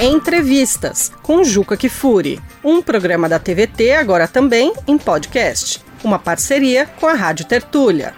Entrevistas 0.00 1.12
com 1.22 1.44
Juca 1.44 1.76
Kifuri, 1.76 2.40
um 2.64 2.82
programa 2.82 3.28
da 3.28 3.38
TVT 3.38 3.92
agora 3.92 4.26
também 4.26 4.72
em 4.88 4.98
podcast, 4.98 5.80
uma 6.02 6.18
parceria 6.18 6.84
com 6.84 7.06
a 7.06 7.14
Rádio 7.14 7.46
Tertúlia. 7.46 8.12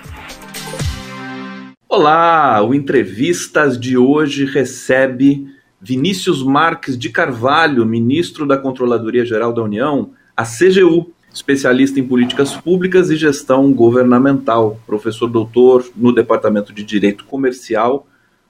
Olá, 1.87 2.63
o 2.63 2.75
Entrevistas 2.75 3.79
de 3.79 3.97
hoje 3.97 4.47
recebe 4.47 5.49
Vinícius 5.79 6.43
Marques 6.43 6.97
de 6.97 7.11
Carvalho, 7.11 7.85
ministro 7.85 8.47
da 8.47 8.57
Controladoria 8.57 9.27
Geral 9.27 9.53
da 9.53 9.63
União, 9.63 10.13
a 10.35 10.45
CGU, 10.45 11.13
especialista 11.33 12.01
em 12.01 12.09
políticas 12.09 12.55
públicas 12.55 13.11
e 13.11 13.17
gestão 13.17 13.71
governamental, 13.71 14.81
professor 14.87 15.29
doutor 15.29 15.87
no 15.95 16.11
Departamento 16.11 16.73
de 16.73 16.83
Direito 16.83 17.27
Comercial 17.27 18.07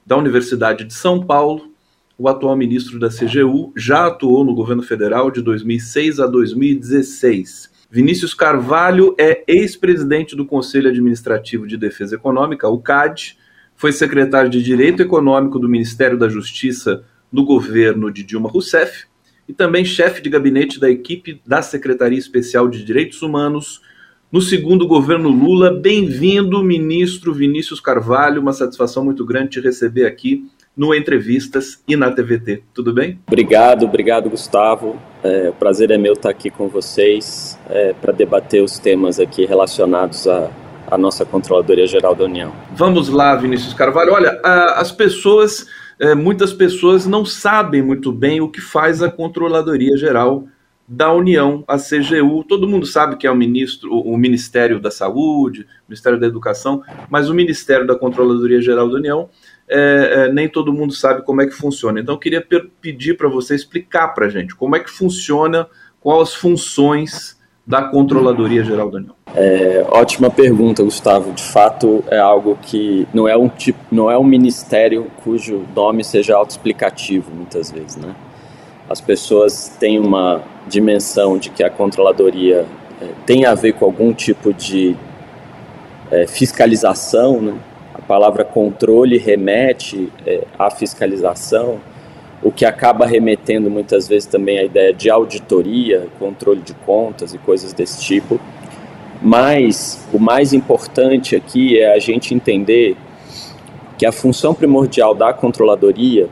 da 0.07 0.17
Universidade 0.17 0.85
de 0.85 0.95
São 0.95 1.21
Paulo 1.21 1.76
o 2.19 2.29
atual 2.29 2.57
ministro 2.57 2.99
da 2.99 3.09
CGU, 3.09 3.73
já 3.77 4.07
atuou 4.07 4.45
no 4.45 4.55
governo 4.55 4.83
federal 4.83 5.31
de 5.31 5.43
2006 5.43 6.19
a 6.19 6.27
2016. 6.27 7.71
Vinícius 7.91 8.33
Carvalho 8.33 9.15
é 9.19 9.45
ex-presidente 9.47 10.35
do 10.35 10.47
Conselho 10.47 10.89
Administrativo 10.89 11.67
de 11.67 11.77
Defesa 11.77 12.15
Econômica, 12.15 12.69
o 12.69 12.79
CAD, 12.79 13.37
foi 13.77 13.93
secretário 13.93 14.51
de 14.51 14.63
Direito 14.63 15.03
Econômico 15.03 15.59
do 15.59 15.69
Ministério 15.69 16.19
da 16.19 16.29
Justiça 16.29 17.05
no 17.31 17.45
governo 17.45 18.11
de 18.11 18.23
Dilma 18.23 18.49
Rousseff 18.49 19.05
e 19.47 19.53
também 19.53 19.85
chefe 19.85 20.23
de 20.23 20.31
gabinete 20.31 20.81
da 20.81 20.91
equipe 20.91 21.43
da 21.47 21.61
Secretaria 21.61 22.19
Especial 22.19 22.69
de 22.69 22.83
Direitos 22.83 23.21
Humanos 23.21 23.83
no 24.33 24.41
segundo 24.41 24.87
governo 24.87 25.29
Lula. 25.29 25.71
Bem-vindo, 25.71 26.65
ministro 26.65 27.35
Vinícius 27.35 27.79
Carvalho, 27.79 28.41
uma 28.41 28.55
satisfação 28.55 29.05
muito 29.05 29.25
grande 29.25 29.51
te 29.51 29.61
receber 29.61 30.07
aqui 30.07 30.49
no 30.77 30.95
Entrevistas 30.95 31.83
e 31.89 31.97
na 31.97 32.11
TVT. 32.11 32.63
Tudo 32.75 32.93
bem? 32.93 33.19
Obrigado, 33.27 33.87
obrigado, 33.87 34.29
Gustavo. 34.29 35.01
É, 35.25 35.49
o 35.49 35.55
prazer 35.55 35.91
é 35.91 35.97
meu 35.97 36.13
estar 36.13 36.29
aqui 36.29 36.51
com 36.51 36.69
vocês 36.69 37.59
é, 37.71 37.95
para 37.95 38.13
debater 38.13 38.63
os 38.63 38.79
temas 38.79 39.19
aqui 39.19 39.47
relacionados 39.47 40.29
à, 40.29 40.51
à 40.87 40.99
nossa 40.99 41.25
Controladoria 41.25 41.87
Geral 41.87 42.15
da 42.15 42.25
União. 42.25 42.53
Vamos 42.75 43.09
lá, 43.09 43.35
Vinícius 43.35 43.73
Carvalho. 43.73 44.13
Olha, 44.13 44.39
a, 44.45 44.81
as 44.81 44.93
pessoas, 44.93 45.67
é, 45.99 46.15
muitas 46.15 46.53
pessoas 46.53 47.07
não 47.07 47.25
sabem 47.25 47.81
muito 47.81 48.13
bem 48.13 48.43
o 48.43 48.49
que 48.49 48.61
faz 48.61 49.03
a 49.03 49.11
Controladoria 49.11 49.97
Geral 49.97 50.47
da 50.87 51.11
União, 51.13 51.65
a 51.67 51.79
CGU. 51.79 52.45
Todo 52.45 52.69
mundo 52.69 52.87
sabe 52.87 53.17
que 53.17 53.27
é 53.27 53.31
o 53.31 53.35
ministro, 53.35 53.93
o 53.93 54.17
Ministério 54.17 54.79
da 54.79 54.91
Saúde, 54.91 55.63
o 55.63 55.89
Ministério 55.89 56.21
da 56.21 56.27
Educação, 56.27 56.83
mas 57.11 57.29
o 57.29 57.35
Ministério 57.35 57.87
da 57.87 57.97
Controladoria 57.97 58.61
Geral 58.61 58.89
da 58.89 58.95
União 58.95 59.29
é, 59.69 60.27
é, 60.27 60.33
nem 60.33 60.49
todo 60.49 60.73
mundo 60.73 60.93
sabe 60.93 61.23
como 61.23 61.43
é 61.43 61.47
que 61.47 61.55
funciona. 61.55 62.01
Então, 62.01 62.15
eu 62.15 62.19
queria 62.19 62.47
pedir 62.81 63.17
para 63.17 63.29
você 63.29 63.55
explicar 63.55 64.09
para 64.09 64.27
a 64.27 64.29
gente 64.29 64.55
como 64.55 64.77
é 64.77 64.81
que 64.81 64.91
funciona, 64.91 65.67
quais 66.01 66.23
as 66.23 66.35
funções 66.35 67.37
da 67.67 67.83
Controladoria 67.83 68.63
Geral 68.63 68.91
da 68.91 68.99
União. 68.99 69.15
É, 69.35 69.85
ótima 69.89 70.31
pergunta, 70.31 70.85
Gustavo. 70.85 71.33
De 71.33 71.43
fato, 71.43 72.05
é 72.09 72.19
algo 72.19 72.57
que 72.63 73.09
não 73.13 73.27
é 73.27 73.37
um 73.37 73.49
tipo, 73.49 73.79
não 73.91 74.09
é 74.09 74.17
um 74.17 74.23
ministério 74.23 75.11
cujo 75.25 75.65
nome 75.75 76.05
seja 76.05 76.37
autoexplicativo, 76.37 77.33
muitas 77.35 77.73
vezes, 77.73 77.97
né? 77.97 78.15
As 78.89 79.01
pessoas 79.01 79.77
têm 79.81 79.99
uma 79.99 80.43
dimensão 80.69 81.37
de 81.39 81.51
que 81.51 81.65
a 81.65 81.69
controladoria 81.69 82.65
é, 83.03 83.09
tem 83.27 83.45
a 83.45 83.55
ver 83.55 83.73
com 83.73 83.85
algum 83.85 84.13
tipo 84.13 84.55
de 84.55 84.97
é, 86.11 86.25
fiscalização, 86.29 87.43
né? 87.43 87.55
Palavra 88.07 88.45
controle 88.45 89.19
remete 89.19 90.13
é, 90.27 90.45
à 90.59 90.71
fiscalização, 90.71 91.81
o 92.43 92.53
que 92.53 92.65
acaba 92.65 93.07
remetendo 93.07 93.71
muitas 93.71 94.07
vezes 94.07 94.27
também 94.27 94.59
à 94.59 94.65
ideia 94.65 94.93
de 94.93 95.11
auditoria, 95.11 96.07
controle 96.19 96.61
de 96.61 96.75
contas 96.75 97.35
e 97.35 97.39
coisas 97.39 97.73
desse 97.73 98.01
tipo. 98.03 98.41
Mas 99.21 100.07
o 100.13 100.19
mais 100.19 100.53
importante 100.53 101.35
aqui 101.35 101.81
é 101.81 101.93
a 101.93 101.99
gente 101.99 102.35
entender 102.35 102.97
que 103.99 104.07
a 104.07 104.13
função 104.13 104.55
primordial 104.55 105.15
da 105.15 105.33
controladoria 105.33 106.29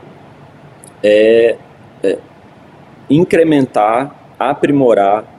é, 1.03 1.57
é 2.03 2.17
incrementar, 3.09 4.15
aprimorar, 4.39 5.33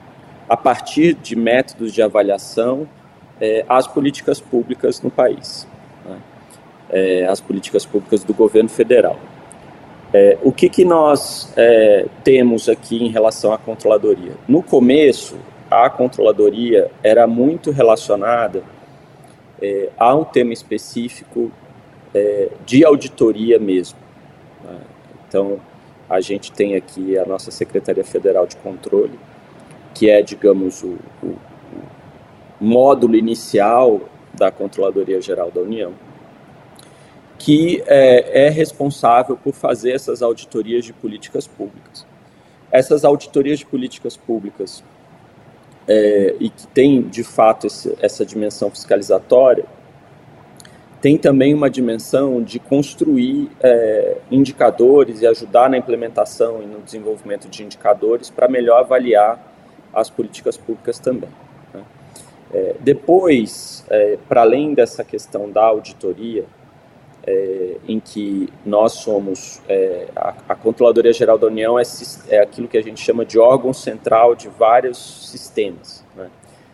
a 0.49 0.55
partir 0.55 1.13
de 1.13 1.35
métodos 1.35 1.91
de 1.91 2.01
avaliação, 2.01 2.87
é, 3.39 3.65
as 3.67 3.87
políticas 3.87 4.39
públicas 4.39 5.01
no 5.01 5.09
país 5.09 5.67
é, 6.89 7.25
as 7.25 7.41
políticas 7.41 7.85
públicas 7.85 8.23
do 8.23 8.33
governo 8.33 8.69
federal. 8.69 9.17
É, 10.13 10.37
o 10.41 10.51
que, 10.51 10.69
que 10.69 10.85
nós 10.85 11.51
é, 11.57 12.05
temos 12.23 12.69
aqui 12.69 13.03
em 13.03 13.09
relação 13.09 13.51
à 13.51 13.57
controladoria? 13.57 14.31
No 14.47 14.63
começo, 14.63 15.37
a 15.69 15.89
controladoria 15.89 16.89
era 17.03 17.27
muito 17.27 17.71
relacionada 17.71 18.63
é, 19.61 19.89
a 19.97 20.15
um 20.15 20.23
tema 20.23 20.53
específico 20.53 21.51
é, 22.13 22.49
de 22.65 22.85
auditoria 22.85 23.59
mesmo. 23.59 23.99
Né? 24.63 24.79
Então, 25.27 25.59
a 26.09 26.21
gente 26.21 26.53
tem 26.53 26.75
aqui 26.75 27.17
a 27.17 27.25
nossa 27.25 27.51
Secretaria 27.51 28.03
Federal 28.03 28.47
de 28.47 28.55
Controle, 28.55 29.19
que 29.93 30.09
é, 30.09 30.21
digamos, 30.21 30.83
o, 30.83 30.97
o, 31.21 31.27
o 31.27 31.37
módulo 32.61 33.15
inicial 33.15 33.99
da 34.33 34.49
Controladoria 34.51 35.19
Geral 35.19 35.51
da 35.51 35.59
União 35.59 35.93
que 37.37 37.83
é, 37.85 38.47
é 38.47 38.49
responsável 38.49 39.37
por 39.37 39.53
fazer 39.53 39.91
essas 39.91 40.21
auditorias 40.21 40.83
de 40.85 40.93
políticas 40.93 41.47
públicas. 41.47 42.05
Essas 42.71 43.05
auditorias 43.05 43.59
de 43.59 43.65
políticas 43.65 44.17
públicas 44.17 44.83
é, 45.87 46.35
e 46.39 46.49
que 46.49 46.67
tem 46.67 47.01
de 47.01 47.23
fato 47.23 47.67
esse, 47.67 47.95
essa 48.01 48.25
dimensão 48.25 48.69
fiscalizatória, 48.69 49.65
tem 51.01 51.17
também 51.17 51.53
uma 51.53 51.69
dimensão 51.69 52.41
de 52.41 52.59
construir 52.59 53.49
é, 53.61 54.17
indicadores 54.31 55.21
e 55.21 55.27
ajudar 55.27 55.69
na 55.69 55.77
implementação 55.77 56.61
e 56.61 56.65
no 56.65 56.81
desenvolvimento 56.81 57.47
de 57.47 57.63
indicadores 57.63 58.29
para 58.29 58.47
melhor 58.47 58.79
avaliar 58.79 59.39
as 59.93 60.09
políticas 60.09 60.57
públicas 60.57 60.99
também. 60.99 61.29
Né? 61.73 61.83
É, 62.51 62.75
depois, 62.79 63.85
é, 63.89 64.17
para 64.27 64.41
além 64.41 64.73
dessa 64.73 65.03
questão 65.03 65.49
da 65.49 65.63
auditoria, 65.63 66.45
é, 67.27 67.75
em 67.87 67.99
que 67.99 68.47
nós 68.65 68.93
somos, 68.93 69.61
é, 69.67 70.07
a, 70.15 70.33
a, 70.49 70.55
Controladoria 70.55 71.11
Geral 71.11 71.37
da 71.37 71.47
União 71.47 71.77
é, 71.77 71.83
é, 72.29 72.39
aquilo 72.39 72.69
que 72.69 72.77
a 72.77 72.81
gente 72.81 73.01
chama 73.01 73.25
de 73.25 73.37
órgão 73.37 73.73
central 73.73 74.33
de 74.33 74.47
vários 74.47 75.29
sistemas. 75.29 76.05
Né? 76.15 76.29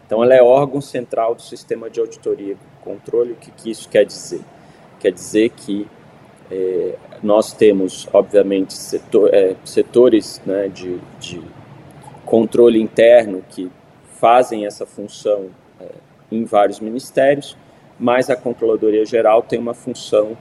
Então, 0.06 0.24
ela 0.24 0.36
é 0.36 0.44
órgão 0.44 0.80
central 0.80 1.34
do 1.34 1.42
sistema 1.42 1.90
de 1.90 2.00
auditoria 2.00 2.54
e 2.54 2.84
controle. 2.84 3.32
O 3.32 3.36
que, 3.36 3.50
que 3.50 3.72
isso 3.72 3.90
quer 3.90 4.06
dizer? 4.06 4.42
Quer 5.00 5.12
dizer 5.12 5.50
que 5.50 5.88
é, 6.52 6.96
nós 7.24 7.52
temos, 7.52 8.08
obviamente, 8.14 8.74
setor, 8.74 9.34
é, 9.34 9.56
setores 9.66 10.40
né, 10.46 10.68
de, 10.68 11.00
de, 11.20 11.42
controle 12.26 12.82
interno 12.82 13.44
que 13.50 13.70
fazem 14.20 14.66
essa 14.66 14.86
função 14.86 15.50
é, 15.80 15.88
em 16.32 16.46
vários 16.46 16.80
ministérios, 16.80 17.58
mas 18.04 18.30
a 18.30 18.36
Controladoria 18.36 19.06
Geral 19.06 19.42
tem 19.42 19.58
uma 19.58 19.74
função 19.74 20.38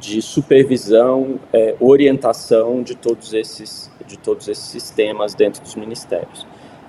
de 0.00 0.22
supervisão, 0.22 1.38
é, 1.52 1.76
orientação 1.78 2.82
de 2.82 2.94
todos, 2.94 3.34
esses, 3.34 3.90
de 4.06 4.18
todos 4.18 4.48
esses 4.48 4.64
sistemas 4.64 5.34
dentro 5.34 5.60
dos 5.62 5.74
ministérios. 5.74 6.46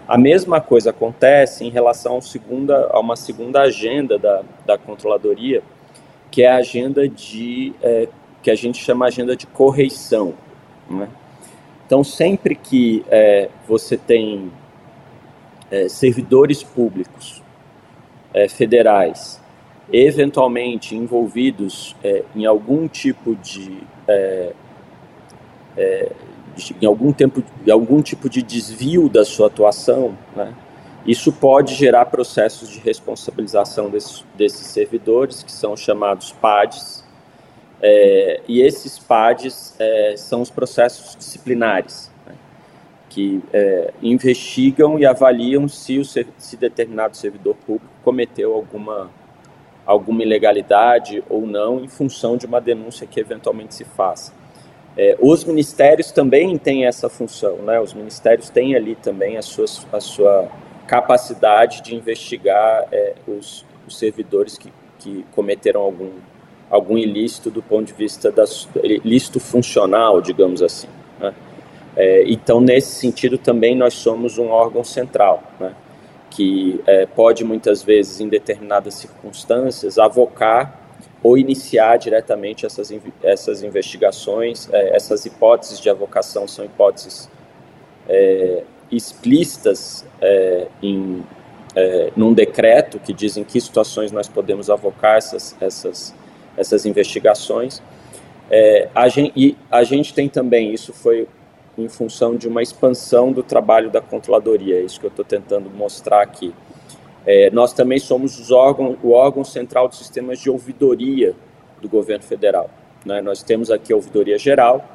A 0.08 0.18
mesma 0.18 0.62
coisa 0.62 0.92
acontece 0.92 1.66
em 1.66 1.70
relação 1.70 2.22
segunda, 2.22 2.88
a 2.90 3.02
uma 3.02 3.18
segunda 3.18 3.64
agenda 3.64 4.18
da, 4.18 4.44
da 4.66 4.78
Controladoria, 4.78 5.62
que 6.32 6.42
é 6.42 6.50
a 6.50 6.56
agenda 6.56 7.06
de, 7.06 7.74
é, 7.84 8.08
que 8.42 8.50
a 8.50 8.56
gente 8.56 8.82
chama 8.82 9.08
agenda 9.08 9.36
de 9.36 9.46
correição. 9.46 10.36
Né? 10.90 11.10
Então, 11.86 12.02
sempre 12.02 12.56
que 12.56 13.04
é, 13.10 13.50
você 13.68 13.98
tem 13.98 14.50
é, 15.70 15.90
servidores 15.90 16.64
públicos 16.64 17.44
é, 18.34 18.48
federais 18.48 19.43
eventualmente 19.94 20.96
envolvidos 20.96 21.96
é, 22.04 22.24
em 22.36 22.48
algum 22.48 22.88
tipo 22.88 23.36
de, 23.36 23.78
é, 24.08 24.54
é, 25.78 26.12
de, 26.56 26.76
em 26.82 26.86
algum 26.88 27.14
tempo 27.14 27.44
em 27.66 27.70
algum 27.70 28.02
tipo 28.02 28.28
de 28.28 28.42
desvio 28.42 29.08
da 29.08 29.24
sua 29.24 29.48
atuação, 29.48 30.18
né? 30.36 30.54
Isso 31.06 31.34
pode 31.34 31.76
gerar 31.76 32.06
processos 32.06 32.70
de 32.70 32.80
responsabilização 32.80 33.90
desses, 33.90 34.26
desses 34.36 34.68
servidores, 34.68 35.44
que 35.44 35.52
são 35.52 35.76
chamados 35.76 36.32
PADs, 36.32 37.04
é, 37.82 38.40
e 38.48 38.62
esses 38.62 38.98
PADs 38.98 39.76
é, 39.78 40.16
são 40.16 40.42
os 40.42 40.50
processos 40.50 41.18
disciplinares, 41.18 42.10
né? 42.26 42.34
que 43.10 43.42
é, 43.52 43.94
investigam 44.02 44.98
e 44.98 45.06
avaliam 45.06 45.68
se, 45.68 46.00
o, 46.00 46.06
se 46.06 46.56
determinado 46.58 47.18
servidor 47.18 47.56
público 47.66 47.94
cometeu 48.02 48.54
alguma 48.54 49.12
alguma 49.86 50.24
ilegalidade 50.24 51.24
ou 51.30 51.46
não 51.46 51.84
em 51.84 51.88
função 51.88 52.38
de 52.38 52.46
uma 52.46 52.62
denúncia 52.62 53.06
que 53.06 53.20
eventualmente 53.20 53.76
se 53.76 53.84
faça. 53.84 54.34
É, 54.96 55.18
os 55.20 55.44
ministérios 55.44 56.12
também 56.12 56.58
têm 56.58 56.86
essa 56.86 57.10
função, 57.10 57.58
né? 57.58 57.80
Os 57.80 57.94
ministérios 57.94 58.50
têm 58.50 58.76
ali 58.76 58.96
também 58.96 59.38
a 59.38 59.42
sua, 59.42 59.66
a 59.92 60.00
sua 60.00 60.48
capacidade 60.86 61.82
de 61.82 61.96
investigar 61.96 62.88
é, 62.92 63.14
os, 63.28 63.66
os, 63.88 63.98
servidores 63.98 64.58
que, 64.58 64.72
que 65.00 65.26
cometeram 65.32 65.82
algum, 65.82 66.12
algum 66.70 66.98
ilícito 66.98 67.50
do 67.50 67.64
ponto 67.64 67.88
de 67.88 67.94
vista 67.94 68.32
da 68.32 68.44
ilícito 68.84 69.40
funcional, 69.40 70.22
digamos 70.22 70.62
assim. 70.62 70.88
Né? 71.20 71.34
É, 71.96 72.24
então, 72.28 72.62
nesse 72.62 73.00
sentido, 73.00 73.38
também 73.38 73.76
nós 73.76 73.96
somos 73.96 74.38
um 74.38 74.50
órgão 74.50 74.84
central, 74.84 75.44
né? 75.60 75.74
Que 76.34 76.82
é, 76.88 77.06
pode 77.06 77.44
muitas 77.44 77.84
vezes, 77.84 78.20
em 78.20 78.28
determinadas 78.28 78.96
circunstâncias, 78.96 80.00
avocar 80.00 80.80
ou 81.22 81.38
iniciar 81.38 81.98
diretamente 81.98 82.66
essas, 82.66 82.92
essas 83.22 83.62
investigações. 83.62 84.68
É, 84.74 84.96
essas 84.96 85.26
hipóteses 85.26 85.80
de 85.80 85.90
avocação 85.90 86.48
são 86.48 86.66
hipóteses 86.66 87.30
é, 88.10 88.64
explícitas 88.92 90.06
é, 90.22 90.68
em 90.82 91.24
é, 91.76 92.12
num 92.16 92.34
decreto 92.34 93.00
que 93.00 93.14
dizem 93.14 93.44
que 93.44 93.60
situações 93.60 94.12
nós 94.12 94.28
podemos 94.28 94.70
avocar 94.70 95.18
essas, 95.18 95.56
essas, 95.60 96.14
essas 96.56 96.86
investigações. 96.86 97.82
É, 98.50 98.90
a 98.94 99.08
gente, 99.08 99.34
e 99.36 99.58
a 99.72 99.84
gente 99.84 100.14
tem 100.14 100.30
também, 100.30 100.72
isso 100.74 100.94
foi 100.94 101.28
em 101.78 101.88
função 101.88 102.36
de 102.36 102.48
uma 102.48 102.62
expansão 102.62 103.32
do 103.32 103.42
trabalho 103.42 103.90
da 103.90 104.00
controladoria, 104.00 104.78
é 104.80 104.82
isso 104.82 105.00
que 105.00 105.06
eu 105.06 105.10
estou 105.10 105.26
tentando 105.26 105.70
mostrar 105.70 106.22
aqui. 106.22 106.54
É, 107.26 107.50
nós 107.52 107.74
também 107.74 108.00
somos 108.00 108.52
o 108.52 109.12
órgão 109.12 109.44
central 109.44 109.88
dos 109.88 109.98
sistemas 109.98 110.40
de 110.40 110.50
ouvidoria 110.50 111.34
do 111.82 111.90
governo 111.90 112.24
federal. 112.24 112.70
Né? 113.06 113.22
Nós 113.22 113.42
temos 113.42 113.72
aqui 113.72 113.94
a 113.94 113.96
ouvidoria 113.96 114.38
geral, 114.38 114.86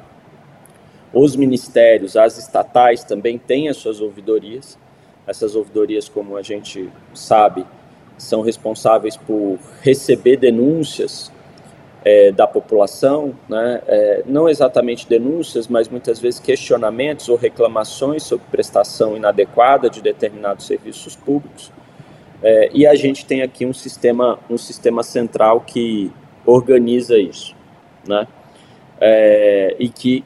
os 1.13 1.35
ministérios, 1.35 2.15
as 2.15 2.37
estatais 2.37 3.03
também 3.03 3.37
têm 3.37 3.67
as 3.67 3.77
suas 3.77 3.99
ouvidorias. 3.99 4.77
Essas 5.25 5.55
ouvidorias, 5.55 6.07
como 6.07 6.37
a 6.37 6.41
gente 6.43 6.89
sabe, 7.13 7.65
são 8.17 8.41
responsáveis 8.41 9.17
por 9.17 9.57
receber 9.81 10.37
denúncias 10.37 11.31
é, 12.03 12.31
da 12.31 12.47
população, 12.47 13.35
né? 13.47 13.81
É, 13.87 14.23
não 14.25 14.47
exatamente 14.47 15.07
denúncias, 15.07 15.67
mas 15.67 15.89
muitas 15.89 16.19
vezes 16.19 16.39
questionamentos 16.39 17.27
ou 17.27 17.35
reclamações 17.35 18.23
sobre 18.23 18.45
prestação 18.49 19.17
inadequada 19.17 19.89
de 19.89 20.01
determinados 20.01 20.65
serviços 20.65 21.15
públicos. 21.15 21.71
É, 22.41 22.69
e 22.73 22.87
a 22.87 22.95
gente 22.95 23.25
tem 23.25 23.41
aqui 23.41 23.65
um 23.65 23.73
sistema, 23.73 24.39
um 24.49 24.57
sistema 24.57 25.03
central 25.03 25.61
que 25.61 26.11
organiza 26.45 27.17
isso, 27.17 27.53
né? 28.07 28.27
É, 29.01 29.75
e 29.77 29.89
que 29.89 30.23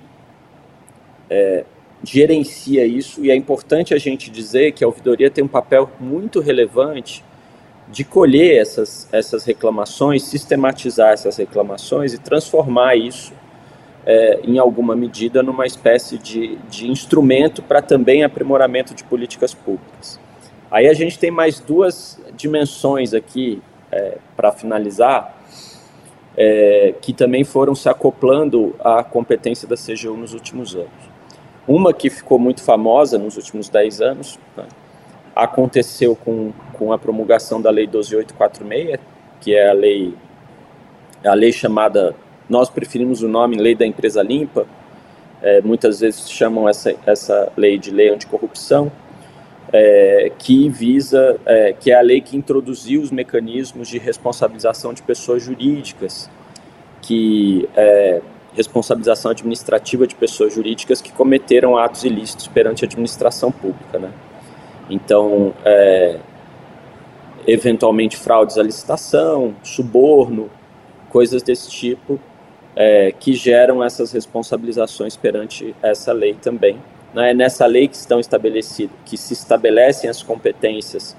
é, 1.29 1.65
gerencia 2.03 2.85
isso. 2.85 3.25
E 3.25 3.31
é 3.31 3.35
importante 3.35 3.93
a 3.93 3.97
gente 3.97 4.29
dizer 4.29 4.73
que 4.73 4.83
a 4.83 4.87
ouvidoria 4.87 5.31
tem 5.31 5.43
um 5.43 5.47
papel 5.47 5.89
muito 5.99 6.39
relevante 6.39 7.23
de 7.89 8.03
colher 8.03 8.62
essas, 8.62 9.07
essas 9.12 9.44
reclamações, 9.44 10.24
sistematizar 10.24 11.12
essas 11.12 11.38
reclamações 11.38 12.13
e 12.13 12.18
transformar 12.18 12.95
isso 12.95 13.33
é, 14.06 14.39
em 14.44 14.57
alguma 14.57 14.95
medida 14.95 15.41
numa 15.41 15.65
espécie 15.65 16.18
de, 16.18 16.57
de 16.69 16.89
instrumento 16.89 17.62
para 17.62 17.81
também 17.81 18.24
aprimoramento 18.24 18.94
de 18.94 19.03
políticas 19.03 19.53
públicas. 19.53 20.19
Aí 20.69 20.88
a 20.88 20.94
gente 20.94 21.19
tem 21.19 21.30
mais 21.30 21.59
duas 21.59 22.19
dimensões 22.35 23.13
aqui 23.13 23.62
é, 23.91 24.18
para 24.36 24.51
finalizar, 24.51 25.38
é, 26.36 26.95
que 27.00 27.13
também 27.13 27.44
foram 27.44 27.75
se 27.75 27.88
acoplando 27.88 28.75
à 28.79 29.03
competência 29.03 29.68
da 29.68 29.75
CGU 29.75 30.18
nos 30.18 30.33
últimos 30.33 30.75
anos. 30.75 31.13
Uma 31.68 31.94
que 31.94 32.09
ficou 32.09 32.39
muito 32.39 32.62
famosa 32.62 33.18
nos 33.18 33.38
últimos 33.38 33.69
10 33.69 34.01
anos, 34.01 34.39
né, 34.57 34.65
aconteceu 35.35 36.15
com, 36.15 36.51
com 36.74 36.91
a 36.94 36.97
promulgação 36.97 37.62
da 37.62 37.69
Lei 37.69 37.88
12846, 37.88 39.00
que 39.41 39.56
é 39.56 39.69
a 39.69 39.74
lei, 39.74 40.13
a 41.25 41.33
lei 41.33 41.51
chamada, 41.51 42.15
nós 42.50 42.69
preferimos 42.69 43.21
o 43.21 43.27
nome 43.27 43.57
Lei 43.57 43.75
da 43.75 43.85
Empresa 43.85 44.21
Limpa, 44.21 44.65
é, 45.41 45.62
muitas 45.62 46.00
vezes 46.00 46.30
chamam 46.30 46.69
essa, 46.69 46.95
essa 47.06 47.51
lei 47.57 47.77
de 47.77 47.91
Lei 47.91 48.09
Anticorrupção, 48.09 48.91
é, 49.74 50.31
que 50.38 50.69
visa, 50.69 51.38
é, 51.45 51.74
que 51.74 51.91
é 51.91 51.95
a 51.95 52.01
lei 52.01 52.21
que 52.21 52.38
introduziu 52.38 53.01
os 53.01 53.12
mecanismos 53.12 53.89
de 53.89 53.97
responsabilização 53.97 54.94
de 54.94 55.01
pessoas 55.01 55.44
jurídicas, 55.44 56.29
que 57.01 57.68
é, 57.75 58.21
responsabilização 58.56 59.31
administrativa 59.31 60.06
de 60.07 60.15
pessoas 60.15 60.53
jurídicas 60.53 61.01
que 61.01 61.12
cometeram 61.12 61.75
atos 61.75 62.03
ilícitos 62.03 62.47
perante 62.47 62.86
a 62.86 62.88
administração 62.88 63.51
pública, 63.51 63.97
né? 63.97 64.12
Então, 64.89 65.53
é, 65.63 66.19
eventualmente 67.47 68.18
fraudes 68.18 68.57
à 68.57 68.63
licitação, 68.63 69.56
suborno, 69.63 70.50
coisas 71.09 71.41
desse 71.41 71.69
tipo, 71.69 72.19
é, 72.75 73.12
que 73.12 73.33
geram 73.33 73.83
essas 73.83 74.12
responsabilizações 74.12 75.15
perante 75.15 75.75
essa 75.81 76.12
lei 76.12 76.33
também. 76.33 76.77
Né? 77.13 77.31
É 77.31 77.33
nessa 77.33 77.65
lei 77.65 77.88
que 77.88 77.95
estão 77.95 78.19
estabelecidos, 78.19 78.95
que 79.06 79.18
se 79.18 79.33
estabelecem 79.33 80.09
as 80.09 80.24
competências 80.24 81.15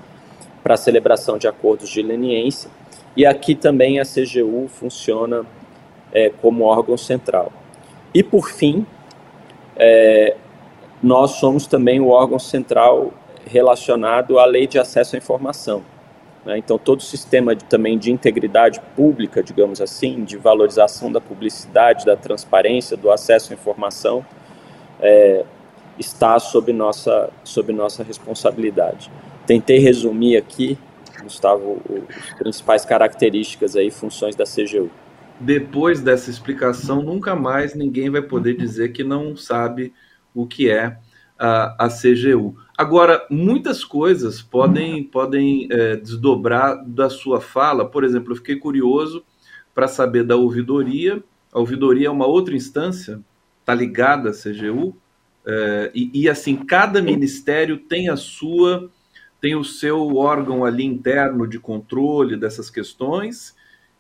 para 0.62 0.75
a 0.75 0.76
celebração 0.76 1.38
de 1.38 1.46
acordos 1.46 1.88
de 1.90 2.02
leniência, 2.02 2.70
e 3.17 3.25
aqui 3.25 3.55
também 3.55 4.00
a 4.00 4.05
CGU 4.05 4.67
funciona 4.69 5.46
é, 6.12 6.31
como 6.31 6.64
órgão 6.64 6.96
central. 6.96 7.52
E 8.12 8.22
por 8.22 8.50
fim, 8.50 8.84
é, 9.76 10.37
nós 11.02 11.32
somos 11.32 11.67
também 11.67 12.00
o 12.00 12.08
órgão 12.08 12.38
central 12.38 13.12
relacionado 13.54 14.40
à 14.40 14.44
lei 14.44 14.66
de 14.66 14.80
acesso 14.80 15.14
à 15.14 15.18
informação. 15.18 15.84
Né? 16.44 16.58
Então, 16.58 16.76
todo 16.76 16.98
o 16.98 17.02
sistema 17.02 17.54
de, 17.54 17.64
também 17.64 17.96
de 17.96 18.10
integridade 18.10 18.80
pública, 18.96 19.44
digamos 19.44 19.80
assim, 19.80 20.24
de 20.24 20.36
valorização 20.36 21.10
da 21.10 21.20
publicidade, 21.20 22.04
da 22.04 22.16
transparência, 22.16 22.96
do 22.96 23.12
acesso 23.12 23.52
à 23.52 23.54
informação, 23.54 24.26
é, 25.00 25.44
está 25.96 26.36
sob 26.40 26.72
nossa, 26.72 27.30
sob 27.44 27.72
nossa 27.72 28.02
responsabilidade. 28.02 29.08
Tentei 29.46 29.78
resumir 29.78 30.36
aqui, 30.36 30.76
Gustavo, 31.22 31.80
as 32.10 32.36
principais 32.36 32.84
características 32.84 33.76
aí, 33.76 33.88
funções 33.88 34.34
da 34.34 34.44
CGU. 34.44 34.90
Depois 35.38 36.00
dessa 36.00 36.28
explicação, 36.28 37.02
nunca 37.02 37.36
mais 37.36 37.72
ninguém 37.72 38.10
vai 38.10 38.22
poder 38.22 38.56
dizer 38.56 38.88
que 38.88 39.04
não 39.04 39.36
sabe 39.36 39.92
o 40.34 40.44
que 40.44 40.69
é 40.69 40.98
a, 41.38 41.86
a 41.86 41.88
CGU. 41.88 42.56
Agora, 42.76 43.24
muitas 43.31 43.84
coisas 43.84 44.43
podem, 44.43 45.04
podem 45.04 45.69
é, 45.70 45.96
desdobrar 45.96 46.84
da 46.84 47.08
sua 47.08 47.40
fala. 47.40 47.88
Por 47.88 48.02
exemplo, 48.02 48.32
eu 48.32 48.36
fiquei 48.36 48.56
curioso 48.56 49.24
para 49.74 49.86
saber 49.86 50.24
da 50.24 50.36
ouvidoria. 50.36 51.22
A 51.52 51.60
ouvidoria 51.60 52.08
é 52.08 52.10
uma 52.10 52.26
outra 52.26 52.54
instância, 52.54 53.20
está 53.60 53.72
ligada 53.72 54.31
à 54.31 54.32
CGU, 54.32 54.96
é, 55.46 55.90
e, 55.94 56.10
e, 56.22 56.28
assim, 56.28 56.56
cada 56.56 57.02
ministério 57.02 57.76
tem 57.76 58.08
a 58.08 58.16
sua, 58.16 58.90
tem 59.40 59.54
o 59.54 59.62
seu 59.62 60.16
órgão 60.16 60.64
ali 60.64 60.84
interno 60.84 61.46
de 61.46 61.60
controle 61.60 62.36
dessas 62.36 62.70
questões, 62.70 63.54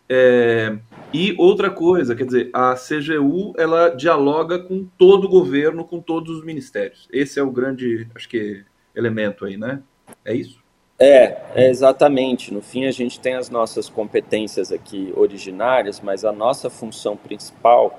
é, 0.08 0.76
e 1.12 1.34
outra 1.38 1.70
coisa, 1.70 2.14
quer 2.14 2.24
dizer, 2.24 2.50
a 2.52 2.74
CGU 2.74 3.54
ela 3.56 3.88
dialoga 3.88 4.58
com 4.58 4.86
todo 4.98 5.24
o 5.24 5.28
governo, 5.28 5.84
com 5.84 6.00
todos 6.00 6.38
os 6.38 6.44
ministérios. 6.44 7.08
Esse 7.12 7.38
é 7.38 7.42
o 7.42 7.50
grande, 7.50 8.06
acho 8.14 8.28
que, 8.28 8.64
elemento 8.94 9.44
aí, 9.44 9.56
né? 9.56 9.80
É 10.24 10.34
isso? 10.34 10.62
É, 10.98 11.36
é, 11.54 11.70
exatamente. 11.70 12.52
No 12.52 12.60
fim, 12.60 12.84
a 12.84 12.92
gente 12.92 13.18
tem 13.18 13.34
as 13.34 13.48
nossas 13.48 13.88
competências 13.88 14.70
aqui 14.70 15.12
originárias, 15.16 16.00
mas 16.00 16.24
a 16.24 16.32
nossa 16.32 16.68
função 16.68 17.16
principal 17.16 17.98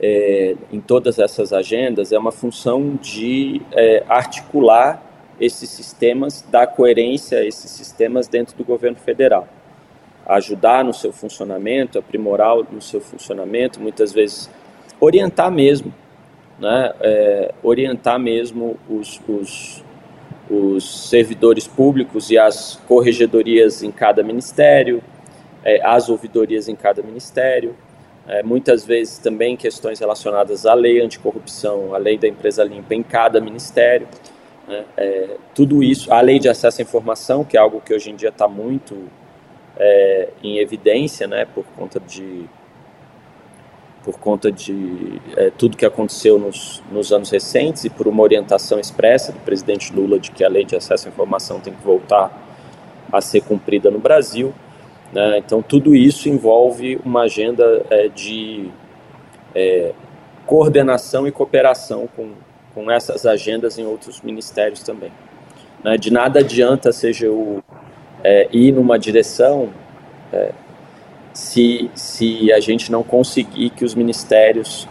é, 0.00 0.56
em 0.72 0.80
todas 0.80 1.18
essas 1.18 1.52
agendas 1.52 2.12
é 2.12 2.18
uma 2.18 2.32
função 2.32 2.96
de 2.96 3.60
é, 3.72 4.04
articular 4.08 5.02
esses 5.40 5.68
sistemas, 5.70 6.44
dar 6.50 6.66
coerência 6.68 7.38
a 7.38 7.44
esses 7.44 7.70
sistemas 7.70 8.28
dentro 8.28 8.56
do 8.56 8.64
governo 8.64 8.96
federal 8.96 9.48
ajudar 10.28 10.84
no 10.84 10.92
seu 10.92 11.10
funcionamento, 11.10 11.98
aprimorar 11.98 12.54
no 12.70 12.82
seu 12.82 13.00
funcionamento, 13.00 13.80
muitas 13.80 14.12
vezes 14.12 14.50
orientar 15.00 15.50
mesmo, 15.50 15.92
né? 16.58 16.92
É, 17.00 17.54
orientar 17.62 18.18
mesmo 18.18 18.78
os, 18.90 19.20
os, 19.26 19.84
os, 20.50 21.08
servidores 21.08 21.66
públicos 21.66 22.30
e 22.30 22.36
as 22.36 22.78
corregedorias 22.86 23.82
em 23.82 23.90
cada 23.90 24.22
ministério, 24.22 25.02
é, 25.64 25.80
as 25.84 26.08
ouvidorias 26.08 26.68
em 26.68 26.74
cada 26.74 27.02
ministério, 27.02 27.74
é, 28.26 28.42
muitas 28.42 28.84
vezes 28.84 29.18
também 29.18 29.56
questões 29.56 29.98
relacionadas 29.98 30.66
à 30.66 30.74
lei 30.74 31.00
anticorrupção, 31.00 31.94
à 31.94 31.98
lei 31.98 32.18
da 32.18 32.28
empresa 32.28 32.62
limpa 32.64 32.94
em 32.94 33.02
cada 33.02 33.40
ministério. 33.40 34.06
Né? 34.66 34.84
É, 34.96 35.28
tudo 35.54 35.82
isso, 35.82 36.12
a 36.12 36.20
lei 36.20 36.38
de 36.38 36.48
acesso 36.48 36.82
à 36.82 36.84
informação, 36.84 37.44
que 37.44 37.56
é 37.56 37.60
algo 37.60 37.80
que 37.80 37.94
hoje 37.94 38.10
em 38.10 38.16
dia 38.16 38.28
está 38.28 38.46
muito 38.46 39.08
é, 39.78 40.28
em 40.42 40.58
evidência, 40.58 41.26
né, 41.26 41.46
por 41.46 41.64
conta 41.76 42.00
de, 42.00 42.44
por 44.04 44.18
conta 44.18 44.50
de 44.50 45.20
é, 45.36 45.50
tudo 45.50 45.76
que 45.76 45.86
aconteceu 45.86 46.38
nos, 46.38 46.82
nos 46.90 47.12
anos 47.12 47.30
recentes 47.30 47.84
e 47.84 47.90
por 47.90 48.08
uma 48.08 48.22
orientação 48.22 48.80
expressa 48.80 49.32
do 49.32 49.38
presidente 49.40 49.92
Lula 49.92 50.18
de 50.18 50.30
que 50.30 50.44
a 50.44 50.48
lei 50.48 50.64
de 50.64 50.74
acesso 50.74 51.06
à 51.06 51.10
informação 51.10 51.60
tem 51.60 51.72
que 51.72 51.84
voltar 51.84 52.46
a 53.12 53.20
ser 53.20 53.42
cumprida 53.42 53.90
no 53.90 53.98
Brasil. 53.98 54.52
Né? 55.12 55.38
Então, 55.38 55.62
tudo 55.62 55.94
isso 55.94 56.28
envolve 56.28 57.00
uma 57.04 57.22
agenda 57.22 57.84
é, 57.90 58.08
de 58.08 58.70
é, 59.54 59.92
coordenação 60.44 61.26
e 61.26 61.32
cooperação 61.32 62.08
com, 62.14 62.32
com 62.74 62.90
essas 62.90 63.24
agendas 63.24 63.78
em 63.78 63.86
outros 63.86 64.20
ministérios 64.22 64.82
também. 64.82 65.12
Né? 65.82 65.96
De 65.96 66.12
nada 66.12 66.40
adianta 66.40 66.92
seja 66.92 67.30
o 67.30 67.62
é, 68.22 68.48
ir 68.52 68.72
numa 68.72 68.98
direção 68.98 69.70
é, 70.32 70.52
se, 71.32 71.90
se 71.94 72.52
a 72.52 72.60
gente 72.60 72.90
não 72.90 73.02
conseguir 73.02 73.70
que 73.70 73.84
os 73.84 73.94
ministérios 73.94 74.88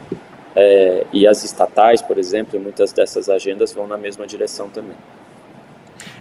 é, 0.55 1.05
e 1.13 1.27
as 1.27 1.43
estatais, 1.43 2.01
por 2.01 2.17
exemplo, 2.17 2.59
muitas 2.59 2.91
dessas 2.91 3.29
agendas 3.29 3.73
vão 3.73 3.85
na 3.85 3.97
mesma 3.97 4.25
direção 4.25 4.69
também. 4.69 4.95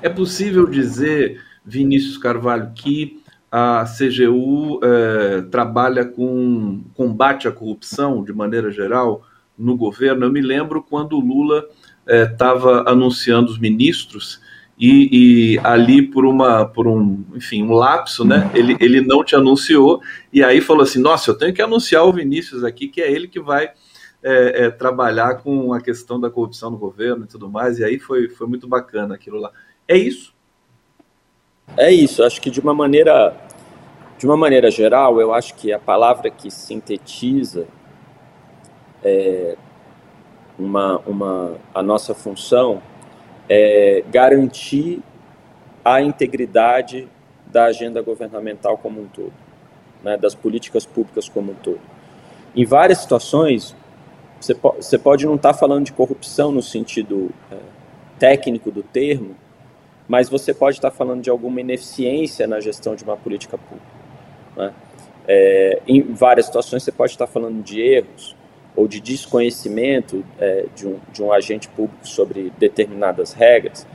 É 0.02 0.08
possível 0.08 0.66
dizer, 0.66 1.40
Vinícius 1.64 2.18
Carvalho, 2.18 2.72
que 2.74 3.22
a 3.50 3.84
CGU 3.84 4.80
é, 4.82 5.42
trabalha 5.50 6.04
com 6.04 6.82
combate 6.94 7.48
à 7.48 7.52
corrupção 7.52 8.22
de 8.22 8.32
maneira 8.32 8.70
geral 8.70 9.22
no 9.56 9.76
governo? 9.76 10.26
Eu 10.26 10.32
me 10.32 10.42
lembro 10.42 10.82
quando 10.82 11.16
o 11.16 11.20
Lula 11.20 11.64
estava 12.06 12.84
é, 12.86 12.90
anunciando 12.90 13.50
os 13.50 13.58
ministros 13.58 14.40
e, 14.78 15.54
e, 15.54 15.58
ali 15.64 16.02
por 16.02 16.26
uma 16.26 16.66
por 16.66 16.86
um 16.86 17.24
enfim 17.34 17.62
um 17.62 17.72
lapso 17.72 18.26
né 18.26 18.50
ele, 18.54 18.76
ele 18.78 19.00
não 19.00 19.24
te 19.24 19.34
anunciou. 19.34 20.00
E 20.32 20.44
aí 20.44 20.60
falou 20.60 20.82
assim 20.82 21.00
nossa 21.00 21.30
eu 21.30 21.38
tenho 21.38 21.54
que 21.54 21.62
anunciar 21.62 22.04
o 22.04 22.12
Vinícius 22.12 22.62
aqui 22.62 22.88
que 22.88 23.00
é 23.00 23.10
ele 23.10 23.26
que 23.26 23.40
vai 23.40 23.70
é, 24.22 24.64
é, 24.64 24.70
trabalhar 24.70 25.36
com 25.36 25.72
a 25.72 25.80
questão 25.80 26.18
da 26.18 26.28
corrupção 26.28 26.70
no 26.70 26.76
governo 26.76 27.24
e 27.24 27.28
tudo 27.28 27.48
mais. 27.48 27.78
E 27.78 27.84
aí 27.84 27.98
foi, 27.98 28.28
foi 28.28 28.46
muito 28.46 28.66
bacana 28.66 29.14
aquilo 29.14 29.38
lá. 29.38 29.52
É 29.86 29.96
isso? 29.96 30.34
É 31.76 31.92
isso. 31.92 32.22
Acho 32.24 32.40
que 32.40 32.50
de 32.50 32.60
uma 32.60 32.74
maneira 32.74 33.36
de 34.18 34.26
uma 34.26 34.36
maneira 34.36 34.70
geral 34.70 35.20
eu 35.20 35.32
acho 35.32 35.54
que 35.54 35.72
a 35.72 35.78
palavra 35.78 36.30
que 36.30 36.50
sintetiza 36.50 37.66
é, 39.04 39.56
uma, 40.58 40.98
uma 41.06 41.54
a 41.74 41.82
nossa 41.82 42.14
função 42.14 42.82
é, 43.48 44.02
garantir 44.10 45.02
a 45.84 46.00
integridade 46.00 47.08
da 47.46 47.64
agenda 47.64 48.02
governamental 48.02 48.76
como 48.76 49.00
um 49.00 49.06
todo, 49.06 49.32
né, 50.02 50.16
das 50.16 50.34
políticas 50.34 50.84
públicas 50.84 51.28
como 51.28 51.52
um 51.52 51.54
todo. 51.54 51.80
Em 52.54 52.64
várias 52.64 52.98
situações, 52.98 53.74
você, 54.40 54.54
po 54.54 54.72
você 54.72 54.98
pode 54.98 55.26
não 55.26 55.36
estar 55.36 55.52
tá 55.52 55.58
falando 55.58 55.84
de 55.84 55.92
corrupção 55.92 56.50
no 56.50 56.62
sentido 56.62 57.30
é, 57.50 57.56
técnico 58.18 58.70
do 58.70 58.82
termo, 58.82 59.36
mas 60.08 60.28
você 60.28 60.52
pode 60.54 60.76
estar 60.76 60.90
tá 60.90 60.96
falando 60.96 61.22
de 61.22 61.30
alguma 61.30 61.60
ineficiência 61.60 62.46
na 62.46 62.60
gestão 62.60 62.94
de 62.94 63.04
uma 63.04 63.16
política 63.16 63.58
pública. 63.58 63.86
Né? 64.56 64.72
É, 65.28 65.82
em 65.86 66.02
várias 66.02 66.46
situações, 66.46 66.82
você 66.82 66.92
pode 66.92 67.12
estar 67.12 67.26
tá 67.26 67.32
falando 67.32 67.62
de 67.62 67.80
erros, 67.80 68.35
ou 68.76 68.86
de 68.86 69.00
desconhecimento 69.00 70.22
é, 70.38 70.66
de, 70.74 70.86
um, 70.86 70.98
de 71.10 71.22
um 71.22 71.32
agente 71.32 71.66
público 71.68 72.06
sobre 72.06 72.52
determinadas 72.58 73.32
regras. 73.32 73.86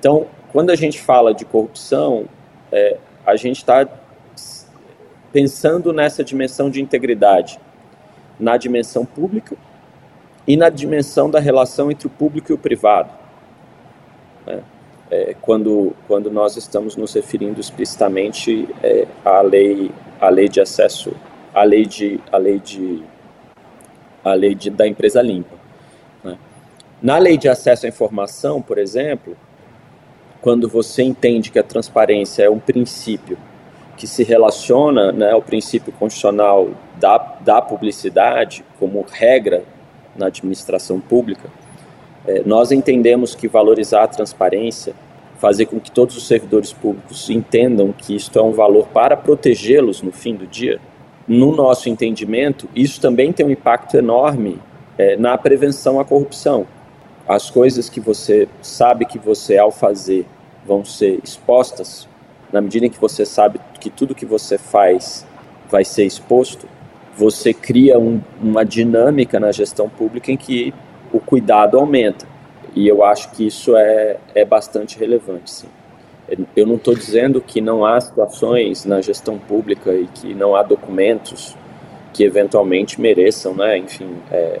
Então, 0.00 0.26
quando 0.50 0.70
a 0.70 0.74
gente 0.74 1.00
fala 1.00 1.34
de 1.34 1.44
corrupção, 1.44 2.24
é, 2.72 2.96
a 3.26 3.36
gente 3.36 3.58
está 3.58 3.86
pensando 5.32 5.92
nessa 5.92 6.24
dimensão 6.24 6.70
de 6.70 6.80
integridade, 6.80 7.60
na 8.40 8.56
dimensão 8.56 9.04
pública 9.04 9.56
e 10.46 10.56
na 10.56 10.68
dimensão 10.68 11.30
da 11.30 11.40
relação 11.40 11.90
entre 11.90 12.06
o 12.06 12.10
público 12.10 12.52
e 12.52 12.54
o 12.54 12.58
privado. 12.58 13.10
Né? 14.46 14.62
É, 15.10 15.34
quando, 15.40 15.94
quando 16.08 16.30
nós 16.30 16.56
estamos 16.56 16.96
nos 16.96 17.12
referindo 17.14 17.60
explicitamente 17.60 18.68
é, 18.82 19.06
à 19.24 19.40
lei, 19.42 19.90
à 20.20 20.28
lei 20.28 20.48
de 20.48 20.60
acesso, 20.60 21.12
à 21.52 21.62
lei 21.62 21.84
de, 21.84 22.20
à 22.32 22.38
lei 22.38 22.58
de 22.58 23.02
a 24.24 24.32
lei 24.34 24.54
de, 24.54 24.70
da 24.70 24.86
empresa 24.86 25.20
limpa. 25.20 25.56
Né? 26.22 26.38
Na 27.02 27.18
lei 27.18 27.36
de 27.36 27.48
acesso 27.48 27.86
à 27.86 27.88
informação, 27.88 28.62
por 28.62 28.78
exemplo, 28.78 29.36
quando 30.40 30.68
você 30.68 31.02
entende 31.02 31.50
que 31.50 31.58
a 31.58 31.62
transparência 31.62 32.42
é 32.44 32.50
um 32.50 32.58
princípio 32.58 33.36
que 33.96 34.06
se 34.06 34.24
relaciona 34.24 35.12
né, 35.12 35.30
ao 35.30 35.40
princípio 35.40 35.92
constitucional 35.92 36.70
da, 36.98 37.18
da 37.40 37.62
publicidade 37.62 38.64
como 38.78 39.04
regra 39.08 39.62
na 40.16 40.26
administração 40.26 41.00
pública, 41.00 41.48
é, 42.26 42.42
nós 42.44 42.72
entendemos 42.72 43.34
que 43.34 43.46
valorizar 43.46 44.04
a 44.04 44.08
transparência, 44.08 44.94
fazer 45.38 45.66
com 45.66 45.78
que 45.78 45.90
todos 45.90 46.16
os 46.16 46.26
servidores 46.26 46.72
públicos 46.72 47.28
entendam 47.28 47.92
que 47.92 48.16
isto 48.16 48.38
é 48.38 48.42
um 48.42 48.52
valor 48.52 48.88
para 48.88 49.16
protegê-los 49.16 50.02
no 50.02 50.10
fim 50.10 50.34
do 50.34 50.46
dia, 50.46 50.80
no 51.26 51.54
nosso 51.54 51.88
entendimento, 51.88 52.68
isso 52.74 53.00
também 53.00 53.32
tem 53.32 53.46
um 53.46 53.50
impacto 53.50 53.96
enorme 53.96 54.60
é, 54.98 55.16
na 55.16 55.36
prevenção 55.38 55.98
à 55.98 56.04
corrupção. 56.04 56.66
As 57.26 57.50
coisas 57.50 57.88
que 57.88 58.00
você 58.00 58.48
sabe 58.60 59.06
que 59.06 59.18
você, 59.18 59.56
ao 59.56 59.70
fazer, 59.70 60.26
vão 60.66 60.84
ser 60.84 61.20
expostas, 61.24 62.06
na 62.52 62.60
medida 62.60 62.86
em 62.86 62.90
que 62.90 63.00
você 63.00 63.24
sabe 63.24 63.58
que 63.80 63.90
tudo 63.90 64.14
que 64.14 64.26
você 64.26 64.58
faz 64.58 65.26
vai 65.70 65.84
ser 65.84 66.04
exposto, 66.04 66.68
você 67.16 67.54
cria 67.54 67.98
um, 67.98 68.20
uma 68.42 68.64
dinâmica 68.64 69.40
na 69.40 69.50
gestão 69.50 69.88
pública 69.88 70.30
em 70.30 70.36
que 70.36 70.74
o 71.12 71.20
cuidado 71.20 71.78
aumenta. 71.78 72.26
E 72.74 72.86
eu 72.86 73.04
acho 73.04 73.30
que 73.30 73.46
isso 73.46 73.76
é, 73.76 74.18
é 74.34 74.44
bastante 74.44 74.98
relevante, 74.98 75.50
sim. 75.50 75.68
Eu 76.56 76.66
não 76.66 76.76
estou 76.76 76.94
dizendo 76.94 77.40
que 77.40 77.60
não 77.60 77.84
há 77.84 78.00
situações 78.00 78.84
na 78.84 79.00
gestão 79.00 79.38
pública 79.38 79.92
e 79.92 80.06
que 80.06 80.34
não 80.34 80.54
há 80.54 80.62
documentos 80.62 81.56
que 82.12 82.22
eventualmente 82.22 83.00
mereçam, 83.00 83.54
né, 83.54 83.76
enfim, 83.76 84.08
é, 84.30 84.60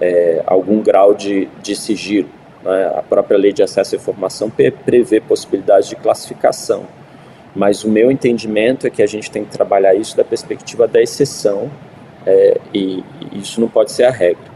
é, 0.00 0.42
algum 0.46 0.80
grau 0.80 1.14
de, 1.14 1.46
de 1.62 1.76
sigilo. 1.76 2.28
Né? 2.64 2.92
A 2.96 3.02
própria 3.02 3.36
lei 3.36 3.52
de 3.52 3.62
acesso 3.62 3.94
à 3.94 3.98
informação 3.98 4.50
prevê 4.50 5.20
possibilidades 5.20 5.88
de 5.88 5.96
classificação, 5.96 6.86
mas 7.54 7.84
o 7.84 7.90
meu 7.90 8.10
entendimento 8.10 8.86
é 8.86 8.90
que 8.90 9.02
a 9.02 9.06
gente 9.06 9.30
tem 9.30 9.44
que 9.44 9.50
trabalhar 9.50 9.94
isso 9.94 10.16
da 10.16 10.24
perspectiva 10.24 10.88
da 10.88 11.02
exceção 11.02 11.70
é, 12.24 12.58
e, 12.72 13.04
e 13.32 13.38
isso 13.38 13.60
não 13.60 13.68
pode 13.68 13.92
ser 13.92 14.04
a 14.04 14.10
regra. 14.10 14.49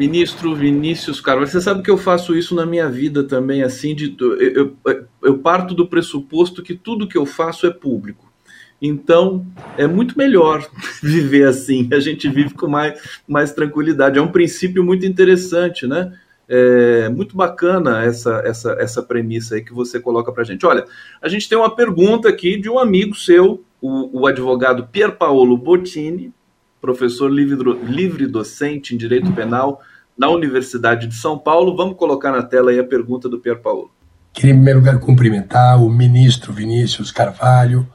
Ministro 0.00 0.54
Vinícius 0.54 1.20
Carvalho, 1.20 1.46
você 1.46 1.60
sabe 1.60 1.82
que 1.82 1.90
eu 1.90 1.98
faço 1.98 2.34
isso 2.34 2.54
na 2.54 2.64
minha 2.64 2.88
vida 2.88 3.22
também, 3.22 3.62
assim, 3.62 3.94
de, 3.94 4.16
eu, 4.18 4.74
eu, 4.86 5.04
eu 5.22 5.38
parto 5.40 5.74
do 5.74 5.86
pressuposto 5.86 6.62
que 6.62 6.74
tudo 6.74 7.06
que 7.06 7.18
eu 7.18 7.26
faço 7.26 7.66
é 7.66 7.70
público. 7.70 8.32
Então, 8.80 9.44
é 9.76 9.86
muito 9.86 10.16
melhor 10.16 10.66
viver 11.04 11.46
assim, 11.46 11.86
a 11.92 12.00
gente 12.00 12.30
vive 12.30 12.54
com 12.54 12.66
mais, 12.66 12.98
mais 13.28 13.52
tranquilidade. 13.52 14.18
É 14.18 14.22
um 14.22 14.32
princípio 14.32 14.82
muito 14.82 15.04
interessante, 15.04 15.86
né? 15.86 16.10
É 16.48 17.10
muito 17.10 17.36
bacana 17.36 18.02
essa, 18.02 18.40
essa, 18.42 18.72
essa 18.80 19.02
premissa 19.02 19.56
aí 19.56 19.62
que 19.62 19.74
você 19.74 20.00
coloca 20.00 20.32
para 20.32 20.44
a 20.44 20.46
gente. 20.46 20.64
Olha, 20.64 20.86
a 21.20 21.28
gente 21.28 21.46
tem 21.46 21.58
uma 21.58 21.76
pergunta 21.76 22.26
aqui 22.26 22.56
de 22.56 22.70
um 22.70 22.78
amigo 22.78 23.14
seu, 23.14 23.62
o, 23.82 24.22
o 24.22 24.26
advogado 24.26 24.88
Pier 24.90 25.14
Paolo 25.14 25.58
Bottini, 25.58 26.32
professor 26.80 27.30
livre, 27.30 28.26
docente 28.26 28.94
em 28.94 28.98
Direito 28.98 29.32
Penal 29.32 29.80
na 30.16 30.28
Universidade 30.28 31.06
de 31.06 31.14
São 31.14 31.38
Paulo. 31.38 31.76
Vamos 31.76 31.96
colocar 31.96 32.32
na 32.32 32.42
tela 32.42 32.70
aí 32.70 32.78
a 32.78 32.84
pergunta 32.84 33.28
do 33.28 33.38
Pierre 33.38 33.60
Paulo. 33.60 33.90
Queria, 34.32 34.52
em 34.52 34.56
primeiro 34.56 34.78
lugar, 34.80 34.98
cumprimentar 34.98 35.82
o 35.82 35.90
ministro 35.90 36.52
Vinícius 36.52 37.10
Carvalho, 37.10 37.86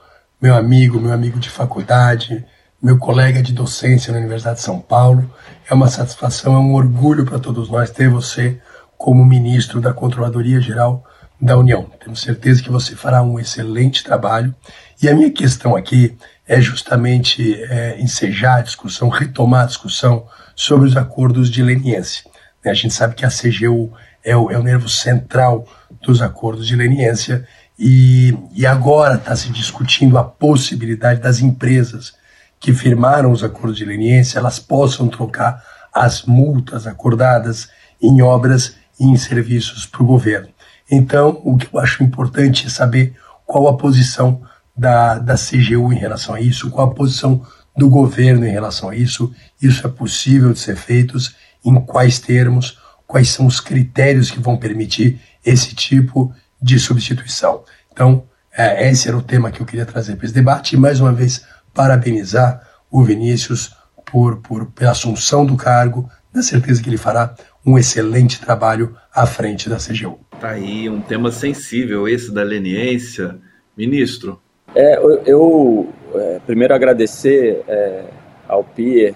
meu 0.41 0.55
amigo, 0.55 0.99
meu 0.99 1.13
amigo 1.13 1.39
de 1.39 1.49
faculdade, 1.49 2.45
meu 2.81 2.97
colega 2.97 3.41
de 3.41 3.53
docência 3.53 4.11
na 4.11 4.19
Universidade 4.19 4.57
de 4.57 4.63
São 4.63 4.79
Paulo. 4.79 5.29
É 5.69 5.73
uma 5.73 5.87
satisfação, 5.87 6.55
é 6.55 6.59
um 6.59 6.73
orgulho 6.73 7.25
para 7.25 7.39
todos 7.39 7.69
nós 7.69 7.89
ter 7.89 8.09
você 8.09 8.59
como 8.97 9.25
ministro 9.25 9.79
da 9.81 9.93
Controladoria 9.93 10.59
Geral 10.59 11.03
da 11.41 11.57
União. 11.57 11.89
Temos 12.03 12.21
certeza 12.21 12.61
que 12.61 12.69
você 12.69 12.95
fará 12.95 13.21
um 13.21 13.39
excelente 13.39 14.03
trabalho. 14.03 14.53
E 15.01 15.09
a 15.09 15.15
minha 15.15 15.31
questão 15.31 15.75
aqui 15.75 16.17
é 16.47 16.61
justamente 16.61 17.61
é, 17.63 17.99
ensejar 17.99 18.57
a 18.57 18.61
discussão, 18.61 19.09
retomar 19.09 19.63
a 19.63 19.67
discussão 19.67 20.27
sobre 20.55 20.87
os 20.87 20.95
acordos 20.95 21.49
de 21.49 21.63
leniência. 21.63 22.23
A 22.63 22.73
gente 22.73 22.93
sabe 22.93 23.15
que 23.15 23.25
a 23.25 23.29
CGU 23.29 23.93
é 24.23 24.35
o, 24.35 24.49
é 24.49 24.57
o 24.57 24.63
nervo 24.63 24.89
central 24.89 25.67
dos 26.01 26.21
acordos 26.21 26.67
de 26.67 26.75
leniência 26.75 27.47
e, 27.77 28.35
e 28.53 28.65
agora 28.65 29.15
está 29.15 29.35
se 29.35 29.51
discutindo 29.51 30.17
a 30.17 30.23
possibilidade 30.23 31.21
das 31.21 31.39
empresas 31.39 32.13
que 32.59 32.73
firmaram 32.73 33.31
os 33.31 33.43
acordos 33.43 33.77
de 33.77 33.85
leniência, 33.85 34.39
elas 34.39 34.57
possam 34.57 35.07
trocar 35.07 35.63
as 35.93 36.23
multas 36.23 36.87
acordadas 36.87 37.69
em 38.01 38.21
obras 38.21 38.75
e 38.99 39.05
em 39.05 39.17
serviços 39.17 39.85
para 39.85 40.01
o 40.01 40.05
governo. 40.05 40.49
Então, 40.89 41.41
o 41.43 41.57
que 41.57 41.67
eu 41.71 41.79
acho 41.79 42.03
importante 42.03 42.65
é 42.65 42.69
saber 42.69 43.15
qual 43.45 43.67
a 43.67 43.77
posição 43.77 44.41
da, 44.75 45.19
da 45.19 45.35
CGU 45.35 45.93
em 45.93 45.97
relação 45.97 46.35
a 46.35 46.41
isso, 46.41 46.69
qual 46.69 46.87
a 46.89 46.93
posição 46.93 47.45
do 47.77 47.89
governo 47.89 48.45
em 48.45 48.51
relação 48.51 48.89
a 48.89 48.95
isso, 48.95 49.33
isso 49.61 49.85
é 49.85 49.89
possível 49.89 50.53
de 50.53 50.59
ser 50.59 50.75
feito, 50.75 51.17
em 51.63 51.75
quais 51.81 52.19
termos, 52.19 52.79
quais 53.05 53.29
são 53.29 53.45
os 53.45 53.59
critérios 53.59 54.31
que 54.31 54.39
vão 54.39 54.57
permitir 54.57 55.19
esse 55.45 55.75
tipo 55.75 56.33
de 56.61 56.79
substituição. 56.79 57.63
Então, 57.91 58.25
é, 58.55 58.89
esse 58.89 59.07
era 59.07 59.17
o 59.17 59.21
tema 59.21 59.51
que 59.51 59.61
eu 59.61 59.65
queria 59.65 59.85
trazer 59.85 60.15
para 60.15 60.25
esse 60.25 60.33
debate 60.33 60.75
e, 60.75 60.79
mais 60.79 60.99
uma 60.99 61.11
vez, 61.11 61.45
parabenizar 61.73 62.61
o 62.89 63.03
Vinícius 63.03 63.75
por, 64.05 64.37
por, 64.37 64.67
pela 64.67 64.91
assunção 64.91 65.45
do 65.45 65.57
cargo, 65.57 66.09
na 66.33 66.41
certeza 66.41 66.81
que 66.81 66.89
ele 66.89 66.97
fará 66.97 67.35
um 67.65 67.77
excelente 67.77 68.39
trabalho 68.39 68.95
à 69.13 69.25
frente 69.25 69.67
da 69.69 69.77
CGU. 69.77 70.19
Tá 70.39 70.51
aí 70.51 70.89
um 70.89 71.01
tema 71.01 71.31
sensível 71.31 72.07
esse 72.07 72.33
da 72.33 72.43
leniência. 72.43 73.37
Ministro. 73.75 74.41
É, 74.75 74.99
eu, 75.25 75.87
é, 76.13 76.41
primeiro 76.45 76.75
agradecer 76.75 77.63
é, 77.65 78.03
ao 78.45 78.61
Pierre 78.61 79.15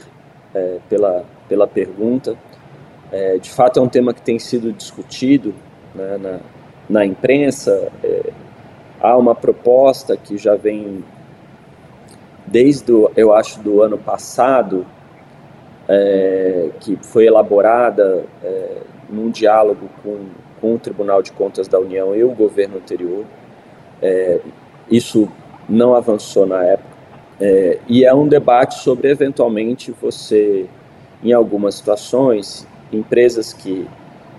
é, 0.55 0.77
pela, 0.87 1.25
pela 1.49 1.67
pergunta. 1.67 2.37
É, 3.11 3.37
de 3.37 3.51
fato 3.51 3.77
é 3.77 3.83
um 3.83 3.89
tema 3.89 4.13
que 4.13 4.21
tem 4.21 4.39
sido 4.39 4.71
discutido 4.71 5.53
né, 5.93 6.17
na, 6.17 6.39
na 6.89 7.05
imprensa. 7.05 7.91
É, 8.01 8.31
há 9.01 9.17
uma 9.17 9.35
proposta 9.35 10.15
que 10.15 10.37
já 10.37 10.55
vem 10.55 11.03
desde, 12.47 12.93
o, 12.93 13.11
eu 13.17 13.33
acho, 13.33 13.59
do 13.59 13.81
ano 13.81 13.97
passado, 13.97 14.85
que 16.81 16.95
foi 17.01 17.25
elaborada 17.25 18.23
num 19.09 19.31
diálogo 19.31 19.89
com, 20.03 20.27
com 20.61 20.75
o 20.75 20.77
Tribunal 20.77 21.23
de 21.23 21.31
Contas 21.31 21.67
da 21.67 21.79
União 21.79 22.15
e 22.15 22.23
o 22.23 22.29
governo 22.29 22.77
anterior. 22.77 23.25
Isso 24.87 25.27
não 25.69 25.95
avançou 25.95 26.45
na 26.45 26.63
época. 26.63 26.89
É, 27.39 27.79
e 27.87 28.03
é 28.03 28.13
um 28.13 28.27
debate 28.27 28.79
sobre, 28.79 29.09
eventualmente, 29.09 29.93
você, 30.01 30.65
em 31.23 31.31
algumas 31.31 31.75
situações, 31.75 32.67
empresas 32.91 33.53
que 33.53 33.87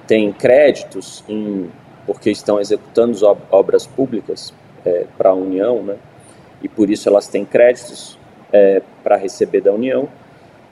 têm 0.07 0.33
créditos 0.33 1.25
em, 1.29 1.71
porque 2.07 2.31
estão 2.31 2.61
executando 2.61 3.17
obras 3.51 3.87
públicas 3.87 4.53
é, 4.85 5.07
para 5.17 5.31
a 5.31 5.35
União, 5.35 5.83
né? 5.83 5.97
e 6.63 6.69
por 6.69 6.91
isso 6.91 7.09
elas 7.09 7.29
têm 7.29 7.45
créditos 7.45 8.19
é, 8.53 8.83
para 9.03 9.17
receber 9.17 9.61
da 9.61 9.73
União, 9.73 10.09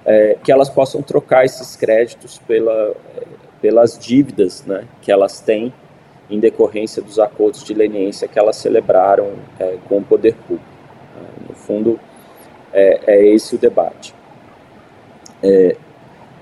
é, 0.04 0.36
que 0.42 0.50
elas 0.50 0.68
possam 0.68 1.02
trocar 1.02 1.44
esses 1.44 1.76
créditos 1.76 2.38
pela, 2.46 2.94
é, 3.16 3.22
pelas 3.60 3.98
dívidas 3.98 4.64
né, 4.66 4.84
que 5.00 5.10
elas 5.12 5.40
têm 5.40 5.72
em 6.30 6.38
decorrência 6.38 7.02
dos 7.02 7.18
acordos 7.18 7.64
de 7.64 7.74
leniência 7.74 8.28
que 8.28 8.38
elas 8.38 8.56
celebraram 8.56 9.32
é, 9.58 9.76
com 9.88 9.98
o 9.98 10.04
poder 10.04 10.34
público. 10.34 10.64
Né. 11.16 11.28
No 11.48 11.54
fundo, 11.54 12.00
é, 12.72 13.00
é, 13.06 13.26
esse 13.28 13.54
o 13.54 13.58
debate. 13.58 14.14
É, 15.42 15.76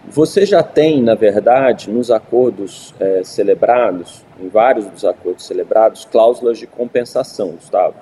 você 0.08 0.46
já 0.46 0.62
tem, 0.62 1.02
na 1.02 1.14
verdade, 1.14 1.90
nos 1.90 2.12
acordos 2.12 2.94
celebrados, 3.24 4.24
em 4.40 4.48
vários 4.48 4.86
dos 4.86 5.04
acordos 5.04 5.44
celebrados, 5.44 6.04
cláusulas 6.04 6.58
de 6.58 6.66
compensação, 6.66 7.50
Gustavo. 7.50 7.96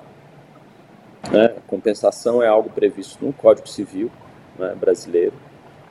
Né? 1.31 1.55
Compensação 1.65 2.43
é 2.43 2.47
algo 2.47 2.69
previsto 2.69 3.25
no 3.25 3.33
Código 3.33 3.67
Civil 3.67 4.11
né, 4.57 4.75
brasileiro. 4.79 5.33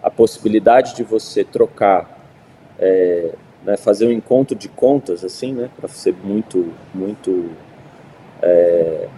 A 0.03 0.11
possibilidade 0.11 0.95
de 0.95 1.03
você 1.03 1.45
trocar, 1.45 2.21
é, 2.79 3.33
né, 3.65 3.77
fazer 3.77 4.07
um 4.07 4.13
encontro 4.13 4.57
de 4.57 4.69
contas, 4.69 5.25
assim, 5.25 5.53
né, 5.53 5.71
para 5.77 5.89
ser 5.89 6.15
muito, 6.23 6.73
muito 6.95 7.51
é, 8.43 9.09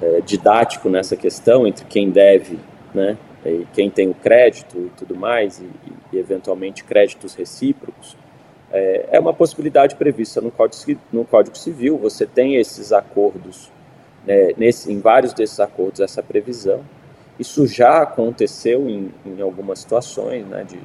é, 0.00 0.20
didático 0.24 0.88
nessa 0.88 1.16
questão 1.16 1.66
entre 1.66 1.84
quem 1.84 2.10
deve, 2.10 2.58
né, 2.94 3.16
e 3.44 3.66
quem 3.72 3.90
tem 3.90 4.08
o 4.08 4.14
crédito 4.14 4.78
e 4.78 4.90
tudo 4.96 5.16
mais, 5.16 5.60
e, 5.60 5.68
e 6.12 6.18
eventualmente 6.18 6.84
créditos 6.84 7.34
recíprocos, 7.34 8.16
é, 8.70 9.08
é 9.12 9.20
uma 9.20 9.32
possibilidade 9.32 9.96
prevista 9.96 10.40
no 10.40 10.50
Código, 10.50 11.00
no 11.12 11.24
Código 11.24 11.56
Civil. 11.56 11.96
Você 11.98 12.26
tem 12.26 12.56
esses 12.56 12.92
acordos 12.92 13.70
né, 14.26 14.52
nesse, 14.56 14.92
em 14.92 15.00
vários 15.00 15.32
desses 15.32 15.58
acordos 15.58 16.00
essa 16.00 16.22
previsão. 16.22 16.82
Isso 17.38 17.66
já 17.66 18.02
aconteceu 18.02 18.88
em, 18.88 19.10
em 19.24 19.40
algumas 19.40 19.78
situações, 19.78 20.46
né, 20.46 20.64
de, 20.64 20.78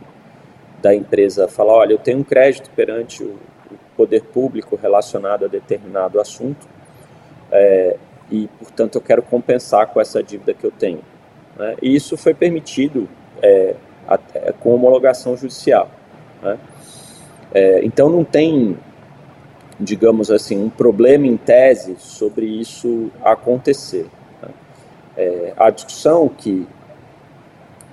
da 0.84 0.93
empresa 0.93 1.48
falar, 1.48 1.74
olha, 1.74 1.93
eu 1.93 1.98
tenho 1.98 2.19
um 2.19 2.24
crédito 2.24 2.69
perante 2.76 3.24
o, 3.24 3.39
poder 3.96 4.24
público 4.24 4.76
relacionado 4.76 5.46
a 5.46 5.48
determinado 5.48 6.19
assunto 6.19 6.67
é, 7.52 7.96
e, 8.30 8.48
portanto, 8.60 8.96
eu 8.96 9.02
quero 9.02 9.22
compensar 9.22 9.88
com 9.88 10.02
essa 10.02 10.22
dívida 10.22 10.52
que 10.52 10.65
eu 10.65 10.72
tenho. 10.72 11.00
Né? 11.56 11.76
E 11.80 11.96
isso 11.96 12.17
foi 12.17 12.34
permitido 12.34 13.08
é, 13.41 13.76
até, 14.08 14.52
com 14.54 14.74
homologação 14.74 15.38
judicial. 15.38 15.91
Né? 16.41 16.58
É, 17.54 17.86
então 17.86 18.10
não 18.10 18.24
tem 18.24 18.78
digamos 19.80 20.32
assim, 20.32 20.63
um 20.63 20.69
problema 20.69 21.28
em 21.28 21.36
tese 21.36 21.96
sobre 22.00 22.46
isso 22.46 23.12
acontecer. 23.24 24.08
Né? 24.41 25.54
A 25.58 25.69
discussão 25.69 26.30
que, 26.30 26.67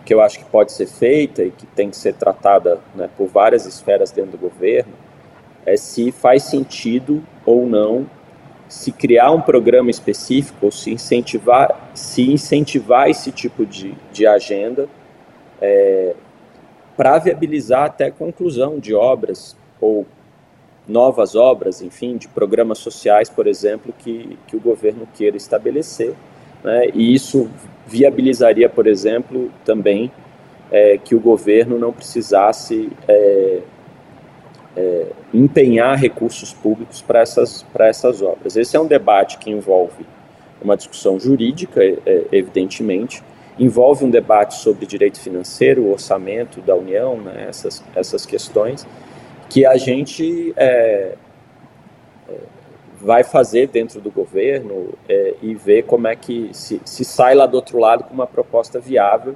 que 0.04 0.14
eu 0.14 0.20
acho 0.20 0.38
que 0.38 0.44
pode 0.46 0.72
ser 0.72 0.86
feita 0.86 1.42
e 1.42 1.50
que 1.50 1.66
tem 1.66 1.90
que 1.90 1.96
ser 1.96 2.14
tratada 2.14 2.80
né, 2.94 3.08
por 3.16 3.28
várias 3.28 3.66
esferas 3.66 4.10
dentro 4.10 4.32
do 4.32 4.38
governo 4.38 4.92
é 5.66 5.76
se 5.76 6.10
faz 6.10 6.44
sentido 6.44 7.22
ou 7.44 7.66
não 7.66 8.08
se 8.68 8.92
criar 8.92 9.32
um 9.32 9.40
programa 9.40 9.90
específico 9.90 10.66
ou 10.66 10.70
se 10.70 10.92
incentivar, 10.92 11.90
se 11.92 12.30
incentivar 12.30 13.10
esse 13.10 13.32
tipo 13.32 13.66
de, 13.66 13.94
de 14.12 14.26
agenda 14.26 14.88
é, 15.60 16.14
para 16.96 17.18
viabilizar 17.18 17.84
até 17.86 18.06
a 18.06 18.12
conclusão 18.12 18.78
de 18.78 18.94
obras 18.94 19.56
ou 19.80 20.06
novas 20.86 21.34
obras, 21.34 21.82
enfim, 21.82 22.16
de 22.16 22.28
programas 22.28 22.78
sociais, 22.78 23.28
por 23.28 23.46
exemplo, 23.46 23.92
que, 23.98 24.38
que 24.46 24.56
o 24.56 24.60
governo 24.60 25.06
queira 25.14 25.36
estabelecer. 25.36 26.14
Né? 26.62 26.90
E 26.94 27.14
isso 27.14 27.50
viabilizaria, 27.90 28.68
por 28.68 28.86
exemplo, 28.86 29.50
também 29.64 30.12
é, 30.70 30.96
que 30.96 31.14
o 31.14 31.20
governo 31.20 31.76
não 31.76 31.92
precisasse 31.92 32.90
é, 33.08 33.58
é, 34.76 35.06
empenhar 35.34 35.98
recursos 35.98 36.54
públicos 36.54 37.02
para 37.02 37.20
essas, 37.20 37.66
essas 37.80 38.22
obras. 38.22 38.56
Esse 38.56 38.76
é 38.76 38.80
um 38.80 38.86
debate 38.86 39.38
que 39.38 39.50
envolve 39.50 40.06
uma 40.62 40.76
discussão 40.76 41.18
jurídica, 41.18 41.82
é, 41.82 41.98
é, 42.06 42.24
evidentemente, 42.30 43.22
envolve 43.58 44.04
um 44.04 44.10
debate 44.10 44.54
sobre 44.54 44.86
direito 44.86 45.18
financeiro, 45.20 45.90
orçamento 45.90 46.60
da 46.60 46.76
União, 46.76 47.16
né, 47.16 47.46
essas, 47.48 47.82
essas 47.94 48.24
questões, 48.24 48.86
que 49.48 49.66
a 49.66 49.76
gente 49.76 50.54
é, 50.56 51.14
vai 53.00 53.24
fazer 53.24 53.68
dentro 53.68 54.00
do 54.00 54.10
governo 54.10 54.92
é, 55.08 55.34
e 55.42 55.54
ver 55.54 55.84
como 55.84 56.06
é 56.06 56.14
que 56.14 56.50
se, 56.52 56.80
se, 56.84 57.04
sai 57.04 57.34
lá 57.34 57.46
do 57.46 57.54
outro 57.54 57.78
lado 57.78 58.04
com 58.04 58.12
uma 58.12 58.26
proposta 58.26 58.78
viável 58.78 59.34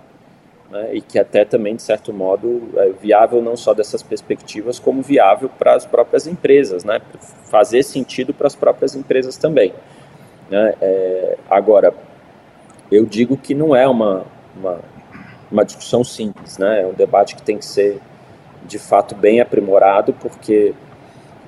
né, 0.71 0.91
e 0.93 1.01
que 1.01 1.19
até 1.19 1.45
também, 1.45 1.75
de 1.75 1.83
certo 1.83 2.13
modo, 2.13 2.71
é 2.77 2.91
viável 2.91 3.41
não 3.41 3.57
só 3.57 3.73
dessas 3.73 4.03
perspectivas, 4.03 4.79
como 4.79 5.01
viável 5.01 5.49
para 5.49 5.75
as 5.75 5.87
próprias 5.87 6.27
empresas, 6.27 6.85
né, 6.85 7.01
fazer 7.51 7.83
sentido 7.83 8.35
para 8.35 8.47
as 8.47 8.55
próprias 8.55 8.95
empresas 8.95 9.39
também. 9.39 9.73
Né, 10.51 10.75
é, 10.83 11.39
agora, 11.49 11.95
eu 12.93 13.07
digo 13.07 13.37
que 13.37 13.55
não 13.55 13.75
é 13.75 13.89
uma, 13.89 14.27
uma, 14.55 14.81
uma 15.51 15.65
discussão 15.65 16.05
simples, 16.05 16.59
né, 16.59 16.83
é 16.83 16.87
um 16.87 16.93
debate 16.93 17.35
que 17.35 17.43
tem 17.43 17.57
que 17.57 17.65
ser 17.65 17.99
de 18.67 18.79
fato 18.79 19.15
bem 19.15 19.41
aprimorado, 19.41 20.13
porque 20.15 20.75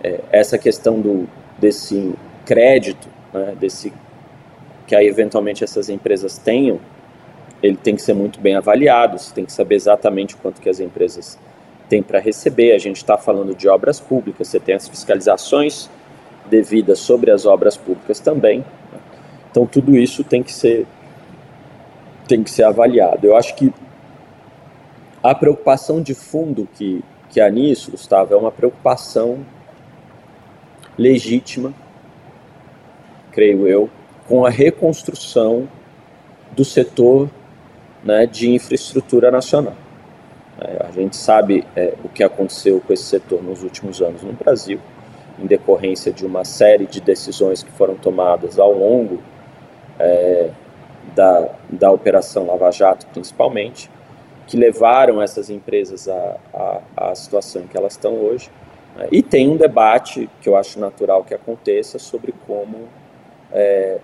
é, 0.02 0.20
essa 0.30 0.56
questão 0.56 1.00
do, 1.00 1.28
desse 1.58 2.14
crédito, 2.44 3.08
né, 3.32 3.54
desse 3.58 3.92
que 4.86 4.94
aí 4.94 5.08
eventualmente 5.08 5.64
essas 5.64 5.88
empresas 5.88 6.38
tenham, 6.38 6.78
ele 7.62 7.76
tem 7.76 7.96
que 7.96 8.02
ser 8.02 8.14
muito 8.14 8.38
bem 8.40 8.54
avaliado, 8.54 9.18
você 9.18 9.34
tem 9.34 9.44
que 9.44 9.52
saber 9.52 9.74
exatamente 9.74 10.36
quanto 10.36 10.60
que 10.60 10.68
as 10.68 10.78
empresas 10.78 11.38
têm 11.88 12.02
para 12.02 12.20
receber. 12.20 12.72
A 12.72 12.78
gente 12.78 12.96
está 12.96 13.18
falando 13.18 13.54
de 13.54 13.68
obras 13.68 13.98
públicas, 13.98 14.48
você 14.48 14.60
tem 14.60 14.74
as 14.74 14.86
fiscalizações 14.86 15.90
devidas 16.48 17.00
sobre 17.00 17.32
as 17.32 17.44
obras 17.44 17.76
públicas 17.76 18.20
também. 18.20 18.60
Né. 18.60 18.98
Então 19.50 19.66
tudo 19.66 19.96
isso 19.96 20.22
tem 20.22 20.42
que 20.42 20.52
ser 20.52 20.86
tem 22.28 22.42
que 22.42 22.50
ser 22.50 22.64
avaliado. 22.64 23.26
Eu 23.26 23.36
acho 23.36 23.54
que 23.54 23.72
a 25.22 25.34
preocupação 25.34 26.02
de 26.02 26.14
fundo 26.14 26.68
que, 26.74 27.02
que 27.30 27.40
há 27.40 27.48
nisso, 27.48 27.90
Gustavo, 27.90 28.34
é 28.34 28.36
uma 28.36 28.50
preocupação 28.50 29.38
legítima, 30.98 31.72
creio 33.32 33.66
eu, 33.66 33.90
com 34.26 34.44
a 34.44 34.50
reconstrução 34.50 35.68
do 36.52 36.64
setor 36.64 37.28
né, 38.02 38.26
de 38.26 38.50
infraestrutura 38.50 39.30
nacional. 39.30 39.74
É, 40.58 40.86
a 40.88 40.90
gente 40.90 41.16
sabe 41.16 41.64
é, 41.76 41.94
o 42.02 42.08
que 42.08 42.24
aconteceu 42.24 42.80
com 42.80 42.92
esse 42.92 43.04
setor 43.04 43.42
nos 43.42 43.62
últimos 43.62 44.00
anos 44.00 44.22
no 44.22 44.32
Brasil, 44.32 44.80
em 45.38 45.46
decorrência 45.46 46.10
de 46.10 46.24
uma 46.24 46.44
série 46.44 46.86
de 46.86 47.00
decisões 47.00 47.62
que 47.62 47.70
foram 47.72 47.94
tomadas 47.94 48.58
ao 48.58 48.72
longo 48.72 49.20
é, 49.98 50.50
da, 51.14 51.48
da 51.68 51.90
Operação 51.90 52.46
Lava 52.46 52.70
Jato, 52.70 53.06
principalmente, 53.08 53.90
que 54.46 54.56
levaram 54.56 55.20
essas 55.20 55.50
empresas 55.50 56.08
à, 56.08 57.14
situação 57.14 57.62
em 57.62 57.66
que 57.66 57.76
elas 57.76 57.94
estão 57.94 58.14
hoje. 58.14 58.50
E 59.10 59.22
tem 59.22 59.48
um 59.48 59.56
debate 59.56 60.28
que 60.40 60.48
eu 60.48 60.56
acho 60.56 60.78
natural 60.78 61.24
que 61.24 61.34
aconteça 61.34 61.98
sobre 61.98 62.34
como 62.46 62.88
é, 63.52 63.98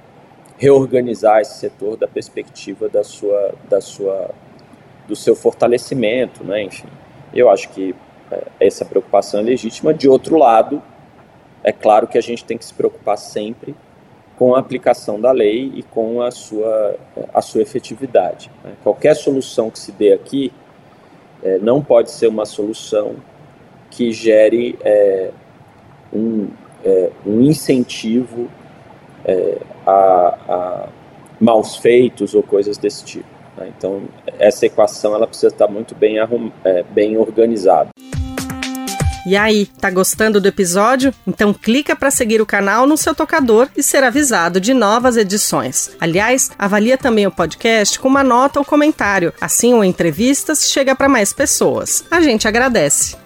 reorganizar 0.59 1.41
esse 1.41 1.59
setor 1.59 1.97
da 1.97 2.07
perspectiva 2.07 2.89
da 2.89 3.03
sua, 3.03 3.55
da 3.69 3.81
sua, 3.81 4.31
do 5.09 5.17
seu 5.17 5.35
fortalecimento, 5.35 6.45
né? 6.45 6.63
Enfim, 6.63 6.89
eu 7.35 7.49
acho 7.49 7.69
que 7.71 7.95
é, 8.31 8.43
essa 8.61 8.85
preocupação 8.85 9.41
é 9.41 9.43
legítima. 9.43 9.95
De 9.95 10.09
outro 10.09 10.37
lado, 10.37 10.83
é 11.65 11.73
claro 11.73 12.07
que 12.07 12.19
a 12.19 12.23
gente 12.23 12.45
tem 12.45 12.59
que 12.59 12.65
se 12.65 12.75
preocupar 12.75 13.17
sempre 13.17 13.75
com 14.37 14.55
a 14.55 14.59
aplicação 14.59 15.21
da 15.21 15.31
lei 15.31 15.73
e 15.75 15.83
com 15.83 16.21
a 16.21 16.31
sua, 16.31 16.97
a 17.33 17.41
sua 17.41 17.63
efetividade. 17.63 18.51
Né? 18.65 18.73
Qualquer 18.83 19.15
solução 19.15 19.71
que 19.71 19.79
se 19.79 19.93
dê 19.93 20.13
aqui 20.13 20.53
é, 21.43 21.59
não 21.59 21.83
pode 21.83 22.11
ser 22.11 22.27
uma 22.27 22.45
solução 22.45 23.17
que 23.93 24.11
gere 24.11 24.77
é, 24.83 25.31
um, 26.13 26.49
é, 26.83 27.11
um 27.27 27.43
incentivo 27.43 28.49
é, 29.25 29.59
a, 29.87 30.39
a, 30.49 30.89
maus 31.39 31.77
feitos 31.77 32.35
ou 32.35 32.43
coisas 32.43 32.79
desse 32.79 33.05
tipo. 33.05 33.29
Né? 33.57 33.71
Então, 33.77 34.03
essa 34.39 34.65
equação 34.65 35.15
ela 35.15 35.27
precisa 35.27 35.49
estar 35.49 35.69
muito 35.69 35.95
bem, 35.95 36.19
arrum, 36.19 36.51
é, 36.65 36.83
bem 36.83 37.19
organizada. 37.19 37.91
E 39.25 39.37
aí, 39.37 39.67
tá 39.67 39.89
gostando 39.89 40.41
do 40.41 40.49
episódio? 40.49 41.15
Então 41.25 41.55
clica 41.55 41.95
para 41.95 42.11
seguir 42.11 42.41
o 42.41 42.47
canal 42.47 42.89
no 42.89 42.97
seu 42.97 43.15
tocador 43.15 43.69
e 43.77 43.83
ser 43.83 44.03
avisado 44.03 44.61
de 44.61 44.75
novas 44.75 45.17
edições. 45.17 45.93
Aliás, 46.01 46.51
avalia 46.59 46.99
também 46.99 47.25
o 47.25 47.31
podcast 47.31 48.01
com 48.01 48.09
uma 48.09 48.25
nota 48.25 48.59
ou 48.59 48.65
comentário. 48.65 49.33
Assim, 49.41 49.75
o 49.75 49.85
Entrevistas 49.85 50.73
chega 50.73 50.97
para 50.97 51.09
mais 51.09 51.33
pessoas. 51.33 52.05
A 52.11 52.21
gente 52.21 52.49
agradece. 52.49 53.22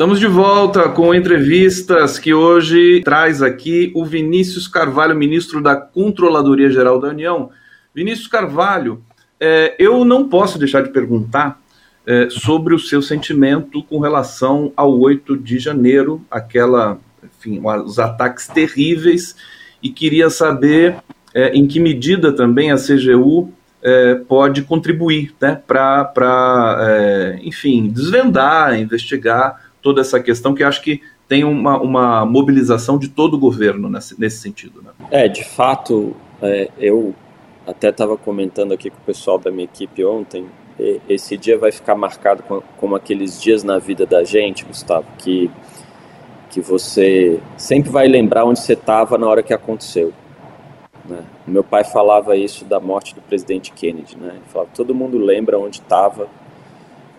Estamos 0.00 0.18
de 0.18 0.26
volta 0.26 0.88
com 0.88 1.14
entrevistas 1.14 2.18
que 2.18 2.32
hoje 2.32 3.02
traz 3.04 3.42
aqui 3.42 3.92
o 3.94 4.02
Vinícius 4.02 4.66
Carvalho, 4.66 5.14
ministro 5.14 5.62
da 5.62 5.76
Controladoria 5.76 6.70
Geral 6.70 6.98
da 6.98 7.08
União. 7.08 7.50
Vinícius 7.94 8.26
Carvalho, 8.26 9.04
é, 9.38 9.76
eu 9.78 10.02
não 10.06 10.26
posso 10.26 10.58
deixar 10.58 10.82
de 10.82 10.88
perguntar 10.88 11.60
é, 12.06 12.30
sobre 12.30 12.74
o 12.74 12.78
seu 12.78 13.02
sentimento 13.02 13.82
com 13.82 13.98
relação 13.98 14.72
ao 14.74 14.98
8 14.98 15.36
de 15.36 15.58
janeiro, 15.58 16.24
aquela, 16.30 16.96
enfim, 17.22 17.60
os 17.84 17.98
ataques 17.98 18.46
terríveis, 18.46 19.36
e 19.82 19.90
queria 19.90 20.30
saber 20.30 20.96
é, 21.34 21.50
em 21.50 21.66
que 21.66 21.78
medida 21.78 22.32
também 22.32 22.72
a 22.72 22.76
CGU 22.76 23.52
é, 23.82 24.14
pode 24.14 24.62
contribuir 24.62 25.34
né, 25.38 25.60
para, 25.66 26.78
é, 26.88 27.40
enfim, 27.42 27.86
desvendar, 27.90 28.80
investigar 28.80 29.68
toda 29.82 30.00
essa 30.00 30.20
questão 30.20 30.54
que 30.54 30.62
acho 30.62 30.82
que 30.82 31.02
tem 31.28 31.44
uma, 31.44 31.80
uma 31.80 32.26
mobilização 32.26 32.98
de 32.98 33.08
todo 33.08 33.34
o 33.34 33.38
governo 33.38 33.88
nesse, 33.88 34.18
nesse 34.20 34.38
sentido. 34.38 34.82
Né? 34.82 34.90
É, 35.10 35.28
de 35.28 35.44
fato, 35.44 36.14
é, 36.42 36.70
eu 36.78 37.14
até 37.66 37.90
estava 37.90 38.16
comentando 38.16 38.72
aqui 38.72 38.90
com 38.90 38.96
o 38.96 39.04
pessoal 39.04 39.38
da 39.38 39.50
minha 39.50 39.64
equipe 39.64 40.04
ontem, 40.04 40.46
esse 41.08 41.36
dia 41.36 41.58
vai 41.58 41.70
ficar 41.70 41.94
marcado 41.94 42.42
como 42.78 42.96
aqueles 42.96 43.40
dias 43.40 43.62
na 43.62 43.78
vida 43.78 44.06
da 44.06 44.24
gente, 44.24 44.64
Gustavo, 44.64 45.06
que, 45.18 45.50
que 46.48 46.60
você 46.60 47.38
sempre 47.56 47.90
vai 47.90 48.08
lembrar 48.08 48.44
onde 48.44 48.60
você 48.60 48.72
estava 48.72 49.18
na 49.18 49.28
hora 49.28 49.42
que 49.42 49.52
aconteceu. 49.52 50.12
Né? 51.04 51.22
Meu 51.46 51.62
pai 51.62 51.84
falava 51.84 52.36
isso 52.36 52.64
da 52.64 52.80
morte 52.80 53.14
do 53.14 53.20
presidente 53.20 53.72
Kennedy. 53.72 54.16
Né? 54.16 54.32
Ele 54.36 54.44
falava, 54.48 54.70
todo 54.74 54.94
mundo 54.94 55.18
lembra 55.18 55.58
onde 55.58 55.80
estava 55.80 56.28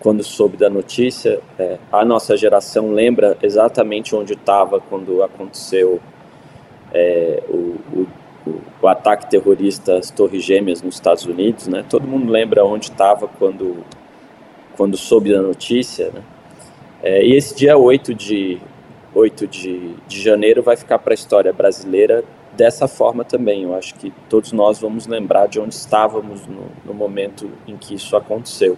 quando 0.02 0.24
soube 0.24 0.58
da 0.58 0.70
notícia. 0.70 1.40
É, 1.58 1.78
a 1.92 2.04
nossa 2.04 2.36
geração 2.36 2.92
lembra 2.92 3.38
exatamente 3.42 4.16
onde 4.16 4.34
estava 4.34 4.82
quando 4.82 5.24
aconteceu 5.24 6.02
é, 6.94 7.42
o, 7.48 7.78
o 7.94 8.08
o 8.82 8.88
ataque 8.88 9.30
terrorista 9.30 9.98
às 9.98 10.10
Torres 10.10 10.44
Gêmeas 10.44 10.82
nos 10.82 10.96
Estados 10.96 11.26
Unidos, 11.26 11.68
né? 11.68 11.86
Todo 11.88 12.08
mundo 12.08 12.32
lembra 12.32 12.66
onde 12.66 12.86
estava 12.86 13.28
quando 13.28 13.84
quando 14.76 14.98
soube 14.98 15.32
da 15.32 15.42
notícia, 15.42 16.10
né? 16.12 16.24
É, 17.04 17.24
e 17.24 17.36
esse 17.36 17.56
dia 17.56 17.78
8 17.78 18.14
de 18.16 18.60
8 19.14 19.46
de, 19.46 19.96
de 20.08 20.22
janeiro 20.22 20.64
vai 20.64 20.76
ficar 20.76 20.98
para 21.00 21.14
a 21.14 21.16
história 21.16 21.54
brasileira 21.54 22.24
dessa 22.54 22.88
forma 22.88 23.24
também. 23.24 23.64
Eu 23.64 23.76
acho 23.76 23.94
que 23.96 24.12
todos 24.30 24.52
nós 24.52 24.80
vamos 24.80 25.06
lembrar 25.06 25.48
de 25.48 25.60
onde 25.60 25.76
estávamos 25.76 26.48
no, 26.48 26.68
no 26.86 26.94
momento 26.94 27.50
em 27.68 27.78
que 27.78 27.94
isso 27.94 28.16
aconteceu. 28.16 28.78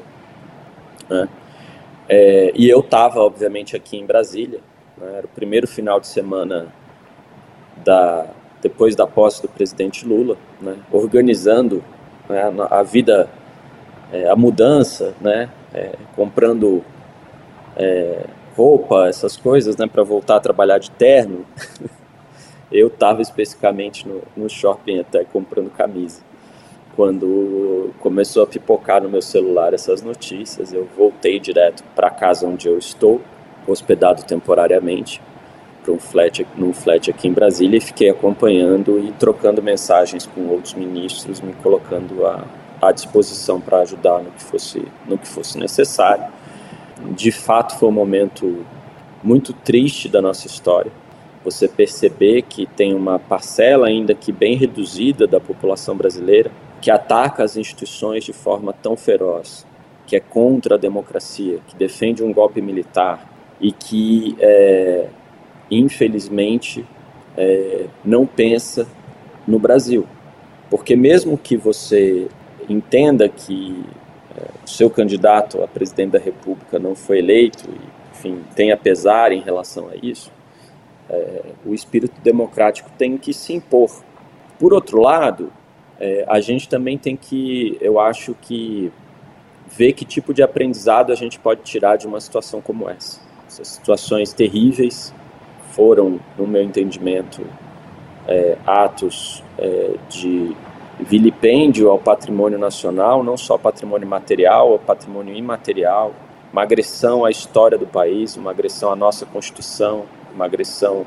Né? 1.09 1.27
É, 2.07 2.51
e 2.55 2.69
eu 2.69 2.79
estava, 2.79 3.19
obviamente, 3.19 3.75
aqui 3.75 3.97
em 3.97 4.05
Brasília. 4.05 4.59
Né? 4.97 5.17
Era 5.17 5.25
o 5.25 5.29
primeiro 5.29 5.67
final 5.67 5.99
de 5.99 6.07
semana 6.07 6.67
da, 7.83 8.27
depois 8.61 8.95
da 8.95 9.05
posse 9.05 9.41
do 9.41 9.49
presidente 9.49 10.07
Lula, 10.07 10.37
né, 10.61 10.77
organizando 10.91 11.83
né, 12.29 12.41
a 12.69 12.81
vida, 12.81 13.29
é, 14.11 14.29
a 14.29 14.35
mudança, 14.35 15.13
né, 15.19 15.49
é, 15.73 15.95
comprando 16.15 16.83
é, 17.75 18.25
roupa, 18.55 19.07
essas 19.07 19.35
coisas, 19.35 19.75
né, 19.75 19.85
para 19.85 20.03
voltar 20.03 20.37
a 20.37 20.39
trabalhar 20.39 20.77
de 20.77 20.89
terno. 20.91 21.45
eu 22.71 22.87
estava 22.87 23.21
especificamente 23.21 24.07
no, 24.07 24.21
no 24.35 24.49
shopping 24.49 24.99
até 24.99 25.23
comprando 25.25 25.69
camisa. 25.69 26.21
Quando 26.95 27.89
começou 27.99 28.43
a 28.43 28.47
pipocar 28.47 29.01
no 29.01 29.09
meu 29.09 29.21
celular 29.21 29.73
essas 29.73 30.03
notícias, 30.03 30.71
eu 30.71 30.87
voltei 30.95 31.39
direto 31.39 31.83
para 31.95 32.09
casa 32.11 32.45
onde 32.45 32.67
eu 32.67 32.77
estou, 32.77 33.19
hospedado 33.67 34.23
temporariamente 34.23 35.19
para 35.83 35.91
um 35.91 35.99
flat, 35.99 36.45
num 36.55 36.71
flat 36.71 37.09
aqui 37.09 37.27
em 37.27 37.33
Brasília 37.33 37.77
e 37.77 37.81
fiquei 37.81 38.09
acompanhando 38.09 38.99
e 38.99 39.11
trocando 39.13 39.61
mensagens 39.61 40.27
com 40.27 40.47
outros 40.47 40.75
ministros, 40.75 41.41
me 41.41 41.53
colocando 41.53 42.27
à, 42.27 42.45
à 42.79 42.91
disposição 42.91 43.59
para 43.59 43.79
ajudar 43.79 44.19
no 44.19 44.31
que 44.31 44.43
fosse 44.43 44.85
no 45.07 45.17
que 45.17 45.27
fosse 45.27 45.57
necessário. 45.57 46.25
De 47.15 47.31
fato, 47.31 47.75
foi 47.77 47.89
um 47.89 47.93
momento 47.93 48.63
muito 49.23 49.51
triste 49.51 50.07
da 50.07 50.21
nossa 50.21 50.45
história. 50.45 50.91
Você 51.43 51.67
perceber 51.67 52.43
que 52.43 52.67
tem 52.67 52.93
uma 52.93 53.17
parcela 53.17 53.87
ainda 53.87 54.13
que 54.13 54.31
bem 54.31 54.55
reduzida 54.55 55.25
da 55.25 55.39
população 55.39 55.97
brasileira 55.97 56.51
que 56.83 56.91
ataca 56.91 57.45
as 57.45 57.55
instituições 57.55 58.25
de 58.25 58.33
forma 58.33 58.73
tão 58.73 58.97
feroz, 58.97 59.65
que 60.05 60.17
é 60.17 60.19
contra 60.19 60.75
a 60.75 60.77
democracia, 60.77 61.59
que 61.65 61.77
defende 61.77 62.21
um 62.21 62.33
golpe 62.33 62.61
militar 62.61 63.25
e 63.61 63.71
que 63.71 64.35
é, 64.37 65.07
infelizmente, 65.71 66.85
é, 67.37 67.85
não 68.03 68.25
pensa 68.25 68.85
no 69.47 69.57
Brasil. 69.57 70.05
Porque 70.69 70.93
mesmo 70.93 71.37
que 71.37 71.55
você 71.55 72.27
entenda 72.67 73.29
que 73.29 73.85
é, 74.37 74.41
o 74.65 74.69
seu 74.69 74.89
candidato 74.89 75.63
a 75.63 75.67
presidente 75.69 76.11
da 76.11 76.19
República 76.19 76.77
não 76.79 76.95
foi 76.95 77.19
eleito, 77.19 77.63
e, 77.69 77.79
enfim, 78.11 78.43
tenha 78.57 78.75
pesar 78.75 79.31
em 79.31 79.39
relação 79.39 79.87
a 79.87 79.95
isso, 79.95 80.29
é, 81.09 81.43
o 81.65 81.73
espírito 81.73 82.19
democrático 82.21 82.91
tem 82.97 83.17
que 83.17 83.33
se 83.33 83.53
impor. 83.53 84.03
Por 84.59 84.73
outro 84.73 84.99
lado, 84.99 85.49
é, 86.03 86.25
a 86.27 86.41
gente 86.41 86.67
também 86.67 86.97
tem 86.97 87.15
que, 87.15 87.77
eu 87.79 87.97
acho 87.97 88.35
que, 88.41 88.91
ver 89.67 89.93
que 89.93 90.03
tipo 90.03 90.33
de 90.33 90.43
aprendizado 90.43 91.13
a 91.13 91.15
gente 91.15 91.39
pode 91.39 91.61
tirar 91.61 91.95
de 91.95 92.05
uma 92.05 92.19
situação 92.19 92.59
como 92.59 92.89
essa. 92.89 93.21
Essas 93.47 93.69
situações 93.69 94.33
terríveis 94.33 95.13
foram, 95.71 96.19
no 96.37 96.45
meu 96.45 96.61
entendimento, 96.61 97.41
é, 98.27 98.57
atos 98.67 99.41
é, 99.57 99.91
de 100.09 100.53
vilipêndio 100.99 101.89
ao 101.89 101.97
patrimônio 101.97 102.59
nacional, 102.59 103.23
não 103.23 103.37
só 103.37 103.57
patrimônio 103.57 104.05
material, 104.05 104.73
ao 104.73 104.79
patrimônio 104.79 105.33
imaterial, 105.33 106.13
uma 106.51 106.63
agressão 106.63 107.23
à 107.23 107.31
história 107.31 107.77
do 107.77 107.87
país, 107.87 108.35
uma 108.35 108.51
agressão 108.51 108.91
à 108.91 108.95
nossa 108.95 109.25
Constituição, 109.25 110.03
uma 110.35 110.43
agressão 110.43 111.05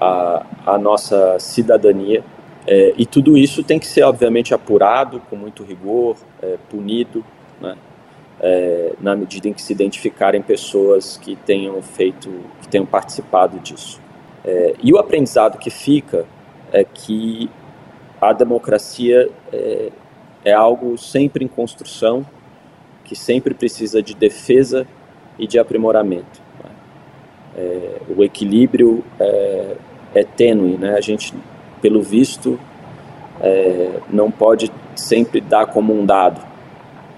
à, 0.00 0.46
à 0.64 0.78
nossa 0.78 1.36
cidadania. 1.40 2.22
É, 2.70 2.92
e 2.98 3.06
tudo 3.06 3.38
isso 3.38 3.62
tem 3.62 3.78
que 3.78 3.86
ser, 3.86 4.02
obviamente, 4.02 4.52
apurado 4.52 5.20
com 5.30 5.36
muito 5.36 5.64
rigor, 5.64 6.16
é, 6.42 6.58
punido, 6.68 7.24
né? 7.58 7.74
é, 8.40 8.92
na 9.00 9.16
medida 9.16 9.48
em 9.48 9.54
que 9.54 9.62
se 9.62 9.72
identificarem 9.72 10.42
pessoas 10.42 11.16
que 11.16 11.34
tenham 11.34 11.80
feito, 11.80 12.30
que 12.60 12.68
tenham 12.68 12.84
participado 12.84 13.58
disso. 13.60 13.98
É, 14.44 14.74
e 14.82 14.92
o 14.92 14.98
aprendizado 14.98 15.56
que 15.58 15.70
fica 15.70 16.26
é 16.70 16.84
que 16.84 17.50
a 18.20 18.34
democracia 18.34 19.30
é, 19.50 19.90
é 20.44 20.52
algo 20.52 20.98
sempre 20.98 21.44
em 21.44 21.48
construção, 21.48 22.24
que 23.02 23.16
sempre 23.16 23.54
precisa 23.54 24.02
de 24.02 24.14
defesa 24.14 24.86
e 25.38 25.46
de 25.46 25.58
aprimoramento. 25.58 26.42
Né? 26.62 26.70
É, 27.56 27.96
o 28.14 28.22
equilíbrio 28.22 29.02
é, 29.18 29.76
é 30.14 30.24
tênue, 30.24 30.76
né? 30.76 30.94
A 30.94 31.00
gente, 31.00 31.32
pelo 31.78 32.02
visto, 32.02 32.58
é, 33.40 34.00
não 34.10 34.30
pode 34.30 34.70
sempre 34.94 35.40
dar 35.40 35.66
como 35.66 35.92
um 35.92 36.04
dado. 36.04 36.40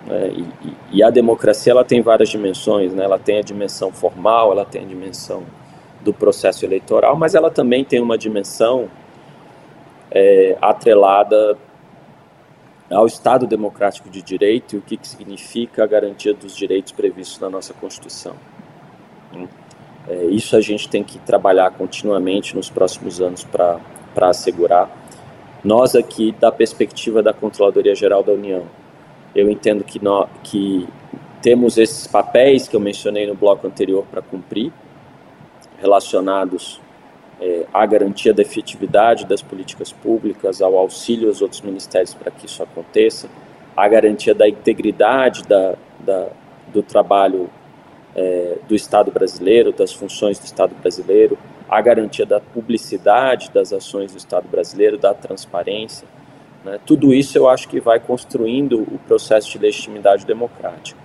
Né? 0.07 0.31
E, 0.33 0.99
e, 0.99 1.03
a 1.03 1.11
democracia 1.11 1.73
ela 1.73 1.85
tem 1.85 2.01
várias 2.01 2.29
dimensões, 2.29 2.92
né? 2.92 3.05
ela 3.05 3.18
tem 3.18 3.38
a 3.38 3.42
dimensão 3.42 3.92
formal, 3.92 4.53
ela 4.53 4.64
tem 4.64 4.83
a 4.83 4.87
dimensão 4.87 5.42
do 6.03 6.12
processo 6.12 6.64
eleitoral, 6.64 7.16
mas 7.16 7.35
ela 7.35 7.51
também 7.51 7.85
tem 7.85 8.01
uma 8.01 8.16
dimensão 8.16 8.88
é, 10.11 10.57
atrelada 10.61 11.57
ao 12.90 13.07
Estado 13.07 13.46
democrático 13.46 14.11
de 14.11 14.20
direito 14.20 14.75
e 14.75 14.79
o 14.79 14.83
que, 14.83 14.96
que 14.96 15.07
significa 15.07 15.85
a 15.85 15.87
garantia 15.87 16.35
dos 16.35 16.57
direitos 16.57 16.92
previstos 16.92 17.38
na 17.38 17.49
nossa 17.49 17.73
Constituição. 17.75 18.35
É, 20.09 20.25
isso 20.25 20.57
a 20.57 20.61
gente 20.61 20.88
tem 20.88 21.05
que 21.05 21.18
trabalhar 21.20 21.70
continuamente 21.70 22.57
nos 22.57 22.68
próximos 22.68 23.20
anos 23.20 23.44
para 23.44 23.79
assegurar. 24.16 24.90
Nós 25.62 25.94
aqui, 25.94 26.33
da 26.33 26.51
perspectiva 26.51 27.23
da 27.23 27.33
Controladoria 27.33 27.94
Geral 27.94 28.23
da 28.23 28.33
União, 28.33 28.64
eu 29.35 29.51
entendo 29.51 29.85
que, 29.85 30.03
nós, 30.03 30.29
que 30.42 30.88
temos 31.42 31.77
esses 31.79 32.07
papéis 32.07 32.66
que 32.66 32.75
eu 32.75 32.81
mencionei 32.81 33.27
no 33.27 33.35
bloco 33.35 33.66
anterior 33.66 34.05
para 34.11 34.23
cumprir, 34.23 34.73
relacionados 35.81 36.81
é, 37.40 37.66
à 37.73 37.87
garantia 37.87 38.35
da 38.35 38.42
efetividade 38.42 39.25
das 39.27 39.40
políticas 39.40 39.92
públicas, 39.92 40.61
ao 40.61 40.77
auxílio 40.77 41.29
aos 41.29 41.40
outros 41.40 41.61
ministérios 41.62 42.14
para 42.14 42.31
que 42.31 42.46
isso 42.46 42.62
aconteça, 42.62 43.29
à 43.77 43.88
garantia 43.88 44.35
da 44.35 44.49
integridade 44.49 45.42
da, 45.44 45.75
da 46.01 46.29
do 46.73 46.83
trabalho 46.83 47.51
é, 48.14 48.59
do 48.68 48.75
Estado 48.75 49.11
brasileiro, 49.11 49.73
das 49.73 49.92
funções 49.92 50.38
do 50.38 50.44
Estado 50.44 50.75
brasileiro, 50.81 51.38
a 51.70 51.80
garantia 51.80 52.26
da 52.26 52.40
publicidade 52.40 53.50
das 53.54 53.72
ações 53.72 54.11
do 54.11 54.18
Estado 54.18 54.48
brasileiro, 54.48 54.98
da 54.98 55.14
transparência. 55.14 56.06
Né? 56.64 56.80
Tudo 56.85 57.14
isso 57.14 57.38
eu 57.38 57.48
acho 57.48 57.68
que 57.68 57.78
vai 57.78 58.00
construindo 58.00 58.83
o 58.83 58.98
processo 59.06 59.48
de 59.52 59.59
legitimidade 59.59 60.26
democrática. 60.26 60.98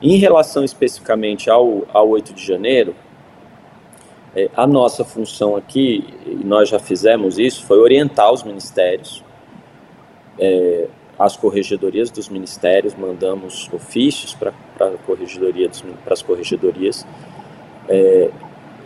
Em 0.00 0.16
relação 0.16 0.64
especificamente 0.64 1.50
ao, 1.50 1.86
ao 1.92 2.08
8 2.08 2.32
de 2.32 2.44
janeiro, 2.44 2.96
é, 4.34 4.50
a 4.56 4.66
nossa 4.66 5.04
função 5.04 5.54
aqui, 5.54 6.04
e 6.26 6.44
nós 6.44 6.70
já 6.70 6.78
fizemos 6.78 7.38
isso, 7.38 7.64
foi 7.66 7.78
orientar 7.78 8.32
os 8.32 8.42
ministérios, 8.42 9.22
é, 10.38 10.88
as 11.18 11.36
corregedorias 11.36 12.10
dos 12.10 12.28
ministérios, 12.28 12.94
mandamos 12.94 13.70
ofícios 13.72 14.34
para 14.34 14.52
corregedoria 15.06 15.70
as 16.10 16.22
corregedorias, 16.22 17.06
é, 17.88 18.30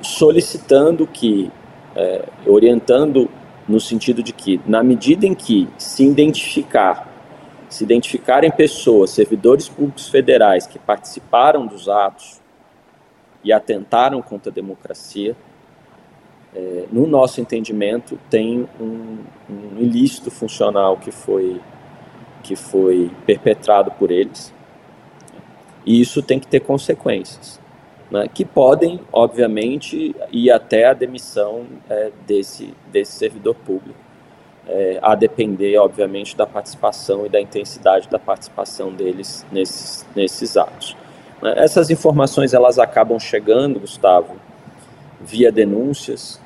solicitando 0.03 1.07
que, 1.07 1.51
é, 1.95 2.29
orientando 2.47 3.29
no 3.69 3.79
sentido 3.79 4.23
de 4.23 4.33
que, 4.33 4.61
na 4.67 4.83
medida 4.83 5.27
em 5.27 5.35
que 5.35 5.69
se 5.77 6.05
identificar, 6.05 7.07
se 7.69 7.85
identificarem 7.85 8.51
pessoas, 8.51 9.11
servidores 9.11 9.69
públicos 9.69 10.09
federais 10.09 10.67
que 10.67 10.79
participaram 10.79 11.67
dos 11.67 11.89
atos 11.89 12.41
e 13.45 13.53
atentaram 13.53 14.23
contra 14.23 14.51
a 14.51 14.55
democracia, 14.55 15.37
é, 16.55 16.87
no 16.91 17.07
nosso 17.07 17.41
entendimento, 17.41 18.19
tem 18.31 18.67
um, 18.81 19.19
um, 19.51 19.79
ilícito 19.79 20.31
funcional 20.31 20.97
que 20.97 21.11
foi, 21.11 21.61
que 22.43 22.57
foi 22.57 23.11
perpetrado 23.27 23.91
por 23.93 24.11
eles. 24.11 24.53
E 25.85 26.01
isso 26.01 26.23
tem 26.23 26.41
que 26.41 26.47
ter 26.47 26.61
consequências, 26.61 27.58
né, 28.11 28.27
que 28.33 28.45
podem, 28.45 29.01
obviamente, 29.13 30.15
ir 30.33 30.51
até 30.51 30.87
a 30.87 30.93
demissão 30.93 31.67
é, 31.89 32.11
desse, 32.27 32.75
desse 32.91 33.13
servidor 33.13 33.55
público, 33.55 33.99
é, 34.67 34.99
a 35.03 35.15
depender, 35.15 35.77
obviamente, 35.79 36.37
da 36.37 36.47
participação 36.47 37.27
e 37.27 37.29
da 37.29 37.41
intensidade 37.41 38.09
da 38.09 38.19
participação 38.19 38.93
deles 38.93 39.45
nesses, 39.51 40.07
nesses 40.15 40.57
atos. 40.57 40.97
Né? 41.43 41.55
Essas 41.57 41.91
informações 41.91 42.55
elas 42.55 42.79
acabam 42.79 43.19
chegando, 43.19 43.81
Gustavo, 43.81 44.37
via 45.21 45.51
denúncias, 45.51 46.41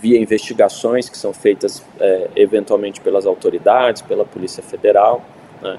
via 0.00 0.18
investigações 0.18 1.08
que 1.08 1.16
são 1.16 1.32
feitas 1.32 1.84
é, 2.00 2.30
eventualmente 2.36 3.00
pelas 3.00 3.26
autoridades, 3.26 4.02
pela 4.02 4.24
Polícia 4.24 4.62
Federal, 4.62 5.22
né? 5.62 5.78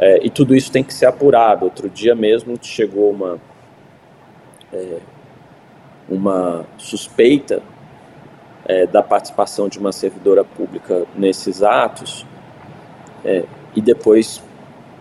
é, 0.00 0.24
e 0.24 0.30
tudo 0.30 0.54
isso 0.54 0.70
tem 0.70 0.82
que 0.82 0.92
ser 0.92 1.06
apurado. 1.06 1.64
Outro 1.64 1.88
dia 1.88 2.14
mesmo 2.14 2.58
chegou 2.60 3.10
uma 3.10 3.38
é, 4.72 4.98
uma 6.08 6.64
suspeita 6.78 7.62
é, 8.64 8.86
da 8.86 9.02
participação 9.02 9.68
de 9.68 9.78
uma 9.78 9.92
servidora 9.92 10.44
pública 10.44 11.04
nesses 11.16 11.62
atos 11.62 12.26
é, 13.24 13.44
e 13.74 13.80
depois 13.80 14.42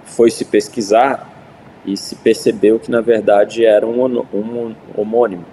foi 0.06 0.30
se 0.30 0.46
pesquisar 0.46 1.30
e 1.86 1.98
se 1.98 2.16
percebeu 2.16 2.80
que 2.80 2.92
na 2.92 3.02
verdade 3.02 3.66
era 3.66 3.86
um, 3.88 4.20
um 4.34 4.76
homônimo. 4.96 5.46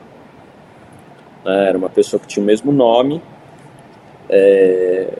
Era 1.45 1.79
uma 1.79 1.89
pessoa 1.89 2.21
que 2.21 2.27
tinha 2.27 2.43
o 2.43 2.47
mesmo 2.47 2.71
nome, 2.73 3.23
é, 4.29 5.15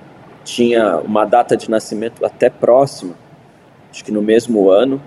tinha 0.45 0.99
uma 0.99 1.25
data 1.25 1.57
de 1.57 1.71
nascimento 1.71 2.25
até 2.25 2.51
próxima, 2.51 3.15
acho 3.91 4.05
que 4.05 4.13
no 4.13 4.21
mesmo 4.21 4.69
ano, 4.69 5.01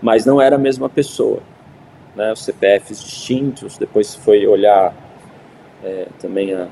mas 0.00 0.24
não 0.24 0.40
era 0.40 0.56
a 0.56 0.58
mesma 0.58 0.88
pessoa. 0.88 1.40
Né? 2.18 2.32
Os 2.32 2.44
CPFs 2.44 3.00
distintos, 3.00 3.78
depois 3.78 4.16
foi 4.16 4.44
olhar 4.44 4.92
é, 5.84 6.08
também 6.18 6.52
a, 6.52 6.66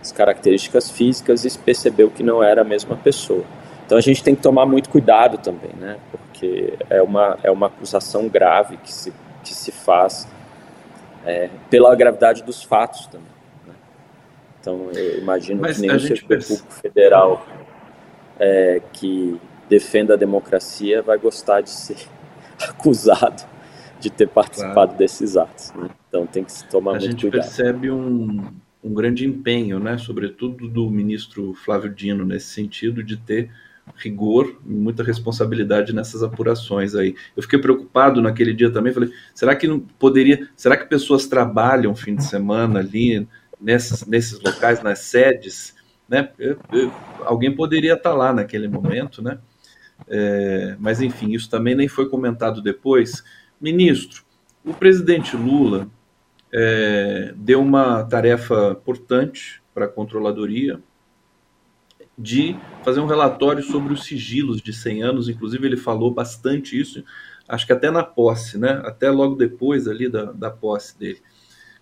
as 0.00 0.12
características 0.12 0.88
físicas 0.88 1.44
e 1.44 1.58
percebeu 1.58 2.08
que 2.08 2.22
não 2.22 2.40
era 2.40 2.60
a 2.60 2.64
mesma 2.64 2.96
pessoa. 2.96 3.44
Então 3.84 3.98
a 3.98 4.00
gente 4.00 4.22
tem 4.22 4.36
que 4.36 4.42
tomar 4.42 4.66
muito 4.66 4.88
cuidado 4.88 5.36
também, 5.38 5.72
né? 5.80 5.98
Porque 6.12 6.74
é 6.88 7.02
uma, 7.02 7.36
é 7.42 7.50
uma 7.50 7.66
acusação 7.66 8.28
grave 8.28 8.76
que 8.76 8.92
se, 8.92 9.12
que 9.42 9.52
se 9.52 9.72
faz 9.72 10.28
é, 11.26 11.50
pela 11.68 11.92
gravidade 11.96 12.44
dos 12.44 12.62
fatos 12.62 13.06
também. 13.06 13.26
Né? 13.66 13.74
Então 14.60 14.90
eu 14.94 15.18
imagino 15.18 15.60
Mas 15.60 15.76
que 15.76 15.88
nenhum 15.88 15.98
servidor 15.98 16.28
pensa... 16.28 16.54
público 16.54 16.72
federal 16.74 17.46
é, 18.38 18.80
que 18.92 19.40
defenda 19.68 20.14
a 20.14 20.16
democracia 20.16 21.02
vai 21.02 21.18
gostar 21.18 21.62
de 21.62 21.70
ser 21.70 21.96
acusado 22.68 23.57
de 24.00 24.10
ter 24.10 24.28
participado 24.28 24.74
claro. 24.74 24.98
desses 24.98 25.36
atos. 25.36 25.72
Né? 25.74 25.88
Então 26.08 26.26
tem 26.26 26.44
que 26.44 26.52
se 26.52 26.66
tomar 26.66 26.96
a 26.96 26.98
muito 26.98 27.20
cuidado. 27.20 27.40
A 27.40 27.42
gente 27.42 27.56
percebe 27.56 27.90
um, 27.90 28.52
um 28.82 28.94
grande 28.94 29.26
empenho, 29.26 29.78
né, 29.78 29.98
sobretudo 29.98 30.68
do 30.68 30.90
ministro 30.90 31.54
Flávio 31.54 31.92
Dino, 31.92 32.24
nesse 32.24 32.46
sentido 32.46 33.02
de 33.02 33.16
ter 33.16 33.50
rigor 33.96 34.58
e 34.66 34.72
muita 34.72 35.02
responsabilidade 35.02 35.94
nessas 35.94 36.22
apurações 36.22 36.94
aí. 36.94 37.14
Eu 37.36 37.42
fiquei 37.42 37.58
preocupado 37.58 38.20
naquele 38.20 38.52
dia 38.52 38.70
também, 38.70 38.92
falei, 38.92 39.10
será 39.34 39.56
que 39.56 39.66
não 39.66 39.80
poderia, 39.80 40.48
será 40.54 40.76
que 40.76 40.84
pessoas 40.84 41.26
trabalham 41.26 41.94
fim 41.94 42.14
de 42.14 42.24
semana 42.24 42.80
ali 42.80 43.26
nessas, 43.60 44.06
nesses 44.06 44.40
locais, 44.40 44.82
nas 44.82 45.00
sedes, 45.00 45.74
né? 46.08 46.30
Eu, 46.38 46.58
eu, 46.72 46.92
alguém 47.24 47.54
poderia 47.54 47.94
estar 47.94 48.14
lá 48.14 48.32
naquele 48.32 48.68
momento, 48.68 49.22
né? 49.22 49.38
É, 50.06 50.76
mas 50.78 51.00
enfim, 51.00 51.32
isso 51.32 51.50
também 51.50 51.74
nem 51.74 51.88
foi 51.88 52.08
comentado 52.08 52.62
depois. 52.62 53.22
Ministro, 53.60 54.22
o 54.64 54.72
presidente 54.72 55.36
Lula 55.36 55.88
é, 56.52 57.32
deu 57.36 57.60
uma 57.60 58.04
tarefa 58.04 58.76
importante 58.78 59.62
para 59.74 59.86
a 59.86 59.88
controladoria, 59.88 60.80
de 62.18 62.56
fazer 62.84 62.98
um 62.98 63.06
relatório 63.06 63.62
sobre 63.62 63.92
os 63.92 64.02
sigilos 64.02 64.60
de 64.60 64.72
100 64.72 65.02
anos, 65.04 65.28
inclusive 65.28 65.64
ele 65.64 65.76
falou 65.76 66.10
bastante 66.10 66.78
isso, 66.78 67.04
acho 67.48 67.64
que 67.64 67.72
até 67.72 67.90
na 67.90 68.02
posse, 68.02 68.58
né? 68.58 68.82
Até 68.84 69.08
logo 69.08 69.36
depois 69.36 69.86
ali 69.86 70.08
da, 70.08 70.32
da 70.32 70.50
posse 70.50 70.98
dele. 70.98 71.22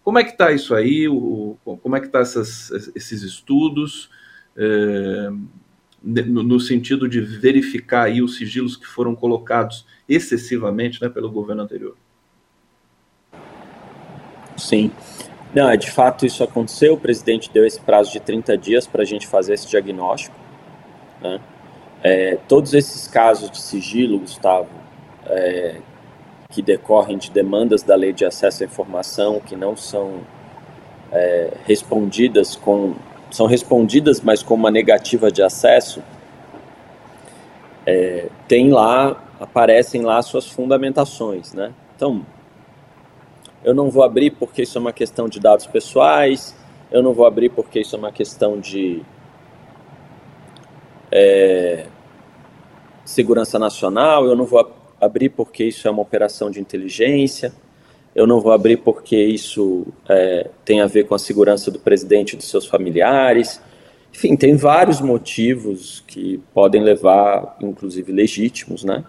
Como 0.05 0.19
é 0.19 0.25
que 0.25 0.33
está 0.33 0.53
isso 0.53 0.75
aí? 0.75 1.09
O, 1.09 1.57
como 1.65 1.97
é 1.97 2.01
que 2.01 2.07
está 2.07 2.21
esses 2.21 3.23
estudos? 3.23 4.11
É, 4.55 5.31
no, 6.07 6.61
sentido 6.61 7.09
de 7.09 7.21
verificar 7.21 8.05
aí 8.05 8.23
os 8.23 8.37
sigilos 8.37 8.77
que 8.77 8.87
foram 8.87 9.15
colocados 9.15 9.85
excessivamente 10.09 11.03
né, 11.03 11.09
pelo 11.09 11.29
governo 11.31 11.63
anterior. 11.63 11.97
Sim. 14.57 14.93
Não, 15.53 15.69
é, 15.69 15.77
de 15.77 15.91
fato 15.91 16.25
isso 16.25 16.45
aconteceu. 16.45 16.95
O 16.95 17.01
presidente 17.01 17.51
deu 17.53 17.67
esse 17.67 17.81
prazo 17.81 18.13
de 18.13 18.21
30 18.21 18.57
dias 18.57 18.87
para 18.87 19.03
a 19.03 19.05
gente 19.05 19.27
fazer 19.27 19.55
esse 19.55 19.69
diagnóstico. 19.69 20.37
Né? 21.21 21.41
É, 22.03 22.37
todos 22.47 22.73
esses 22.73 23.09
casos 23.09 23.51
de 23.51 23.61
sigilo, 23.61 24.21
Gustavo, 24.21 24.69
é, 25.27 25.81
que 26.51 26.63
decorrem 26.63 27.19
de 27.19 27.31
demandas 27.33 27.83
da 27.83 27.97
lei 27.97 28.13
de 28.13 28.25
acesso 28.25 28.63
à 28.63 28.67
informação 28.67 29.41
que 29.41 29.57
não 29.57 29.77
são 29.77 30.21
é, 31.11 31.55
respondidas 31.65 32.55
com 32.55 32.95
são 33.31 33.47
respondidas, 33.47 34.21
mas 34.21 34.43
com 34.43 34.55
uma 34.55 34.71
negativa 34.71 35.31
de 35.31 35.43
acesso, 35.43 36.03
é, 37.85 38.29
tem 38.49 38.71
lá 38.71 39.23
aparecem 39.41 40.03
lá 40.03 40.21
suas 40.23 40.47
fundamentações, 40.47 41.53
né? 41.53 41.73
Então 41.95 42.25
eu 43.65 43.75
não 43.75 43.91
vou 43.91 44.03
abrir 44.03 44.31
porque 44.31 44.63
isso 44.63 44.79
é 44.79 44.81
uma 44.81 44.93
questão 44.93 45.29
de 45.29 45.41
dados 45.41 45.67
pessoais, 45.67 46.55
eu 46.91 47.03
não 47.03 47.13
vou 47.13 47.27
abrir 47.27 47.51
porque 47.51 47.81
isso 47.81 47.97
é 47.97 47.99
uma 47.99 48.13
questão 48.13 48.59
de 48.59 49.03
é, 51.11 51.87
segurança 53.05 53.59
nacional, 53.59 54.25
eu 54.27 54.37
não 54.37 54.45
vou 54.45 54.73
abrir 55.01 55.31
porque 55.31 55.65
isso 55.65 55.87
é 55.87 55.91
uma 55.91 56.03
operação 56.03 56.51
de 56.51 56.61
inteligência, 56.61 57.53
eu 58.17 58.27
não 58.27 58.41
vou 58.41 58.51
abrir 58.51 58.79
porque 58.79 59.15
isso 59.15 59.87
é, 60.09 60.49
tem 60.65 60.81
a 60.81 60.87
ver 60.87 61.05
com 61.05 61.15
a 61.15 61.19
segurança 61.19 61.71
do 61.71 61.79
presidente 61.79 62.33
e 62.33 62.37
dos 62.39 62.49
seus 62.49 62.67
familiares. 62.67 63.61
Enfim, 64.11 64.35
tem 64.35 64.57
vários 64.57 65.03
motivos 65.03 66.03
que 66.07 66.41
podem 66.55 66.83
levar, 66.83 67.59
inclusive 67.61 68.11
legítimos, 68.11 68.85
né, 68.85 69.05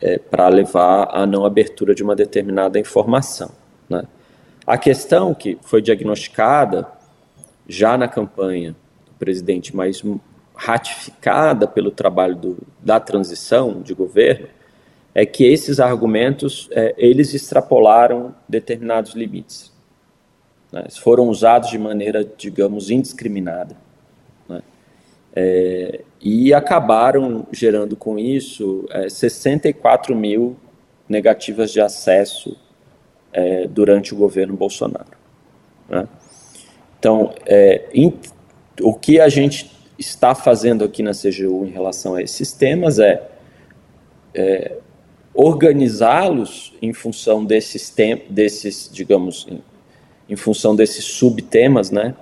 é, 0.00 0.18
para 0.18 0.46
levar 0.48 1.08
à 1.10 1.26
não 1.26 1.44
abertura 1.44 1.96
de 1.96 2.04
uma 2.04 2.14
determinada 2.14 2.78
informação. 2.78 3.50
Né. 3.88 4.04
A 4.64 4.78
questão 4.78 5.34
que 5.34 5.58
foi 5.60 5.82
diagnosticada 5.82 6.86
já 7.68 7.98
na 7.98 8.06
campanha 8.06 8.76
do 9.04 9.14
presidente, 9.18 9.74
mas 9.74 10.00
ratificada 10.54 11.66
pelo 11.66 11.90
trabalho 11.90 12.36
do, 12.36 12.58
da 12.80 13.00
transição 13.00 13.82
de 13.82 13.94
governo, 13.94 14.46
é 15.14 15.24
que 15.24 15.44
esses 15.44 15.78
argumentos 15.78 16.68
é, 16.72 16.94
eles 16.98 17.32
extrapolaram 17.32 18.34
determinados 18.48 19.12
limites. 19.12 19.72
Né? 20.72 20.86
Foram 21.00 21.28
usados 21.28 21.70
de 21.70 21.78
maneira, 21.78 22.24
digamos, 22.36 22.90
indiscriminada. 22.90 23.76
Né? 24.48 24.62
É, 25.36 26.00
e 26.20 26.52
acabaram 26.52 27.46
gerando 27.52 27.94
com 27.94 28.18
isso 28.18 28.84
é, 28.90 29.08
64 29.08 30.16
mil 30.16 30.56
negativas 31.08 31.70
de 31.70 31.80
acesso 31.80 32.58
é, 33.32 33.68
durante 33.68 34.12
o 34.12 34.16
governo 34.16 34.56
Bolsonaro. 34.56 35.16
Né? 35.88 36.08
Então, 36.98 37.32
é, 37.46 37.88
o 38.80 38.94
que 38.94 39.20
a 39.20 39.28
gente 39.28 39.70
está 39.96 40.34
fazendo 40.34 40.82
aqui 40.84 41.04
na 41.04 41.12
CGU 41.12 41.64
em 41.66 41.70
relação 41.70 42.16
a 42.16 42.22
esses 42.22 42.52
temas 42.52 42.98
é, 42.98 43.30
é 44.34 44.78
organizá-los 45.34 46.72
em 46.80 46.92
função 46.92 47.44
desses, 47.44 47.92
desses 48.30 48.88
digamos, 48.92 49.46
em, 49.50 49.62
em 50.28 50.36
função 50.36 50.76
desses 50.76 51.04
subtemas, 51.04 51.90
né? 51.90 52.14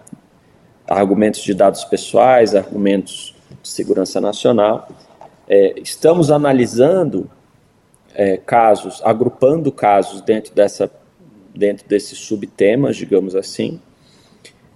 argumentos 0.88 1.42
de 1.42 1.55
dados 1.55 1.85
pessoais, 1.85 2.55
argumentos 2.55 3.35
de 3.62 3.68
segurança 3.68 4.20
nacional. 4.20 4.88
É, 5.48 5.75
estamos 5.81 6.31
analisando 6.31 7.31
é, 8.14 8.37
casos, 8.37 9.01
agrupando 9.05 9.70
casos 9.70 10.20
dentro 10.20 10.55
dessa 10.55 10.90
dentro 11.55 11.87
desses 11.87 12.18
subtemas, 12.18 12.96
digamos 12.96 13.37
assim, 13.37 13.79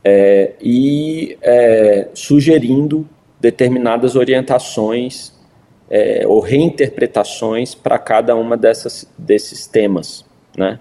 é, 0.05 0.53
e 0.61 1.39
é, 1.41 2.09
sugerindo 2.13 3.09
determinadas 3.41 4.15
orientações 4.15 5.33
é, 5.91 6.27
ou 6.27 6.41
reinterpretações 6.41 7.75
para 7.75 7.99
cada 7.99 8.35
uma 8.35 8.57
dessas, 8.57 9.07
desses 9.17 9.67
temas, 9.67 10.25
né? 10.57 10.81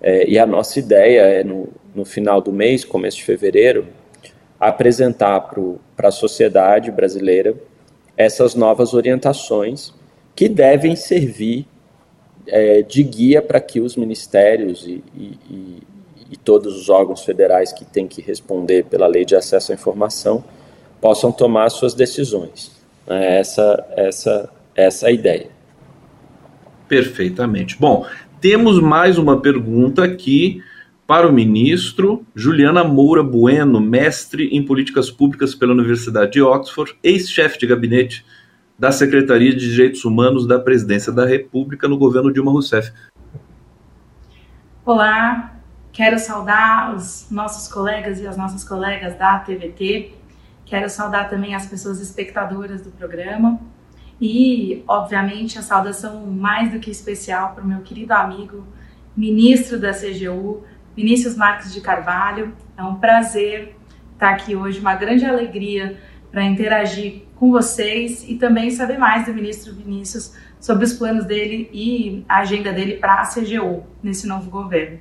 É, 0.00 0.28
e 0.28 0.38
a 0.38 0.46
nossa 0.46 0.78
ideia 0.78 1.22
é, 1.22 1.44
no, 1.44 1.68
no 1.94 2.04
final 2.04 2.40
do 2.40 2.52
mês, 2.52 2.84
começo 2.84 3.16
de 3.16 3.24
fevereiro, 3.24 3.86
apresentar 4.60 5.40
para 5.96 6.08
a 6.08 6.12
sociedade 6.12 6.90
brasileira 6.90 7.54
essas 8.16 8.54
novas 8.54 8.94
orientações 8.94 9.92
que 10.34 10.48
devem 10.48 10.94
servir 10.96 11.66
é, 12.46 12.82
de 12.82 13.02
guia 13.02 13.42
para 13.42 13.60
que 13.60 13.80
os 13.80 13.96
ministérios 13.96 14.86
e, 14.86 15.02
e, 15.16 15.82
e, 16.30 16.36
todos 16.36 16.76
os 16.76 16.88
órgãos 16.88 17.24
federais 17.24 17.72
que 17.72 17.84
têm 17.84 18.06
que 18.06 18.22
responder 18.22 18.84
pela 18.84 19.06
lei 19.06 19.24
de 19.24 19.36
acesso 19.36 19.72
à 19.72 19.74
informação 19.74 20.42
possam 21.00 21.30
tomar 21.30 21.68
suas 21.70 21.94
decisões. 21.94 22.77
É 23.08 23.38
essa, 23.38 23.86
essa, 23.96 24.50
essa 24.74 25.06
é 25.06 25.08
a 25.08 25.12
ideia. 25.12 25.50
Perfeitamente. 26.86 27.76
Bom, 27.78 28.06
temos 28.40 28.80
mais 28.80 29.18
uma 29.18 29.40
pergunta 29.40 30.04
aqui 30.04 30.62
para 31.06 31.26
o 31.26 31.32
ministro 31.32 32.26
Juliana 32.34 32.84
Moura 32.84 33.22
Bueno, 33.22 33.80
mestre 33.80 34.48
em 34.54 34.62
políticas 34.62 35.10
públicas 35.10 35.54
pela 35.54 35.72
Universidade 35.72 36.32
de 36.32 36.42
Oxford, 36.42 36.98
ex-chefe 37.02 37.58
de 37.58 37.66
gabinete 37.66 38.26
da 38.78 38.92
Secretaria 38.92 39.54
de 39.56 39.70
Direitos 39.70 40.04
Humanos 40.04 40.46
da 40.46 40.58
Presidência 40.58 41.10
da 41.10 41.24
República 41.24 41.88
no 41.88 41.96
governo 41.96 42.32
Dilma 42.32 42.52
Rousseff. 42.52 42.92
Olá, 44.84 45.56
quero 45.92 46.18
saudar 46.18 46.94
os 46.94 47.26
nossos 47.30 47.72
colegas 47.72 48.20
e 48.20 48.26
as 48.26 48.36
nossas 48.36 48.62
colegas 48.62 49.18
da 49.18 49.38
TVT. 49.38 50.12
Quero 50.68 50.90
saudar 50.90 51.30
também 51.30 51.54
as 51.54 51.66
pessoas 51.66 51.98
espectadoras 51.98 52.82
do 52.82 52.90
programa. 52.90 53.58
E, 54.20 54.84
obviamente, 54.86 55.58
a 55.58 55.62
saudação 55.62 56.26
mais 56.26 56.70
do 56.70 56.78
que 56.78 56.90
especial 56.90 57.54
para 57.54 57.64
o 57.64 57.66
meu 57.66 57.80
querido 57.80 58.12
amigo, 58.12 58.66
ministro 59.16 59.80
da 59.80 59.92
CGU, 59.92 60.62
Vinícius 60.94 61.36
Marques 61.36 61.72
de 61.72 61.80
Carvalho. 61.80 62.54
É 62.76 62.82
um 62.82 62.96
prazer 62.96 63.76
estar 64.12 64.30
aqui 64.30 64.54
hoje, 64.54 64.78
uma 64.78 64.94
grande 64.94 65.24
alegria 65.24 65.98
para 66.30 66.44
interagir 66.44 67.22
com 67.36 67.50
vocês 67.50 68.28
e 68.28 68.34
também 68.34 68.70
saber 68.70 68.98
mais 68.98 69.24
do 69.24 69.32
ministro 69.32 69.74
Vinícius 69.74 70.34
sobre 70.60 70.84
os 70.84 70.92
planos 70.92 71.24
dele 71.24 71.70
e 71.72 72.24
a 72.28 72.40
agenda 72.40 72.72
dele 72.72 72.96
para 72.96 73.22
a 73.22 73.26
CGU 73.26 73.84
nesse 74.02 74.26
novo 74.26 74.50
governo. 74.50 74.98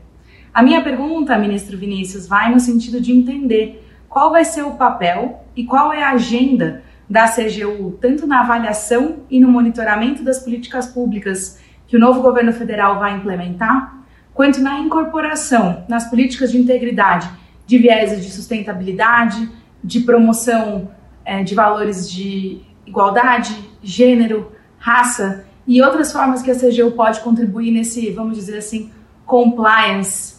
A 0.54 0.64
minha 0.64 0.82
pergunta, 0.82 1.38
ministro 1.38 1.78
Vinícius, 1.78 2.26
vai 2.26 2.50
no 2.52 2.60
sentido 2.60 3.02
de 3.02 3.12
entender 3.12 3.84
qual 4.10 4.32
vai 4.32 4.46
ser 4.46 4.64
o 4.64 4.72
papel 4.72 5.44
e 5.56 5.66
qual 5.66 5.92
é 5.94 6.04
a 6.04 6.12
agenda 6.12 6.84
da 7.10 7.28
CGU, 7.28 7.98
tanto 8.02 8.28
na 8.28 8.42
avaliação 8.42 9.20
e 9.30 9.40
no 9.40 9.48
monitoramento 9.48 10.24
das 10.24 10.40
políticas 10.40 10.88
públicas 10.88 11.60
que 11.88 11.96
o 11.96 12.00
novo 12.00 12.22
governo 12.22 12.52
federal 12.52 13.00
vai 13.00 13.16
implementar, 13.16 13.98
quanto 14.34 14.60
na 14.62 14.80
incorporação 14.80 15.86
nas 15.88 16.10
políticas 16.10 16.52
de 16.52 16.58
integridade 16.58 17.30
de 17.66 17.78
viés 17.78 18.22
de 18.24 18.32
sustentabilidade, 18.32 19.50
de 19.84 20.00
promoção 20.02 20.90
é, 21.26 21.44
de 21.44 21.54
valores 21.54 22.10
de 22.10 22.62
igualdade, 22.86 23.54
gênero, 23.84 24.52
raça 24.80 25.46
e 25.68 25.82
outras 25.82 26.12
formas 26.12 26.42
que 26.42 26.50
a 26.50 26.56
CGU 26.56 26.92
pode 26.92 27.20
contribuir 27.20 27.72
nesse, 27.72 28.10
vamos 28.12 28.38
dizer 28.38 28.60
assim, 28.60 28.90
compliance, 29.26 30.38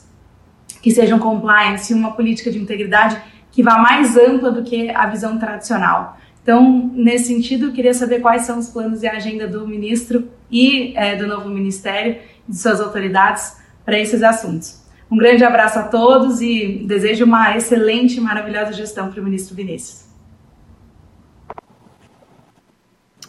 que 0.81 0.91
sejam 0.91 1.19
compliance, 1.19 1.93
uma 1.93 2.13
política 2.13 2.51
de 2.51 2.59
integridade 2.59 3.21
que 3.51 3.63
vá 3.63 3.79
mais 3.79 4.17
ampla 4.17 4.51
do 4.51 4.63
que 4.63 4.91
a 4.91 5.07
visão 5.07 5.39
tradicional. 5.39 6.19
Então, 6.43 6.91
nesse 6.95 7.25
sentido, 7.25 7.67
eu 7.67 7.73
queria 7.73 7.93
saber 7.93 8.21
quais 8.21 8.43
são 8.43 8.59
os 8.59 8.69
planos 8.69 9.03
e 9.03 9.07
a 9.07 9.13
agenda 9.13 9.47
do 9.47 9.67
ministro 9.67 10.29
e 10.51 10.95
é, 10.97 11.17
do 11.17 11.27
novo 11.27 11.49
ministério 11.49 12.17
e 12.49 12.53
de 12.53 12.59
suas 12.59 12.81
autoridades 12.81 13.57
para 13.85 13.99
esses 13.99 14.23
assuntos. 14.23 14.83
Um 15.11 15.17
grande 15.17 15.45
abraço 15.45 15.79
a 15.79 15.85
todos 15.85 16.41
e 16.41 16.85
desejo 16.87 17.25
uma 17.25 17.57
excelente 17.57 18.19
e 18.19 18.21
maravilhosa 18.21 18.73
gestão 18.73 19.11
para 19.11 19.21
o 19.21 19.25
ministro 19.25 19.55
Vinícius. 19.55 20.09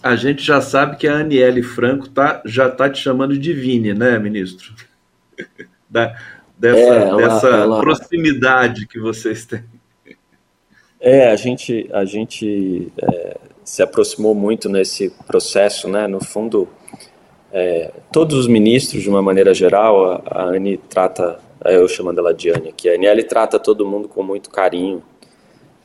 a 0.01 0.15
gente 0.15 0.41
já 0.43 0.61
sabe 0.61 0.97
que 0.97 1.07
a 1.07 1.19
Aniele 1.19 1.61
Franco 1.61 2.09
tá, 2.09 2.41
já 2.45 2.67
está 2.67 2.89
te 2.89 3.01
chamando 3.01 3.37
de 3.37 3.53
Vini, 3.53 3.93
né, 3.93 4.17
ministro? 4.17 4.73
Da, 5.91 6.15
dessa 6.55 6.77
é, 6.77 7.01
ela, 7.01 7.17
dessa 7.17 7.47
ela... 7.47 7.81
proximidade 7.81 8.85
que 8.85 8.99
vocês 8.99 9.43
têm. 9.43 9.63
É, 11.01 11.29
a 11.29 11.35
gente, 11.35 11.89
a 11.93 12.03
gente 12.03 12.91
é, 13.01 13.37
se 13.63 13.81
aproximou 13.81 14.35
muito 14.35 14.67
nesse 14.67 15.09
processo, 15.25 15.87
né? 15.87 16.07
No 16.07 16.23
fundo, 16.23 16.67
é, 17.53 17.91
todos 18.11 18.37
os 18.37 18.47
ministros, 18.47 19.01
de 19.01 19.09
uma 19.09 19.21
maneira 19.21 19.53
geral, 19.53 20.11
a, 20.11 20.21
a 20.25 20.43
Anne 20.43 20.77
trata, 20.77 21.39
eu 21.65 21.87
chamando 21.87 22.19
ela 22.19 22.33
de 22.33 22.49
Anne 22.49 22.69
aqui, 22.69 22.89
a 22.89 22.95
Aniele 22.95 23.23
trata 23.23 23.57
todo 23.57 23.85
mundo 23.85 24.09
com 24.09 24.21
muito 24.21 24.49
carinho, 24.49 25.01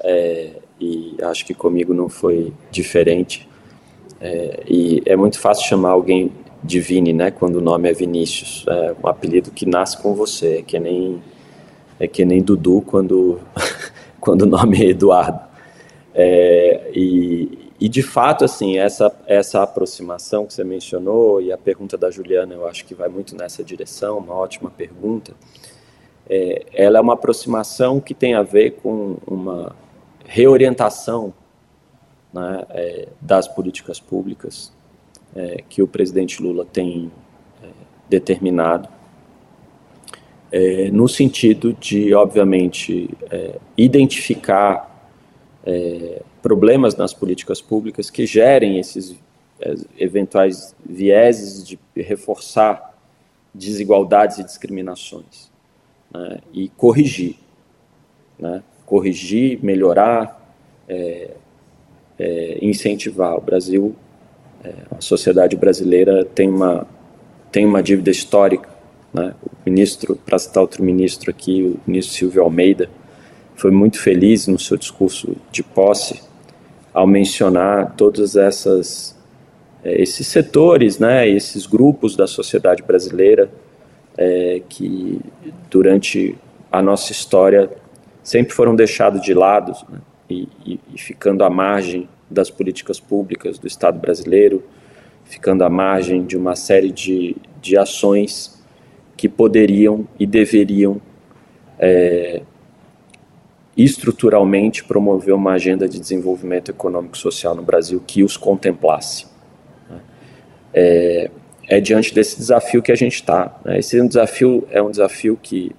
é, 0.03 0.51
e 0.81 1.17
acho 1.23 1.47
que 1.47 1.55
comigo 1.55 1.95
não 1.95 2.09
foi 2.09 2.53
diferente. 2.71 3.49
É, 4.21 4.63
e 4.67 5.03
é 5.07 5.15
muito 5.15 5.39
fácil 5.39 5.69
chamar 5.69 5.91
alguém 5.91 6.33
de 6.63 6.81
Vini, 6.81 7.13
né? 7.13 7.31
Quando 7.31 7.57
o 7.57 7.61
nome 7.61 7.89
é 7.89 7.93
Vinícius, 7.93 8.65
é 8.67 8.95
um 9.03 9.07
apelido 9.07 9.51
que 9.51 9.67
nasce 9.67 9.97
com 9.99 10.15
você, 10.15 10.59
é 10.59 10.63
que 10.63 10.79
nem 10.81 11.23
é 12.01 12.09
que 12.09 12.25
nem 12.25 12.43
Dudu 12.43 12.83
quando 12.83 13.39
quando 14.25 14.43
o 14.43 14.47
nome 14.47 14.83
é 14.83 14.89
Eduardo. 14.91 15.39
É, 16.15 16.91
e, 16.95 17.71
e 17.79 17.89
de 17.89 18.03
fato, 18.03 18.45
assim, 18.45 18.79
essa 18.79 19.15
essa 19.27 19.63
aproximação 19.63 20.47
que 20.47 20.55
você 20.55 20.65
mencionou 20.65 21.43
e 21.43 21.53
a 21.53 21.59
pergunta 21.59 21.99
da 21.99 22.11
Juliana, 22.11 22.55
eu 22.55 22.67
acho 22.67 22.85
que 22.87 22.95
vai 22.95 23.09
muito 23.09 23.37
nessa 23.37 23.63
direção, 23.63 24.19
uma 24.19 24.35
ótima 24.35 24.71
pergunta. 24.71 25.35
É, 26.29 26.65
ela 26.73 26.99
é 26.99 27.01
uma 27.01 27.13
aproximação 27.13 28.01
que 28.01 28.15
tem 28.15 28.35
a 28.35 28.43
ver 28.43 28.73
com 28.83 29.19
uma 29.27 29.77
reorientação 30.25 31.35
né, 32.33 32.65
é, 32.71 33.09
das 33.21 33.47
políticas 33.47 34.01
públicas 34.01 34.73
é, 35.37 35.63
que 35.69 35.83
o 35.83 35.87
presidente 35.87 36.43
Lula 36.43 36.65
tem 36.65 37.13
é, 37.63 37.67
determinado, 38.09 38.89
é, 40.55 40.89
no 40.93 41.09
sentido 41.09 41.73
de, 41.73 42.15
obviamente, 42.15 43.11
é, 43.29 43.59
identificar 43.77 45.11
é, 45.67 46.23
problemas 46.41 46.95
nas 46.95 47.13
políticas 47.13 47.61
públicas 47.61 48.09
que 48.09 48.25
gerem 48.25 48.79
esses 48.79 49.17
é, 49.61 49.75
eventuais 49.99 50.73
vieses 50.89 51.67
de 51.67 51.77
reforçar 51.97 52.97
desigualdades 53.53 54.39
e 54.39 54.45
discriminações 54.45 55.51
né, 56.13 56.39
e 56.53 56.69
corrigir, 56.69 57.35
né, 58.39 58.63
corrigir, 58.87 59.59
melhorar, 59.61 60.41
é, 60.89 61.31
é, 62.17 62.59
incentivar. 62.63 63.37
O 63.37 63.41
Brasil, 63.41 63.97
a 64.97 65.01
sociedade 65.01 65.57
brasileira 65.57 66.25
tem 66.25 66.49
uma 66.49 66.87
tem 67.51 67.67
uma 67.67 67.83
dívida 67.83 68.11
histórica. 68.11 68.74
Né? 69.15 69.33
O 69.45 69.51
ministro, 69.65 70.17
para 70.17 70.39
citar 70.39 70.61
outro 70.61 70.83
ministro 70.83 71.31
aqui, 71.31 71.63
o 71.63 71.81
ministro 71.89 72.15
Silvio 72.17 72.43
Almeida, 72.43 72.91
foi 73.55 73.71
muito 73.71 74.01
feliz 74.01 74.49
no 74.49 74.59
seu 74.59 74.77
discurso 74.77 75.37
de 75.53 75.63
posse 75.63 76.21
ao 76.93 77.07
mencionar 77.07 77.95
todos 77.97 78.35
essas 78.35 79.17
é, 79.85 80.01
esses 80.01 80.27
setores, 80.27 80.99
né, 80.99 81.29
esses 81.29 81.67
grupos 81.67 82.17
da 82.17 82.27
sociedade 82.27 82.83
brasileira 82.83 83.51
é, 84.17 84.63
que 84.69 85.21
durante 85.71 86.37
a 86.73 86.81
nossa 86.81 87.13
história 87.13 87.71
sempre 88.23 88.55
foram 88.55 88.75
deixados 88.75 89.21
de 89.21 89.35
lado 89.35 89.73
né, 89.89 89.99
e, 90.31 90.49
e, 90.65 90.81
e 90.95 90.99
ficando 90.99 91.45
à 91.45 91.51
margem 91.51 92.09
das 92.31 92.51
políticas 92.51 92.99
públicas 92.99 93.59
do 93.59 93.67
Estado 93.67 93.99
brasileiro, 93.99 94.65
ficando 95.25 95.63
à 95.63 95.69
margem 95.69 96.25
de 96.25 96.37
uma 96.37 96.57
série 96.57 96.91
de, 96.91 97.37
de 97.61 97.77
ações 97.77 98.54
que 99.17 99.29
poderiam 99.29 100.07
e 100.19 100.27
deveriam 100.27 101.01
é, 101.79 102.43
estruturalmente 103.77 104.85
promover 104.85 105.35
uma 105.35 105.53
agenda 105.53 105.89
de 105.89 105.99
desenvolvimento 105.99 106.71
econômico 106.71 107.17
e 107.17 107.19
social 107.19 107.55
no 107.55 107.63
Brasil 107.63 108.03
que 108.07 108.23
os 108.23 108.37
contemplasse. 108.37 109.27
Né. 109.91 110.01
É, 110.73 111.31
é 111.69 111.81
diante 111.81 112.15
desse 112.15 112.37
desafio 112.37 112.83
que 112.83 112.93
a 112.93 112.97
gente 112.97 113.15
está. 113.15 113.59
Né? 113.65 113.79
Esse 113.79 113.99
é 113.99 114.03
um 114.03 114.07
desafio 114.07 114.67
é 114.71 114.83
um 114.83 114.91
desafio 114.91 115.39
que 115.41 115.73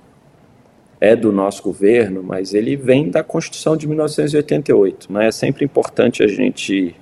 é 0.99 1.15
do 1.15 1.31
nosso 1.31 1.61
governo, 1.61 2.23
mas 2.23 2.53
ele 2.53 2.75
vem 2.75 3.09
da 3.09 3.23
Constituição 3.23 3.77
de 3.77 3.88
1988. 3.88 5.11
Né? 5.11 5.27
É 5.27 5.31
sempre 5.31 5.63
importante 5.63 6.23
a 6.23 6.27
gente 6.27 6.95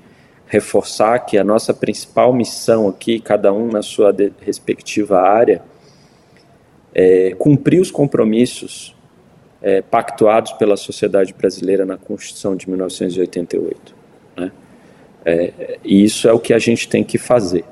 reforçar 0.48 1.20
que 1.20 1.38
a 1.38 1.44
nossa 1.44 1.74
principal 1.74 2.34
missão 2.34 2.88
aqui, 2.88 3.20
cada 3.20 3.52
um 3.52 3.70
na 3.70 3.82
sua 3.82 4.16
respectiva 4.42 5.20
área, 5.20 5.62
é 6.94 7.34
cumprir 7.38 7.82
os 7.82 7.90
compromissos 7.90 8.96
é, 9.62 9.82
pactuados 9.82 10.52
pela 10.54 10.76
sociedade 10.76 11.34
brasileira 11.34 11.86
na 11.86 11.98
Constituição 11.98 12.56
de 12.56 12.70
1988. 12.70 13.96
Né? 14.38 14.52
É, 15.26 15.80
e 15.84 16.04
isso 16.04 16.28
é 16.28 16.34
o 16.34 16.40
que 16.40 16.54
a 16.54 16.60
gente 16.60 16.88
tem 16.88 17.04
que 17.04 17.18
fazer. 17.18 17.64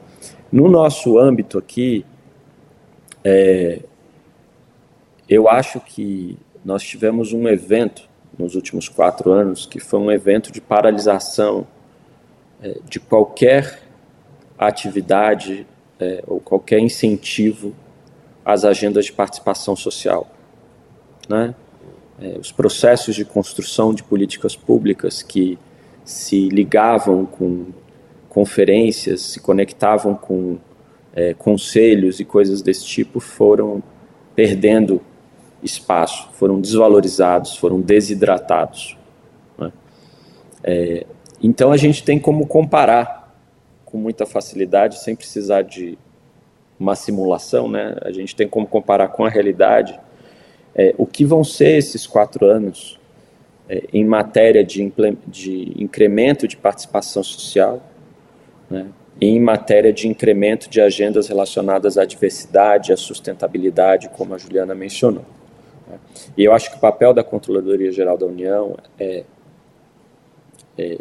No 0.51 0.69
nosso 0.69 1.19
âmbito 1.19 1.57
aqui, 1.57 2.05
é, 3.23 3.79
eu 5.29 5.47
acho 5.49 5.79
que 5.79 6.37
nós 6.63 6.83
tivemos 6.83 7.33
um 7.33 7.47
evento 7.47 8.09
nos 8.37 8.55
últimos 8.55 8.87
quatro 8.87 9.31
anos 9.31 9.65
que 9.65 9.79
foi 9.79 9.99
um 9.99 10.11
evento 10.11 10.51
de 10.51 10.61
paralisação 10.61 11.67
é, 12.61 12.77
de 12.87 12.99
qualquer 12.99 13.81
atividade 14.57 15.65
é, 15.99 16.23
ou 16.27 16.39
qualquer 16.39 16.79
incentivo 16.79 17.73
às 18.43 18.65
agendas 18.65 19.05
de 19.05 19.13
participação 19.13 19.75
social. 19.75 20.27
Né? 21.29 21.55
É, 22.19 22.37
os 22.39 22.51
processos 22.51 23.15
de 23.15 23.25
construção 23.25 23.93
de 23.93 24.03
políticas 24.03 24.55
públicas 24.55 25.21
que 25.21 25.57
se 26.03 26.49
ligavam 26.49 27.25
com 27.25 27.67
conferências, 28.29 29.21
se 29.21 29.39
conectavam 29.39 30.15
com 30.15 30.57
é, 31.13 31.33
conselhos 31.33 32.19
e 32.19 32.25
coisas 32.25 32.61
desse 32.61 32.85
tipo, 32.85 33.19
foram 33.19 33.83
perdendo 34.35 35.01
espaço, 35.61 36.29
foram 36.33 36.59
desvalorizados, 36.59 37.57
foram 37.57 37.81
desidratados. 37.81 38.97
Né? 39.57 39.71
É, 40.63 41.05
então 41.41 41.71
a 41.71 41.77
gente 41.77 42.03
tem 42.03 42.19
como 42.19 42.47
comparar 42.47 43.35
com 43.85 43.97
muita 43.97 44.25
facilidade, 44.25 44.99
sem 44.99 45.15
precisar 45.15 45.63
de 45.63 45.97
uma 46.81 46.95
simulação, 46.95 47.69
né? 47.69 47.95
a 48.01 48.11
gente 48.11 48.35
tem 48.35 48.47
como 48.47 48.65
comparar 48.65 49.09
com 49.09 49.23
a 49.23 49.29
realidade 49.29 49.99
é, 50.73 50.95
o 50.97 51.05
que 51.05 51.23
vão 51.23 51.43
ser 51.43 51.77
esses 51.77 52.07
quatro 52.07 52.45
anos 52.45 52.99
é, 53.69 53.83
em 53.93 54.03
matéria 54.03 54.63
de, 54.63 54.91
de 55.27 55.73
incremento 55.77 56.47
de 56.47 56.57
participação 56.57 57.23
social, 57.23 57.83
né, 58.67 58.87
em 59.19 59.39
matéria 59.39 59.93
de 59.93 60.07
incremento 60.07 60.69
de 60.69 60.81
agendas 60.81 61.27
relacionadas 61.27 61.99
à 61.99 62.05
diversidade, 62.05 62.91
à 62.91 62.97
sustentabilidade, 62.97 64.09
como 64.09 64.33
a 64.33 64.37
Juliana 64.39 64.73
mencionou. 64.73 65.25
Né. 65.87 65.99
E 66.35 66.43
eu 66.43 66.51
acho 66.51 66.71
que 66.71 66.77
o 66.77 66.79
papel 66.79 67.13
da 67.13 67.23
Controladoria 67.23 67.91
Geral 67.91 68.17
da 68.17 68.25
União 68.25 68.75
é, 68.97 69.23
é 70.77 70.97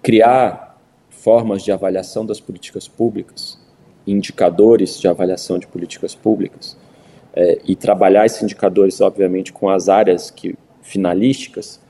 criar 0.00 0.78
formas 1.08 1.64
de 1.64 1.72
avaliação 1.72 2.24
das 2.24 2.38
políticas 2.38 2.86
públicas, 2.86 3.58
indicadores 4.10 5.00
de 5.00 5.08
avaliação 5.08 5.58
de 5.58 5.66
políticas 5.66 6.14
públicas, 6.14 6.76
é, 7.34 7.58
e 7.64 7.76
trabalhar 7.76 8.26
esses 8.26 8.42
indicadores, 8.42 9.00
obviamente, 9.00 9.52
com 9.52 9.68
as 9.68 9.88
áreas 9.88 10.30
que, 10.30 10.56
finalísticas 10.82 11.80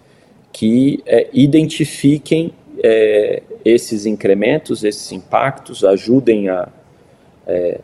que 0.52 1.02
é, 1.06 1.28
identifiquem 1.32 2.52
é, 2.82 3.42
esses 3.64 4.06
incrementos, 4.06 4.84
esses 4.84 5.12
impactos, 5.12 5.84
ajudem 5.84 6.48
a 6.48 6.68
é, 7.46 7.80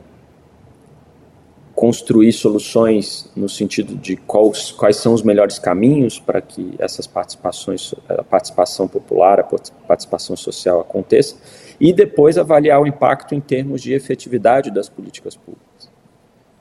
construir 1.74 2.32
soluções 2.32 3.30
no 3.34 3.48
sentido 3.48 3.96
de 3.96 4.16
quais, 4.16 4.70
quais 4.70 4.96
são 4.96 5.12
os 5.12 5.22
melhores 5.22 5.58
caminhos 5.58 6.20
para 6.20 6.40
que 6.40 6.74
essas 6.78 7.06
participações, 7.06 7.94
a 8.08 8.22
participação 8.22 8.86
popular, 8.86 9.40
a 9.40 9.44
participação 9.86 10.36
social 10.36 10.80
aconteça, 10.80 11.36
e 11.80 11.92
depois 11.92 12.38
avaliar 12.38 12.80
o 12.80 12.86
impacto 12.86 13.34
em 13.34 13.40
termos 13.40 13.82
de 13.82 13.92
efetividade 13.92 14.70
das 14.70 14.88
políticas 14.88 15.36
públicas. 15.36 15.90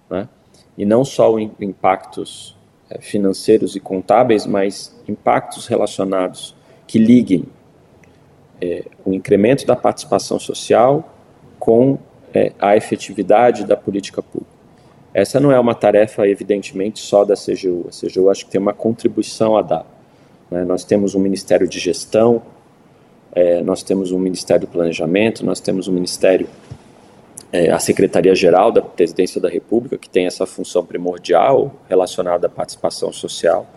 Né? 0.10 0.28
E 0.78 0.86
não 0.86 1.06
só 1.06 1.38
impactos 1.40 2.58
é, 2.90 3.00
financeiros 3.00 3.76
e 3.76 3.80
contábeis, 3.80 4.46
mas 4.46 4.96
impactos 5.08 5.68
relacionados 5.68 6.56
que 6.88 7.00
liguem 7.00 7.46
é, 8.62 8.86
o 9.06 9.14
incremento 9.14 9.66
da 9.66 9.76
participação 9.76 10.40
social 10.40 11.14
com 11.60 11.98
é, 12.34 12.52
a 12.60 12.76
efetividade 12.76 13.66
da 13.66 13.78
política 13.78 14.22
pública. 14.22 14.54
Essa 15.14 15.40
não 15.40 15.52
é 15.52 15.60
uma 15.60 15.76
tarefa, 15.76 16.28
evidentemente, 16.28 17.00
só 17.00 17.24
da 17.24 17.36
CGU. 17.36 17.88
A 17.88 17.92
CGU 17.92 18.30
acho 18.30 18.46
que 18.46 18.52
tem 18.52 18.60
uma 18.60 18.74
contribuição 18.74 19.56
a 19.56 19.62
dar. 19.62 19.86
Né? 20.50 20.66
Nós 20.66 20.84
temos 20.84 21.14
um 21.14 21.20
Ministério 21.20 21.68
de 21.68 21.80
Gestão, 21.80 22.42
é, 23.36 23.62
nós 23.62 23.82
temos 23.82 24.12
um 24.12 24.20
Ministério 24.20 24.68
do 24.68 24.72
Planejamento, 24.72 25.46
nós 25.46 25.60
temos 25.60 25.88
um 25.88 25.92
Ministério, 25.92 26.48
é, 27.52 27.72
a 27.72 27.80
Secretaria-Geral 27.80 28.72
da 28.72 28.82
Presidência 28.82 29.42
da 29.42 29.50
República, 29.50 29.98
que 29.98 30.10
tem 30.10 30.28
essa 30.28 30.46
função 30.46 30.86
primordial 30.86 31.74
relacionada 31.90 32.48
à 32.48 32.50
participação 32.50 33.12
social. 33.12 33.68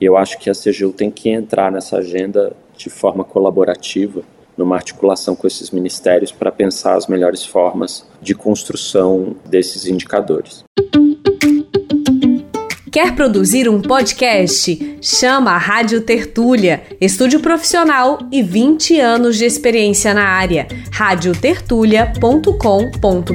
E 0.00 0.04
eu 0.04 0.16
acho 0.16 0.38
que 0.38 0.48
a 0.48 0.52
CGU 0.52 0.92
tem 0.92 1.10
que 1.10 1.28
entrar 1.28 1.72
nessa 1.72 1.98
agenda 1.98 2.52
de 2.76 2.88
forma 2.88 3.24
colaborativa, 3.24 4.22
numa 4.56 4.76
articulação 4.76 5.34
com 5.34 5.46
esses 5.46 5.70
ministérios 5.70 6.32
para 6.32 6.52
pensar 6.52 6.96
as 6.96 7.06
melhores 7.06 7.44
formas 7.44 8.06
de 8.22 8.34
construção 8.34 9.36
desses 9.44 9.86
indicadores. 9.86 10.64
Quer 12.90 13.14
produzir 13.16 13.68
um 13.68 13.82
podcast? 13.82 14.98
Chama 15.02 15.50
a 15.50 15.58
Rádio 15.58 16.00
Tertúlia, 16.02 16.84
estúdio 17.00 17.40
profissional 17.40 18.20
e 18.30 18.42
20 18.42 19.00
anos 19.00 19.36
de 19.36 19.44
experiência 19.44 20.14
na 20.14 20.24
área. 20.24 20.68
radiotertulia.com.br 20.92 23.34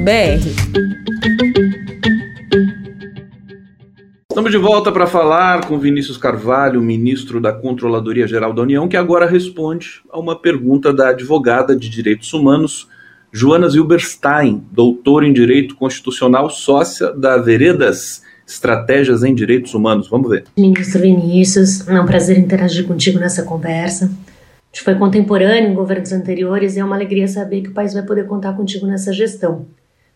Estamos 4.30 4.50
de 4.50 4.56
volta 4.56 4.90
para 4.90 5.06
falar 5.06 5.66
com 5.66 5.78
Vinícius 5.78 6.16
Carvalho, 6.16 6.80
ministro 6.80 7.38
da 7.38 7.52
Controladoria 7.52 8.26
Geral 8.26 8.54
da 8.54 8.62
União, 8.62 8.88
que 8.88 8.96
agora 8.96 9.26
responde 9.26 10.00
a 10.10 10.18
uma 10.18 10.34
pergunta 10.34 10.94
da 10.94 11.10
advogada 11.10 11.76
de 11.76 11.90
direitos 11.90 12.32
humanos, 12.32 12.88
Joana 13.30 13.68
Zilberstein, 13.68 14.64
doutora 14.72 15.26
em 15.26 15.32
Direito 15.32 15.76
Constitucional, 15.76 16.48
sócia 16.48 17.12
da 17.12 17.36
Veredas 17.36 18.22
Estratégias 18.46 19.22
em 19.22 19.34
Direitos 19.34 19.74
Humanos. 19.74 20.08
Vamos 20.08 20.30
ver. 20.30 20.44
Ministro 20.56 21.00
Vinícius, 21.00 21.86
é 21.88 22.00
um 22.00 22.06
prazer 22.06 22.38
interagir 22.38 22.86
contigo 22.86 23.18
nessa 23.18 23.42
conversa. 23.42 24.06
A 24.06 24.74
gente 24.74 24.84
foi 24.84 24.94
contemporâneo 24.94 25.70
em 25.70 25.74
governos 25.74 26.12
anteriores 26.12 26.76
e 26.76 26.80
é 26.80 26.84
uma 26.84 26.96
alegria 26.96 27.28
saber 27.28 27.62
que 27.62 27.68
o 27.68 27.72
país 27.72 27.92
vai 27.92 28.02
poder 28.02 28.26
contar 28.26 28.54
contigo 28.54 28.86
nessa 28.86 29.12
gestão. 29.12 29.66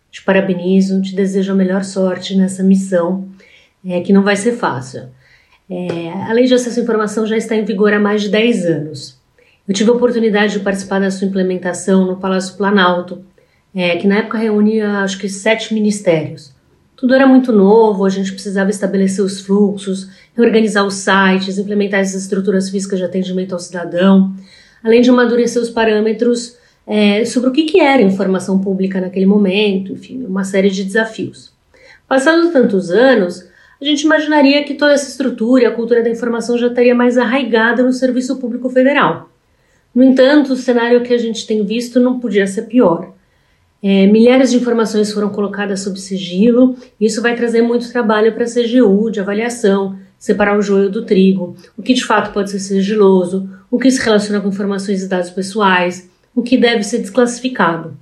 Te 0.09 0.23
parabenizo, 0.23 1.01
te 1.01 1.15
desejo 1.15 1.51
a 1.51 1.55
melhor 1.55 1.83
sorte 1.83 2.35
nessa 2.35 2.63
missão 2.63 3.27
é, 3.85 4.01
que 4.01 4.11
não 4.11 4.23
vai 4.23 4.35
ser 4.35 4.53
fácil. 4.53 5.09
É, 5.69 6.11
a 6.27 6.33
Lei 6.33 6.45
de 6.45 6.53
Acesso 6.53 6.79
à 6.79 6.83
Informação 6.83 7.25
já 7.25 7.37
está 7.37 7.55
em 7.55 7.65
vigor 7.65 7.93
há 7.93 7.99
mais 7.99 8.21
de 8.21 8.29
10 8.29 8.65
anos. 8.65 9.17
Eu 9.67 9.73
tive 9.73 9.89
a 9.89 9.93
oportunidade 9.93 10.53
de 10.53 10.59
participar 10.61 10.99
da 10.99 11.11
sua 11.11 11.27
implementação 11.27 12.05
no 12.05 12.17
Palácio 12.17 12.55
Planalto, 12.55 13.23
é, 13.75 13.97
que 13.97 14.07
na 14.07 14.19
época 14.19 14.37
reunia 14.37 14.99
acho 14.99 15.19
que 15.19 15.27
sete 15.27 15.73
ministérios. 15.73 16.55
Tudo 16.97 17.13
era 17.13 17.27
muito 17.27 17.51
novo, 17.53 18.05
a 18.05 18.09
gente 18.09 18.33
precisava 18.33 18.71
estabelecer 18.71 19.23
os 19.23 19.39
fluxos, 19.39 20.09
reorganizar 20.35 20.83
os 20.83 20.95
sites, 20.95 21.59
implementar 21.59 21.99
as 21.99 22.15
estruturas 22.15 22.71
físicas 22.71 22.97
de 22.97 23.05
atendimento 23.05 23.53
ao 23.53 23.59
cidadão, 23.59 24.33
além 24.83 25.01
de 25.01 25.09
amadurecer 25.11 25.61
os 25.61 25.69
parâmetros 25.69 26.57
é, 26.87 27.23
sobre 27.23 27.49
o 27.49 27.53
que, 27.53 27.65
que 27.65 27.79
era 27.79 28.01
informação 28.01 28.59
pública 28.59 28.99
naquele 28.99 29.27
momento, 29.27 29.93
enfim, 29.93 30.25
uma 30.25 30.43
série 30.43 30.71
de 30.71 30.83
desafios. 30.83 31.53
Passados 32.07 32.51
tantos 32.51 32.89
anos, 32.89 33.47
a 33.79 33.85
gente 33.85 34.01
imaginaria 34.01 34.63
que 34.63 34.73
toda 34.73 34.93
essa 34.93 35.07
estrutura 35.07 35.63
e 35.63 35.65
a 35.67 35.71
cultura 35.71 36.01
da 36.01 36.09
informação 36.09 36.57
já 36.57 36.65
estaria 36.65 36.95
mais 36.95 37.15
arraigada 37.15 37.83
no 37.83 37.93
serviço 37.93 38.37
público 38.37 38.71
federal. 38.71 39.29
No 39.93 40.03
entanto, 40.03 40.53
o 40.53 40.55
cenário 40.55 41.03
que 41.03 41.13
a 41.13 41.17
gente 41.17 41.45
tem 41.45 41.63
visto 41.63 41.99
não 41.99 42.19
podia 42.19 42.47
ser 42.47 42.63
pior. 42.63 43.13
É, 43.81 44.07
milhares 44.07 44.51
de 44.51 44.57
informações 44.57 45.11
foram 45.11 45.29
colocadas 45.29 45.81
sob 45.81 45.99
sigilo, 45.99 46.75
e 46.99 47.05
isso 47.05 47.21
vai 47.21 47.35
trazer 47.35 47.61
muito 47.61 47.91
trabalho 47.91 48.33
para 48.33 48.43
a 48.43 48.47
CGU 48.47 49.11
de 49.11 49.19
avaliação, 49.19 49.97
separar 50.17 50.57
o 50.57 50.61
joio 50.61 50.89
do 50.89 51.05
trigo, 51.05 51.55
o 51.77 51.83
que 51.83 51.93
de 51.93 52.03
fato 52.03 52.33
pode 52.33 52.49
ser 52.49 52.59
sigiloso, 52.59 53.49
o 53.69 53.77
que 53.77 53.89
se 53.91 54.01
relaciona 54.01 54.41
com 54.41 54.49
informações 54.49 55.03
e 55.03 55.07
dados 55.07 55.29
pessoais, 55.29 56.09
o 56.33 56.41
que 56.41 56.57
deve 56.57 56.83
ser 56.83 56.99
desclassificado. 56.99 57.95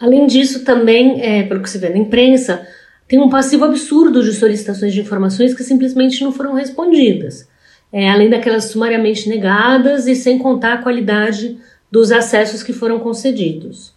Além 0.00 0.26
disso, 0.26 0.64
também, 0.64 1.20
é, 1.20 1.42
pelo 1.42 1.62
que 1.62 1.70
se 1.70 1.78
vê 1.78 1.88
na 1.88 1.98
imprensa, 1.98 2.66
tem 3.06 3.20
um 3.20 3.28
passivo 3.28 3.64
absurdo 3.64 4.22
de 4.22 4.32
solicitações 4.32 4.92
de 4.92 5.00
informações 5.00 5.54
que 5.54 5.62
simplesmente 5.62 6.22
não 6.22 6.32
foram 6.32 6.54
respondidas, 6.54 7.48
é, 7.92 8.10
além 8.10 8.30
daquelas 8.30 8.64
sumariamente 8.64 9.28
negadas 9.28 10.06
e 10.06 10.14
sem 10.14 10.38
contar 10.38 10.74
a 10.74 10.82
qualidade 10.82 11.58
dos 11.90 12.10
acessos 12.10 12.62
que 12.62 12.72
foram 12.72 12.98
concedidos. 12.98 13.93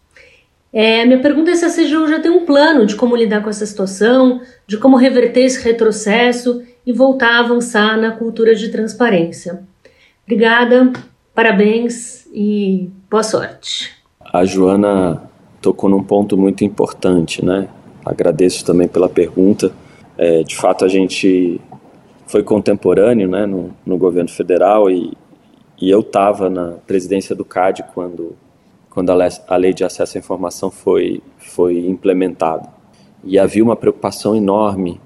É, 0.72 1.05
minha 1.05 1.20
pergunta 1.22 1.51
é 1.51 1.55
se 1.55 1.65
a 1.65 1.70
CGU 1.70 2.07
já 2.07 2.20
tem 2.20 2.30
um 2.30 2.45
plano 2.45 2.86
de 2.86 2.95
como 2.95 3.15
lidar 3.15 3.41
com 3.41 3.49
essa 3.49 3.65
situação, 3.65 4.41
de 4.68 4.78
como 4.78 4.97
reverter 4.97 5.41
esse 5.41 5.63
retrocesso 5.63 6.61
e 6.86 6.93
voltar 6.93 7.36
a 7.36 7.39
avançar 7.39 7.97
na 7.97 8.11
cultura 8.11 8.53
de 8.53 8.70
transparência. 8.70 9.63
Obrigada, 10.26 10.91
parabéns 11.34 12.28
e 12.34 12.89
boa 13.09 13.24
sorte. 13.24 13.91
A 14.20 14.43
Joana 14.43 15.24
tocou 15.61 15.89
num 15.89 16.03
ponto 16.03 16.38
muito 16.38 16.63
importante, 16.63 17.43
né? 17.43 17.68
Agradeço 18.05 18.65
também 18.65 18.88
pela 18.88 19.09
pergunta. 19.09 19.72
É, 20.18 20.43
de 20.43 20.55
fato, 20.55 20.84
a 20.84 20.88
gente 20.88 21.59
foi 22.26 22.43
contemporâneo 22.43 23.28
né, 23.28 23.45
no, 23.45 23.74
no 23.86 23.97
governo 23.97 24.30
federal 24.30 24.89
e, 24.89 25.13
e 25.80 25.89
eu 25.89 26.01
estava 26.01 26.49
na 26.49 26.74
presidência 26.86 27.36
do 27.36 27.45
CAD 27.45 27.86
quando, 27.93 28.36
quando 28.98 29.12
a, 29.12 29.56
lei 29.58 29.76
de 29.76 29.84
acesso 29.84 30.18
à 30.18 30.20
informação 30.20 30.72
foi, 30.72 31.22
foi 31.38 31.86
implementada. 31.86 32.68
E 33.24 33.38
havia 33.38 33.64
uma 33.64 33.76
preocupação 33.76 34.36
enorme 34.36 35.00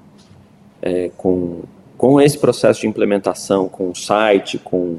é, 0.82 1.12
com, 1.18 1.64
com 1.98 2.22
esse 2.22 2.38
processo 2.38 2.80
de 2.80 2.88
implementação, 2.88 3.68
com 3.68 3.90
o 3.90 3.94
site, 3.94 4.58
com, 4.58 4.98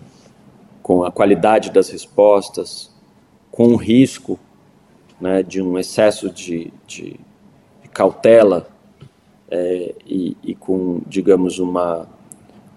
com 0.83 1.05
a 1.05 1.11
qualidade 1.11 1.71
das 1.71 1.89
respostas, 1.89 2.91
com 3.51 3.69
o 3.69 3.77
risco 3.77 4.39
né, 5.19 5.43
de 5.43 5.63
um 5.63 5.79
excesso 5.79 6.29
de, 6.29 6.71
de 6.87 7.19
cautela 7.95 8.69
é, 9.51 9.95
e, 10.07 10.37
e, 10.43 10.55
com, 10.55 11.01
digamos, 11.07 11.59
uma, 11.59 12.07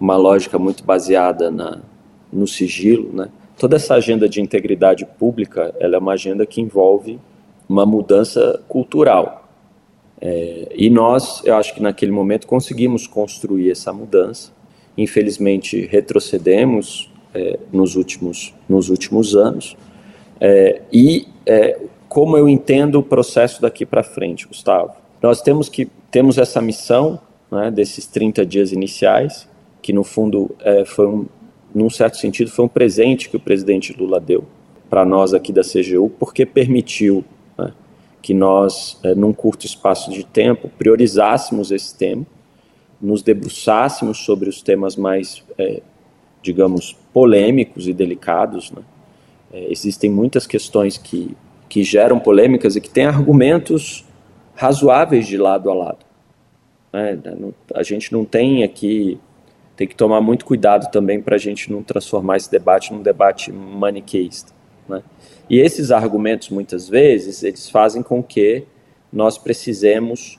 uma 0.00 0.16
lógica 0.16 0.58
muito 0.58 0.82
baseada 0.82 1.50
na, 1.50 1.78
no 2.32 2.46
sigilo, 2.46 3.12
né? 3.12 3.28
Toda 3.58 3.76
essa 3.76 3.94
agenda 3.94 4.28
de 4.28 4.40
integridade 4.40 5.06
pública, 5.18 5.74
ela 5.80 5.96
é 5.96 5.98
uma 5.98 6.12
agenda 6.12 6.44
que 6.44 6.60
envolve 6.60 7.18
uma 7.68 7.86
mudança 7.86 8.60
cultural. 8.68 9.48
É, 10.20 10.72
e 10.74 10.88
nós, 10.90 11.42
eu 11.44 11.54
acho 11.56 11.74
que 11.74 11.82
naquele 11.82 12.12
momento 12.12 12.46
conseguimos 12.46 13.06
construir 13.06 13.70
essa 13.70 13.92
mudança. 13.92 14.52
Infelizmente 14.96 15.86
retrocedemos 15.86 17.10
é, 17.34 17.58
nos 17.72 17.96
últimos 17.96 18.54
nos 18.68 18.88
últimos 18.88 19.34
anos. 19.34 19.76
É, 20.40 20.82
e 20.92 21.26
é, 21.44 21.78
como 22.08 22.36
eu 22.36 22.48
entendo 22.48 22.98
o 22.98 23.02
processo 23.02 23.60
daqui 23.60 23.84
para 23.84 24.02
frente, 24.02 24.46
Gustavo? 24.46 24.92
Nós 25.22 25.42
temos 25.42 25.68
que 25.68 25.86
temos 26.10 26.38
essa 26.38 26.60
missão 26.60 27.20
né, 27.50 27.70
desses 27.70 28.06
30 28.06 28.44
dias 28.46 28.72
iniciais, 28.72 29.48
que 29.82 29.92
no 29.92 30.04
fundo 30.04 30.54
é, 30.60 30.84
foi 30.84 31.06
um, 31.06 31.26
num 31.76 31.90
certo 31.90 32.16
sentido 32.16 32.50
foi 32.50 32.64
um 32.64 32.68
presente 32.68 33.28
que 33.28 33.36
o 33.36 33.40
presidente 33.40 33.92
Lula 33.92 34.18
deu 34.18 34.44
para 34.88 35.04
nós 35.04 35.34
aqui 35.34 35.52
da 35.52 35.62
CGU, 35.62 36.08
porque 36.18 36.46
permitiu 36.46 37.22
né, 37.58 37.72
que 38.22 38.32
nós, 38.32 38.98
é, 39.02 39.14
num 39.14 39.32
curto 39.32 39.66
espaço 39.66 40.10
de 40.10 40.24
tempo, 40.24 40.70
priorizássemos 40.78 41.70
esse 41.70 41.94
tema, 41.94 42.24
nos 43.00 43.20
debruçássemos 43.20 44.24
sobre 44.24 44.48
os 44.48 44.62
temas 44.62 44.96
mais, 44.96 45.44
é, 45.58 45.82
digamos, 46.40 46.96
polêmicos 47.12 47.86
e 47.86 47.92
delicados. 47.92 48.70
Né? 48.70 48.82
É, 49.52 49.70
existem 49.70 50.10
muitas 50.10 50.46
questões 50.46 50.96
que, 50.96 51.36
que 51.68 51.84
geram 51.84 52.18
polêmicas 52.18 52.74
e 52.74 52.80
que 52.80 52.88
têm 52.88 53.04
argumentos 53.04 54.02
razoáveis 54.54 55.26
de 55.26 55.36
lado 55.36 55.70
a 55.70 55.74
lado. 55.74 56.06
Né? 56.90 57.18
A 57.74 57.82
gente 57.82 58.12
não 58.14 58.24
tem 58.24 58.64
aqui, 58.64 59.18
tem 59.76 59.86
que 59.86 59.94
tomar 59.94 60.20
muito 60.22 60.44
cuidado 60.44 60.90
também 60.90 61.20
para 61.20 61.36
a 61.36 61.38
gente 61.38 61.70
não 61.70 61.82
transformar 61.82 62.38
esse 62.38 62.50
debate 62.50 62.92
num 62.92 63.02
debate 63.02 63.52
maniqueísta. 63.52 64.52
Né? 64.88 65.02
E 65.50 65.60
esses 65.60 65.90
argumentos, 65.90 66.48
muitas 66.48 66.88
vezes, 66.88 67.42
eles 67.42 67.68
fazem 67.68 68.02
com 68.02 68.22
que 68.22 68.64
nós 69.12 69.36
precisemos 69.36 70.38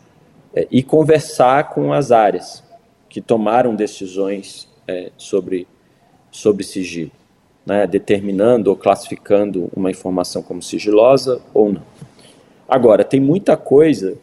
é, 0.55 0.67
ir 0.71 0.83
conversar 0.83 1.69
com 1.69 1.93
as 1.93 2.11
áreas 2.11 2.63
que 3.07 3.21
tomaram 3.21 3.75
decisões 3.75 4.67
é, 4.87 5.11
sobre, 5.17 5.67
sobre 6.31 6.63
sigilo, 6.63 7.11
né? 7.65 7.85
determinando 7.85 8.71
ou 8.71 8.75
classificando 8.75 9.69
uma 9.75 9.91
informação 9.91 10.41
como 10.41 10.63
sigilosa 10.63 11.41
ou 11.53 11.71
não. 11.73 11.83
Agora, 12.67 13.03
tem 13.03 13.19
muita 13.19 13.55
coisa 13.55 14.17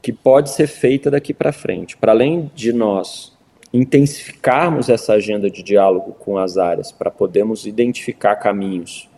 que 0.00 0.12
pode 0.12 0.50
ser 0.50 0.68
feita 0.68 1.10
daqui 1.10 1.34
para 1.34 1.52
frente. 1.52 1.96
Para 1.96 2.12
além 2.12 2.50
de 2.54 2.72
nós 2.72 3.36
intensificarmos 3.72 4.88
essa 4.88 5.14
agenda 5.14 5.50
de 5.50 5.62
diálogo 5.62 6.12
com 6.18 6.38
as 6.38 6.56
áreas, 6.56 6.90
para 6.90 7.10
podermos 7.10 7.66
identificar 7.66 8.36
caminhos 8.36 9.08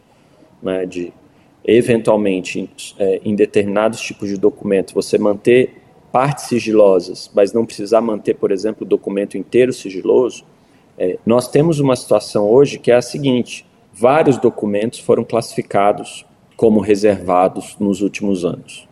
né, 0.63 0.85
de, 0.87 1.13
eventualmente, 1.65 2.69
é, 2.99 3.21
em 3.25 3.35
determinados 3.35 4.01
tipos 4.01 4.29
de 4.29 4.37
documentos, 4.37 4.93
você 4.93 5.19
manter 5.19 5.81
partes 6.11 6.45
sigilosas, 6.45 7.31
mas 7.35 7.53
não 7.53 7.65
precisar 7.65 8.01
manter, 8.01 8.35
por 8.35 8.51
exemplo, 8.51 8.85
o 8.85 8.89
documento 8.89 9.39
inteiro 9.39 9.73
sigiloso, 9.73 10.45
é, 10.99 11.19
nós 11.25 11.49
temos 11.49 11.79
uma 11.81 11.97
situação 11.97 12.49
hoje 12.51 12.79
que 12.79 12.91
é 12.91 12.97
a 12.97 13.03
seguinte: 13.03 13.65
vários 13.93 14.37
documentos 14.37 14.99
foram 14.99 15.25
classificados 15.25 16.27
como 16.57 16.81
reservados 16.81 17.77
nos 17.79 18.03
últimos 18.03 18.45
anos. 18.45 18.89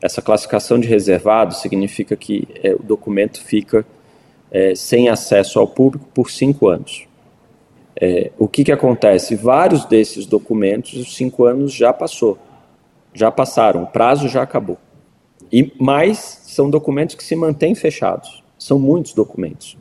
Essa 0.00 0.22
classificação 0.22 0.78
de 0.78 0.86
reservado 0.86 1.54
significa 1.54 2.16
que 2.16 2.46
é, 2.62 2.72
o 2.72 2.82
documento 2.82 3.42
fica 3.42 3.84
é, 4.50 4.74
sem 4.74 5.08
acesso 5.08 5.58
ao 5.58 5.66
público 5.66 6.06
por 6.12 6.30
cinco 6.30 6.68
anos. 6.68 7.06
É, 8.00 8.30
o 8.38 8.48
que, 8.48 8.64
que 8.64 8.72
acontece? 8.72 9.34
Vários 9.36 9.84
desses 9.84 10.26
documentos, 10.26 10.94
os 10.94 11.14
cinco 11.14 11.44
anos 11.44 11.72
já 11.72 11.92
passou, 11.92 12.38
já 13.12 13.30
passaram, 13.30 13.82
o 13.82 13.86
prazo 13.86 14.28
já 14.28 14.42
acabou. 14.42 14.78
E 15.52 15.72
mais 15.78 16.18
são 16.44 16.70
documentos 16.70 17.14
que 17.14 17.24
se 17.24 17.36
mantêm 17.36 17.74
fechados. 17.74 18.42
São 18.58 18.78
muitos 18.78 19.12
documentos. 19.12 19.76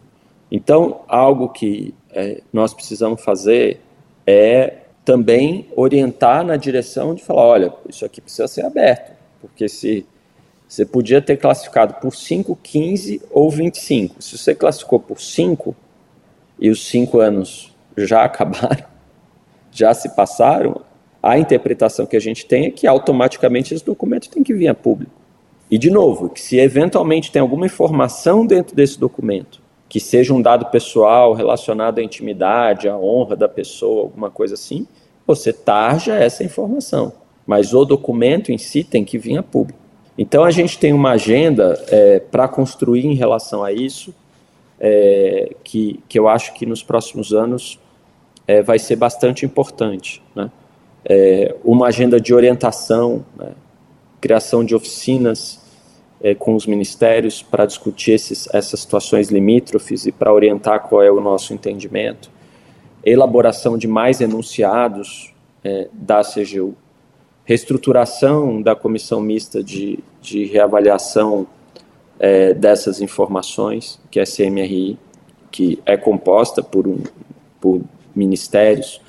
Então, 0.51 1.01
algo 1.07 1.49
que 1.49 1.93
é, 2.11 2.41
nós 2.51 2.73
precisamos 2.73 3.21
fazer 3.21 3.79
é 4.25 4.77
também 5.05 5.67
orientar 5.75 6.43
na 6.43 6.55
direção 6.55 7.13
de 7.13 7.23
falar, 7.23 7.43
olha, 7.43 7.73
isso 7.87 8.05
aqui 8.05 8.21
precisa 8.21 8.47
ser 8.47 8.65
aberto, 8.65 9.11
porque 9.41 9.67
se 9.67 10.05
você 10.69 10.85
podia 10.85 11.19
ter 11.19 11.35
classificado 11.35 11.95
por 11.95 12.15
5, 12.15 12.55
15 12.61 13.23
ou 13.31 13.49
25. 13.49 14.21
Se 14.21 14.37
você 14.37 14.53
classificou 14.53 14.99
por 14.99 15.19
5 15.19 15.75
e 16.59 16.69
os 16.69 16.87
5 16.87 17.19
anos 17.19 17.75
já 17.97 18.21
acabaram, 18.23 18.85
já 19.71 19.95
se 19.95 20.15
passaram, 20.15 20.81
a 21.23 21.39
interpretação 21.39 22.05
que 22.05 22.15
a 22.15 22.21
gente 22.21 22.45
tem 22.45 22.67
é 22.67 22.71
que 22.71 22.85
automaticamente 22.85 23.73
esse 23.73 23.83
documento 23.83 24.29
tem 24.29 24.43
que 24.43 24.53
vir 24.53 24.67
a 24.67 24.75
público. 24.75 25.11
E, 25.71 25.77
de 25.77 25.89
novo, 25.89 26.29
que 26.29 26.39
se 26.39 26.57
eventualmente 26.59 27.31
tem 27.31 27.41
alguma 27.41 27.65
informação 27.65 28.45
dentro 28.45 28.75
desse 28.75 28.99
documento 28.99 29.59
que 29.89 29.99
seja 29.99 30.35
um 30.35 30.41
dado 30.41 30.67
pessoal 30.67 31.33
relacionado 31.33 31.97
à 31.97 32.03
intimidade, 32.03 32.87
à 32.87 32.95
honra 32.95 33.35
da 33.35 33.49
pessoa, 33.49 34.03
alguma 34.03 34.29
coisa 34.29 34.53
assim, 34.53 34.87
você 35.25 35.51
tarja 35.51 36.13
essa 36.15 36.43
informação. 36.43 37.11
Mas 37.45 37.73
o 37.73 37.83
documento 37.83 38.51
em 38.51 38.57
si 38.59 38.83
tem 38.83 39.03
que 39.03 39.17
vir 39.17 39.37
a 39.39 39.43
público. 39.43 39.88
Então 40.21 40.43
a 40.43 40.51
gente 40.51 40.77
tem 40.77 40.91
uma 40.91 41.11
agenda 41.11 41.81
é, 41.87 42.19
para 42.19 42.45
construir 42.45 43.05
em 43.05 43.13
relação 43.13 43.63
a 43.63 43.71
isso. 43.71 44.13
é, 44.79 45.55
que, 45.63 46.01
que 46.07 46.17
eu 46.17 46.27
acho 46.27 46.53
que 46.53 46.65
nos 46.65 46.81
próximos 46.81 47.33
anos 47.33 47.79
é, 48.47 48.61
vai 48.61 48.79
ser 48.79 48.95
bastante 48.95 49.45
importante. 49.45 50.21
Né? 50.35 50.51
É, 51.05 51.55
uma 51.63 51.87
agenda 51.87 52.19
de 52.19 52.33
orientação, 52.33 53.25
né? 53.37 53.51
criação 54.21 54.63
de 54.63 54.73
oficinas 54.75 55.59
é, 56.21 56.35
com 56.35 56.53
os 56.53 56.65
ministérios 56.65 57.41
para 57.41 57.65
discutir 57.65 58.11
esses, 58.11 58.47
essas 58.53 58.81
situações 58.81 59.29
limítrofes 59.29 60.05
e 60.05 60.11
para 60.11 60.33
orientar 60.33 60.81
qual 60.81 61.01
é 61.01 61.11
o 61.11 61.21
nosso 61.21 61.53
entendimento, 61.53 62.29
elaboração 63.05 63.77
de 63.77 63.87
mais 63.87 64.19
enunciados 64.19 65.33
é, 65.63 65.87
da 65.93 66.21
CGU, 66.21 66.75
reestruturação 67.49 68.61
da 68.61 68.75
comissão 68.75 69.19
mista 69.19 69.63
de, 69.63 69.97
de 70.21 70.45
reavaliação 70.45 71.47
é, 72.19 72.53
dessas 72.53 73.01
informações, 73.01 73.99
que 74.11 74.19
é 74.19 74.21
a 74.21 74.25
CMRI, 74.27 74.99
que 75.49 75.79
é 75.83 75.97
composta 75.97 76.61
por, 76.61 76.87
um, 76.87 77.01
por 77.59 77.81
ministérios, 78.15 79.01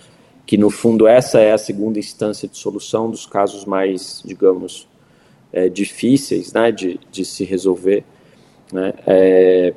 que 0.46 0.56
no 0.56 0.70
fundo 0.70 1.06
essa 1.06 1.38
é 1.38 1.52
a 1.52 1.58
segunda 1.58 1.98
instância 1.98 2.48
de 2.48 2.56
solução 2.56 3.10
dos 3.10 3.26
casos 3.26 3.66
mais, 3.66 4.22
digamos, 4.24 4.88
é, 5.52 5.68
difíceis 5.68 6.50
né, 6.54 6.72
de, 6.72 6.98
de 7.12 7.26
se 7.26 7.44
resolver. 7.44 8.04
Né? 8.72 8.94
É, 9.06 9.74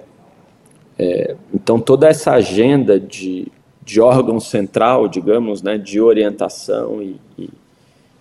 é, 0.97 1.36
então 1.53 1.82
toda 1.82 2.07
essa 2.07 2.32
agenda 2.32 2.97
de, 2.97 3.45
de 3.84 3.99
órgão 3.99 4.39
central, 4.39 5.09
digamos, 5.09 5.61
né, 5.61 5.78
de 5.78 5.99
orientação 5.99 7.01
e, 7.03 7.20
e 7.38 7.49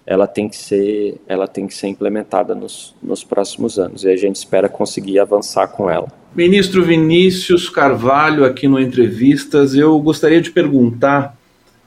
ela 0.07 0.27
tem 0.27 0.49
que 0.49 0.57
ser, 0.57 1.21
ela 1.27 1.47
tem 1.47 1.67
que 1.67 1.75
ser 1.75 1.89
implementada 1.89 2.55
nos, 2.55 2.95
nos 3.03 3.23
próximos 3.23 3.79
anos 3.79 4.05
e 4.05 4.09
a 4.09 4.17
gente 4.17 4.37
espera 4.37 4.69
conseguir 4.69 5.19
avançar 5.19 5.69
com 5.69 5.89
ela. 5.89 6.09
Ministro 6.35 6.83
Vinícius 6.83 7.69
Carvalho, 7.69 8.45
aqui 8.45 8.67
no 8.67 8.81
Entrevistas, 8.81 9.75
eu 9.75 9.99
gostaria 10.01 10.41
de 10.41 10.51
perguntar 10.51 11.37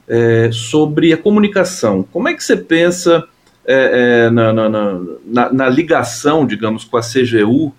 é, 0.08 0.50
sobre 0.52 1.12
a 1.12 1.16
comunicação. 1.16 2.04
Como 2.12 2.28
é 2.28 2.34
que 2.34 2.42
você 2.42 2.56
pensa 2.56 3.24
é, 3.66 4.26
é, 4.26 4.30
na, 4.30 4.52
na, 4.52 4.68
na, 5.24 5.52
na, 5.52 5.68
ligação, 5.68 6.46
digamos, 6.46 6.84
com 6.84 6.96
a 6.96 7.00
CGU, 7.00 7.74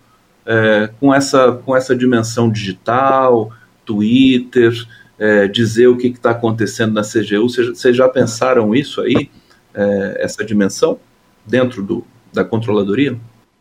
é, 0.46 0.90
com, 1.00 1.14
essa, 1.14 1.54
com 1.54 1.76
essa 1.76 1.96
dimensão 1.96 2.52
digital, 2.52 3.52
Twitter, 3.86 4.74
é, 5.18 5.48
dizer 5.48 5.88
o 5.88 5.96
que 5.96 6.08
está 6.08 6.32
acontecendo 6.32 6.94
na 6.94 7.02
CGU? 7.02 7.50
Vocês 7.50 7.96
já 7.96 8.10
pensaram 8.10 8.76
isso 8.76 9.00
aí? 9.00 9.30
É, 9.78 10.18
essa 10.20 10.44
dimensão 10.44 11.00
dentro 11.46 11.84
do, 11.84 12.04
da 12.34 12.44
controladoria? 12.44 13.18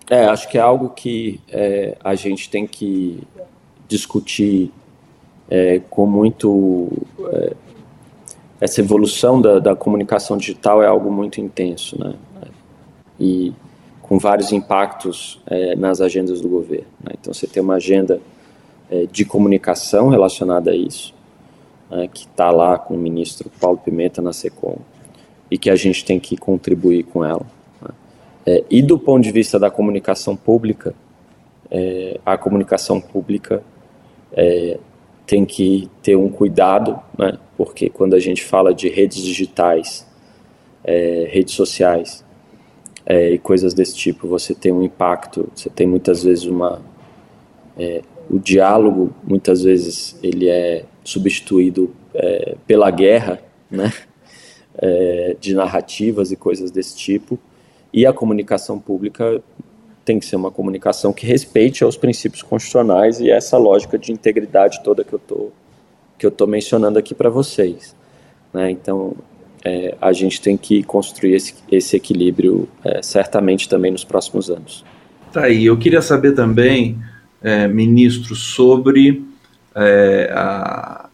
É, 0.08 0.24
acho 0.24 0.48
que 0.48 0.56
é 0.56 0.60
algo 0.60 0.90
que 0.90 1.40
é, 1.48 1.96
a 2.02 2.14
gente 2.14 2.48
tem 2.48 2.66
que 2.66 3.22
discutir 3.86 4.72
é, 5.50 5.80
com 5.90 6.06
muito. 6.06 6.90
É, 7.32 7.52
essa 8.58 8.80
evolução 8.80 9.40
da, 9.40 9.58
da, 9.58 9.76
comunicação 9.76 10.38
digital 10.38 10.82
é 10.82 10.86
algo 10.86 11.12
muito 11.12 11.40
intenso, 11.40 11.98
né? 11.98 12.14
E 13.20 13.52
com 14.00 14.18
vários 14.18 14.50
impactos 14.50 15.42
é, 15.46 15.76
nas 15.76 16.00
agendas 16.00 16.40
do 16.40 16.48
governo. 16.48 16.86
Né? 17.02 17.12
Então, 17.20 17.34
você 17.34 17.46
tem 17.46 17.62
uma 17.62 17.74
agenda 17.74 18.20
é, 18.88 19.06
de 19.10 19.24
comunicação 19.24 20.08
relacionada 20.08 20.70
a 20.70 20.76
isso, 20.76 21.12
né, 21.90 22.08
que 22.12 22.20
está 22.20 22.50
lá 22.50 22.78
com 22.78 22.94
o 22.94 22.98
ministro 22.98 23.50
Paulo 23.60 23.78
Pimenta 23.78 24.22
na 24.22 24.32
SECOM 24.32 24.78
e 25.50 25.56
que 25.56 25.70
a 25.70 25.76
gente 25.76 26.04
tem 26.04 26.18
que 26.18 26.36
contribuir 26.36 27.04
com 27.04 27.24
ela. 27.24 27.46
Né? 27.80 27.88
É, 28.46 28.64
e 28.70 28.82
do 28.82 28.98
ponto 28.98 29.22
de 29.22 29.30
vista 29.30 29.58
da 29.58 29.70
comunicação 29.70 30.36
pública, 30.36 30.94
é, 31.70 32.20
a 32.24 32.36
comunicação 32.36 33.00
pública 33.00 33.62
é, 34.32 34.78
tem 35.26 35.44
que 35.44 35.90
ter 36.02 36.16
um 36.16 36.28
cuidado, 36.28 36.98
né? 37.18 37.38
porque 37.56 37.88
quando 37.88 38.14
a 38.14 38.18
gente 38.18 38.44
fala 38.44 38.72
de 38.72 38.88
redes 38.88 39.22
digitais, 39.22 40.06
é, 40.84 41.28
redes 41.30 41.54
sociais 41.54 42.24
é, 43.04 43.30
e 43.30 43.38
coisas 43.38 43.74
desse 43.74 43.96
tipo, 43.96 44.28
você 44.28 44.54
tem 44.54 44.72
um 44.72 44.82
impacto, 44.82 45.48
você 45.54 45.68
tem 45.68 45.86
muitas 45.86 46.22
vezes 46.22 46.44
uma 46.44 46.80
é, 47.78 48.02
o 48.28 48.38
diálogo 48.38 49.14
muitas 49.22 49.62
vezes 49.62 50.18
ele 50.22 50.48
é 50.48 50.84
substituído 51.04 51.94
pela 52.66 52.90
guerra, 52.90 53.38
né? 53.70 53.92
É, 54.78 55.36
de 55.40 55.54
narrativas 55.54 56.32
e 56.32 56.36
coisas 56.36 56.70
desse 56.70 56.96
tipo. 56.96 57.38
E 57.92 58.04
a 58.06 58.12
comunicação 58.12 58.78
pública 58.78 59.42
tem 60.04 60.18
que 60.18 60.26
ser 60.26 60.36
uma 60.36 60.50
comunicação 60.50 61.12
que 61.12 61.26
respeite 61.26 61.82
aos 61.82 61.96
princípios 61.96 62.42
constitucionais 62.42 63.20
e 63.20 63.30
essa 63.30 63.58
lógica 63.58 63.98
de 63.98 64.12
integridade 64.12 64.82
toda 64.84 65.02
que 65.04 65.12
eu 65.12 65.18
tô 65.18 65.50
que 66.18 66.24
eu 66.24 66.30
tô 66.30 66.46
mencionando 66.46 66.98
aqui 66.98 67.14
para 67.14 67.28
vocês. 67.28 67.94
Né? 68.52 68.70
Então 68.70 69.14
é, 69.64 69.96
a 70.00 70.12
gente 70.12 70.40
tem 70.40 70.56
que 70.56 70.82
construir 70.82 71.34
esse, 71.34 71.54
esse 71.70 71.96
equilíbrio 71.96 72.68
é, 72.84 73.02
certamente 73.02 73.68
também 73.68 73.90
nos 73.90 74.04
próximos 74.04 74.48
anos. 74.48 74.84
Tá 75.32 75.42
aí. 75.42 75.66
Eu 75.66 75.76
queria 75.76 76.00
saber 76.00 76.32
também, 76.32 76.98
é, 77.42 77.66
ministro, 77.66 78.34
sobre 78.34 79.24
é, 79.74 80.30
a, 80.32 81.05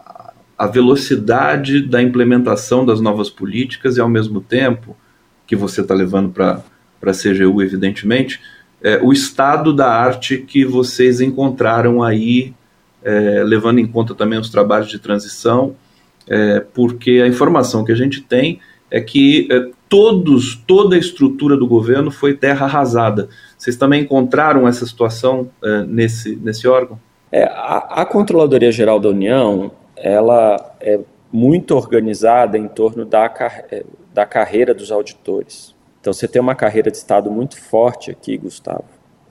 a 0.62 0.66
velocidade 0.68 1.80
da 1.80 2.00
implementação 2.00 2.86
das 2.86 3.00
novas 3.00 3.28
políticas 3.28 3.96
e, 3.96 4.00
ao 4.00 4.08
mesmo 4.08 4.40
tempo, 4.40 4.96
que 5.44 5.56
você 5.56 5.80
está 5.80 5.92
levando 5.92 6.30
para 6.30 6.62
a 7.02 7.10
CGU, 7.10 7.60
evidentemente, 7.60 8.40
é, 8.80 9.00
o 9.02 9.12
estado 9.12 9.72
da 9.72 9.92
arte 9.92 10.38
que 10.38 10.64
vocês 10.64 11.20
encontraram 11.20 12.00
aí, 12.00 12.54
é, 13.02 13.42
levando 13.42 13.80
em 13.80 13.86
conta 13.88 14.14
também 14.14 14.38
os 14.38 14.50
trabalhos 14.50 14.88
de 14.88 15.00
transição, 15.00 15.74
é, 16.28 16.60
porque 16.60 17.20
a 17.24 17.26
informação 17.26 17.84
que 17.84 17.90
a 17.90 17.96
gente 17.96 18.20
tem 18.20 18.60
é 18.88 19.00
que 19.00 19.48
é, 19.50 19.68
todos, 19.88 20.54
toda 20.64 20.94
a 20.94 20.98
estrutura 20.98 21.56
do 21.56 21.66
governo 21.66 22.08
foi 22.08 22.34
terra 22.34 22.66
arrasada. 22.66 23.28
Vocês 23.58 23.74
também 23.74 24.02
encontraram 24.02 24.68
essa 24.68 24.86
situação 24.86 25.50
é, 25.60 25.82
nesse, 25.82 26.36
nesse 26.36 26.68
órgão? 26.68 27.00
É, 27.32 27.42
a, 27.46 28.02
a 28.02 28.04
Controladoria 28.04 28.70
Geral 28.70 29.00
da 29.00 29.08
União 29.08 29.72
ela 30.02 30.76
é 30.80 30.98
muito 31.32 31.74
organizada 31.74 32.58
em 32.58 32.68
torno 32.68 33.04
da, 33.04 33.24
é, 33.70 33.84
da 34.12 34.26
carreira 34.26 34.74
dos 34.74 34.90
auditores. 34.90 35.74
Então 36.00 36.12
você 36.12 36.26
tem 36.26 36.42
uma 36.42 36.54
carreira 36.54 36.90
de 36.90 36.96
Estado 36.96 37.30
muito 37.30 37.58
forte 37.58 38.10
aqui, 38.10 38.36
Gustavo, 38.36 38.84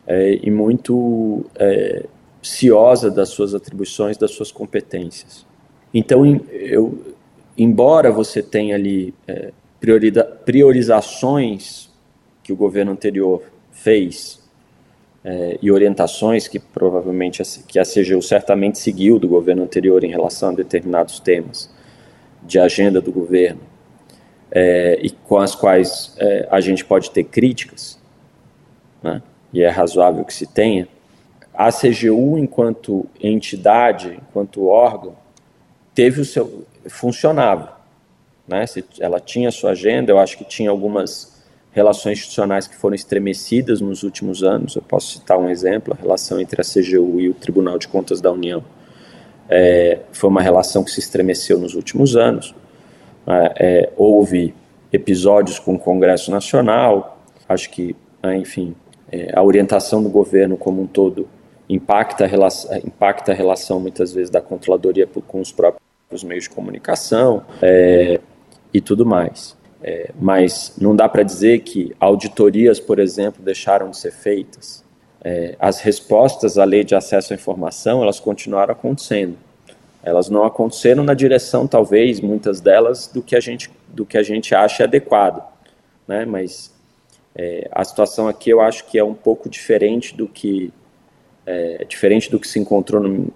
é, 0.08 0.40
e 0.42 0.50
muito 0.50 1.46
é, 1.56 2.06
ciosa 2.42 3.12
das 3.12 3.30
suas 3.30 3.54
atribuições, 3.54 4.18
das 4.18 4.32
suas 4.32 4.52
competências. 4.52 5.46
Então, 5.94 6.26
eu, 6.50 7.16
embora 7.58 8.10
você 8.12 8.42
tenha 8.42 8.76
ali 8.76 9.14
é, 9.28 9.52
priorizações 10.46 11.92
que 12.42 12.54
o 12.54 12.56
governo 12.56 12.94
anterior 12.94 13.44
fez 13.72 14.41
é, 15.24 15.60
e 15.62 15.72
orientações 15.72 16.48
que 16.48 16.60
provavelmente 16.60 17.42
a, 17.42 17.46
que 17.68 17.80
a 17.80 17.84
CGU 17.84 18.22
certamente 18.22 18.80
seguiu 18.80 19.20
do 19.20 19.28
governo 19.28 19.64
anterior 19.64 20.04
em 20.04 20.10
relação 20.10 20.50
a 20.50 20.54
determinados 20.54 21.20
temas 21.20 21.70
de 22.44 22.60
agenda 22.60 23.00
do 23.00 23.12
governo 23.12 23.62
é, 24.52 25.00
e 25.02 25.10
com 25.10 25.38
as 25.38 25.56
quais 25.56 26.16
é, 26.18 26.48
a 26.50 26.60
gente 26.60 26.84
pode 26.84 27.12
ter 27.12 27.24
críticas, 27.24 28.00
né, 29.02 29.22
e 29.54 29.62
é 29.62 29.70
razoável 29.70 30.26
que 30.26 30.34
se 30.34 30.46
tenha, 30.46 30.88
a 31.54 31.70
CGU, 31.72 32.38
enquanto 32.38 33.06
entidade, 33.22 34.20
enquanto 34.22 34.68
órgão, 34.68 35.16
teve 35.94 36.22
o 36.22 36.26
seu 36.26 36.66
funcionava, 36.88 37.78
né? 38.48 38.66
Ela 39.00 39.20
tinha 39.20 39.52
sua 39.52 39.72
agenda, 39.72 40.12
eu 40.12 40.18
acho 40.18 40.38
que 40.38 40.44
tinha 40.44 40.70
algumas 40.70 41.31
relações 41.72 42.20
institucionais 42.20 42.68
que 42.68 42.76
foram 42.76 42.96
estremecidas 42.96 43.82
nos 43.82 44.04
últimos 44.04 44.44
anos. 44.44 44.76
Eu 44.76 44.82
posso 44.82 45.14
citar 45.14 45.38
um 45.38 45.50
exemplo: 45.50 45.94
a 45.98 46.02
relação 46.02 46.40
entre 46.40 46.62
a 46.62 46.64
CGU 46.64 47.20
e 47.20 47.30
o 47.30 47.34
Tribunal 47.34 47.78
de 47.78 47.88
Contas 47.88 48.22
da 48.22 48.32
União. 48.32 48.64
É, 49.50 50.00
foi 50.12 50.30
uma 50.30 50.42
relação 50.42 50.84
que 50.84 50.92
se 50.92 51.00
estremeceu 51.00 51.60
nos 51.60 51.76
últimos 51.76 52.16
anos. 52.16 52.54
É, 53.28 53.54
é 53.60 53.94
houve 53.98 54.54
episódios 54.92 55.60
com 55.60 55.76
o 55.76 55.80
Congresso 55.80 56.32
Nacional. 56.32 57.20
Acho 57.48 57.70
que, 57.70 57.96
né, 58.22 58.38
enfim, 58.38 58.76
é, 59.12 59.32
a 59.34 59.44
orientação 59.44 60.02
do 60.02 60.10
governo 60.10 60.56
como 60.58 60.82
um 60.82 60.88
todo 60.88 61.28
impacta 61.70 62.26
a 62.26 62.28
relação, 62.28 62.78
impacta 62.78 63.32
a 63.32 63.36
relação 63.36 63.80
muitas 63.80 64.14
vezes 64.14 64.30
da 64.30 64.42
controladoria 64.42 65.08
com 65.08 65.40
os 65.40 65.52
próprios 65.52 66.24
meios 66.24 66.44
de 66.46 66.50
comunicação 66.50 67.44
é, 67.62 68.20
e 68.74 68.82
tudo 68.82 69.06
mais. 69.06 69.58
É, 69.84 70.12
mas 70.20 70.76
não 70.80 70.96
dá 70.96 71.10
para 71.10 71.24
dizer 71.24 71.62
que 71.62 71.96
auditorias, 72.00 72.80
por 72.80 73.00
exemplo, 73.00 73.44
deixaram 73.44 73.90
de 73.90 73.98
ser 73.98 74.12
feitas. 74.12 74.84
É, 75.24 75.56
as 75.60 75.80
respostas 75.80 76.58
à 76.58 76.64
lei 76.64 76.84
de 76.84 76.96
acesso 76.96 77.34
à 77.34 77.36
informação, 77.36 78.02
elas 78.04 78.20
continuaram 78.20 78.74
acontecendo. 78.74 79.38
Elas 80.04 80.30
não 80.30 80.44
aconteceram 80.44 81.04
na 81.04 81.14
direção, 81.14 81.68
talvez, 81.68 82.20
muitas 82.20 82.60
delas, 82.60 83.08
do 83.08 83.22
que 83.22 83.36
a 83.36 83.40
gente, 83.40 83.72
do 83.88 84.06
que 84.06 84.18
a 84.18 84.24
gente 84.24 84.54
acha 84.54 84.84
adequado. 84.84 85.44
Né? 86.08 86.26
Mas 86.26 86.72
é, 87.36 87.68
a 87.72 87.84
situação 87.84 88.28
aqui 88.28 88.50
eu 88.50 88.62
acho 88.62 88.86
que 88.86 88.98
é 88.98 89.04
um 89.04 89.14
pouco 89.14 89.48
diferente 89.48 90.16
do 90.16 90.28
que, 90.28 90.74
é, 91.46 91.86
diferente 91.86 92.30
do 92.30 92.40
que 92.40 92.48
se 92.48 92.60
encontrou 92.60 93.02
no, 93.02 93.32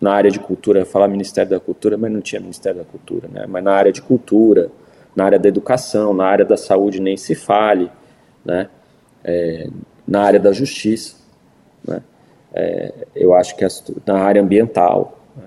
na 0.00 0.12
área 0.12 0.30
de 0.30 0.38
cultura, 0.38 0.84
falar 0.84 1.08
Ministério 1.08 1.50
da 1.50 1.60
Cultura, 1.60 1.96
mas 1.96 2.10
não 2.10 2.20
tinha 2.20 2.40
Ministério 2.40 2.78
da 2.78 2.84
Cultura, 2.84 3.28
né? 3.28 3.46
Mas 3.46 3.62
na 3.62 3.72
área 3.72 3.92
de 3.92 4.00
cultura, 4.00 4.70
na 5.14 5.24
área 5.24 5.38
da 5.38 5.48
educação, 5.48 6.14
na 6.14 6.26
área 6.26 6.44
da 6.44 6.56
saúde 6.56 7.00
nem 7.00 7.16
se 7.16 7.34
fale, 7.34 7.90
né? 8.44 8.68
É, 9.22 9.68
na 10.06 10.22
área 10.22 10.40
da 10.40 10.52
justiça, 10.52 11.16
né? 11.86 12.02
É, 12.52 13.06
eu 13.14 13.34
acho 13.34 13.56
que 13.56 13.64
a, 13.64 13.68
na 14.06 14.18
área 14.20 14.42
ambiental, 14.42 15.20
né? 15.36 15.44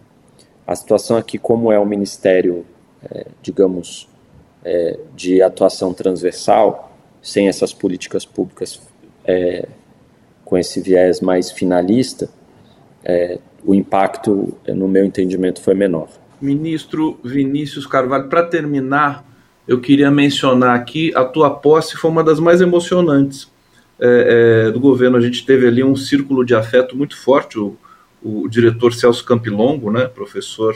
a 0.65 0.75
situação 0.75 1.17
aqui, 1.17 1.37
como 1.37 1.71
é 1.71 1.79
um 1.79 1.85
ministério, 1.85 2.65
é, 3.11 3.25
digamos, 3.41 4.07
é, 4.63 4.97
de 5.15 5.41
atuação 5.41 5.93
transversal, 5.93 6.91
sem 7.21 7.47
essas 7.47 7.73
políticas 7.73 8.25
públicas 8.25 8.81
é, 9.25 9.67
com 10.45 10.57
esse 10.57 10.81
viés 10.81 11.19
mais 11.19 11.51
finalista, 11.51 12.29
é, 13.03 13.39
o 13.65 13.73
impacto, 13.73 14.53
no 14.67 14.87
meu 14.87 15.05
entendimento, 15.05 15.61
foi 15.61 15.73
menor. 15.73 16.09
Ministro 16.41 17.17
Vinícius 17.23 17.85
Carvalho, 17.85 18.27
para 18.27 18.43
terminar, 18.43 19.25
eu 19.67 19.79
queria 19.79 20.11
mencionar 20.11 20.75
aqui 20.75 21.11
a 21.15 21.23
tua 21.23 21.49
posse 21.49 21.95
foi 21.95 22.11
uma 22.11 22.23
das 22.23 22.39
mais 22.39 22.61
emocionantes 22.61 23.51
é, 23.99 24.65
é, 24.67 24.71
do 24.71 24.79
governo. 24.79 25.17
A 25.17 25.21
gente 25.21 25.45
teve 25.45 25.67
ali 25.67 25.83
um 25.83 25.95
círculo 25.95 26.45
de 26.45 26.53
afeto 26.53 26.95
muito 26.95 27.17
forte. 27.17 27.57
O, 27.57 27.77
o 28.21 28.47
diretor 28.47 28.93
Celso 28.93 29.23
Campilongo, 29.23 29.91
né, 29.91 30.05
professor 30.05 30.75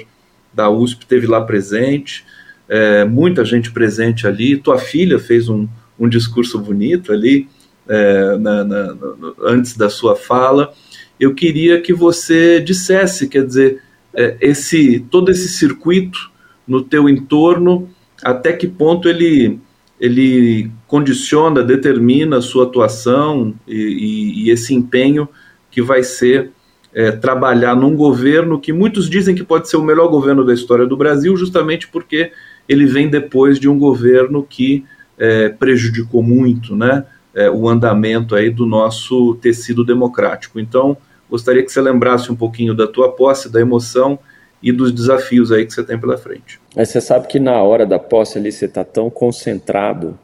da 0.54 0.70
USP, 0.70 1.06
teve 1.06 1.28
lá 1.28 1.42
presente. 1.42 2.26
É, 2.70 3.04
muita 3.06 3.44
gente 3.44 3.72
presente 3.72 4.26
ali. 4.28 4.58
Tua 4.58 4.78
filha 4.78 5.20
fez 5.20 5.50
um, 5.50 5.68
um 6.00 6.08
discurso 6.08 6.60
bonito 6.60 7.12
ali 7.12 7.48
é, 7.88 8.38
na, 8.38 8.64
na, 8.64 8.94
na, 8.94 9.34
antes 9.44 9.76
da 9.76 9.90
sua 9.90 10.16
fala 10.16 10.74
eu 11.20 11.34
queria 11.34 11.82
que 11.82 11.94
você 11.94 12.60
dissesse, 12.60 13.28
quer 13.28 13.46
dizer, 13.46 13.82
é, 14.14 14.38
esse 14.40 15.00
todo 15.12 15.32
esse 15.32 15.50
circuito 15.50 16.32
no 16.68 16.84
teu 16.84 17.10
entorno, 17.10 17.90
até 18.24 18.53
que 18.53 18.68
ponto 18.68 19.07
ele 19.07 19.59
ele 19.99 20.70
condiciona, 20.86 21.63
determina 21.63 22.38
a 22.38 22.41
sua 22.41 22.65
atuação 22.65 23.55
e, 23.68 23.76
e, 23.76 24.43
e 24.43 24.49
esse 24.51 24.72
empenho 24.72 25.28
que 25.72 25.82
vai 25.82 26.03
ser 26.03 26.51
é, 26.93 27.11
trabalhar 27.11 27.76
num 27.76 27.95
governo 27.95 28.59
que 28.59 28.72
muitos 28.72 29.09
dizem 29.09 29.34
que 29.34 29.43
pode 29.43 29.68
ser 29.68 29.78
o 29.78 29.84
melhor 29.84 30.07
governo 30.07 30.45
da 30.45 30.53
história 30.53 30.86
do 30.86 30.95
Brasil, 30.95 31.36
justamente 31.36 31.88
porque 31.88 32.32
ele 32.70 32.86
vem 32.86 33.09
depois 33.09 33.59
de 33.59 33.68
um 33.68 33.80
governo 33.80 34.45
que 34.47 34.86
é, 35.18 35.49
prejudicou 35.49 36.22
muito, 36.22 36.76
né? 36.76 37.03
É, 37.34 37.49
o 37.49 37.68
andamento 37.68 38.36
aí 38.36 38.51
do 38.51 38.68
nosso 38.68 39.34
tecido 39.41 39.84
democrático. 39.84 40.59
Então, 40.59 40.95
Gostaria 41.30 41.63
que 41.63 41.72
você 41.72 41.82
lembrasse 41.82 42.32
um 42.32 42.36
pouquinho 42.36 42.74
da 42.74 42.88
tua 42.88 43.11
posse, 43.11 43.51
da 43.51 43.59
emoção 43.59 44.18
e 44.62 44.72
dos 44.72 44.91
desafios 44.91 45.51
aí 45.51 45.66
que 45.66 45.74
você 45.74 45.84
tem 45.84 45.99
pela 45.99 46.18
frente. 46.18 46.60
Mas 46.76 46.89
você 46.89 46.99
sabe 46.99 47.28
que 47.28 47.39
na 47.39 47.62
hora 47.62 47.86
da 47.86 47.99
posse 47.99 48.38
ali 48.38 48.51
você 48.51 48.66
está 48.66 48.84
tão 48.84 49.10
concentrado, 49.10 50.18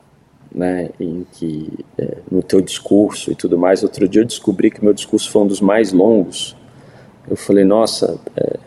né, 0.53 0.89
em 0.99 1.25
que 1.31 1.71
é, 1.97 2.17
no 2.31 2.41
teu 2.43 2.61
discurso 2.61 3.31
e 3.31 3.36
tudo 3.36 3.57
mais. 3.57 3.84
Outro 3.84 4.07
dia 4.07 4.21
eu 4.21 4.25
descobri 4.25 4.69
que 4.69 4.84
meu 4.84 4.93
discurso 4.93 5.31
foi 5.31 5.41
um 5.41 5.47
dos 5.47 5.61
mais 5.61 5.91
longos. 5.91 6.55
Eu 7.29 7.36
falei, 7.36 7.63
nossa, 7.63 8.19
é, 8.36 8.57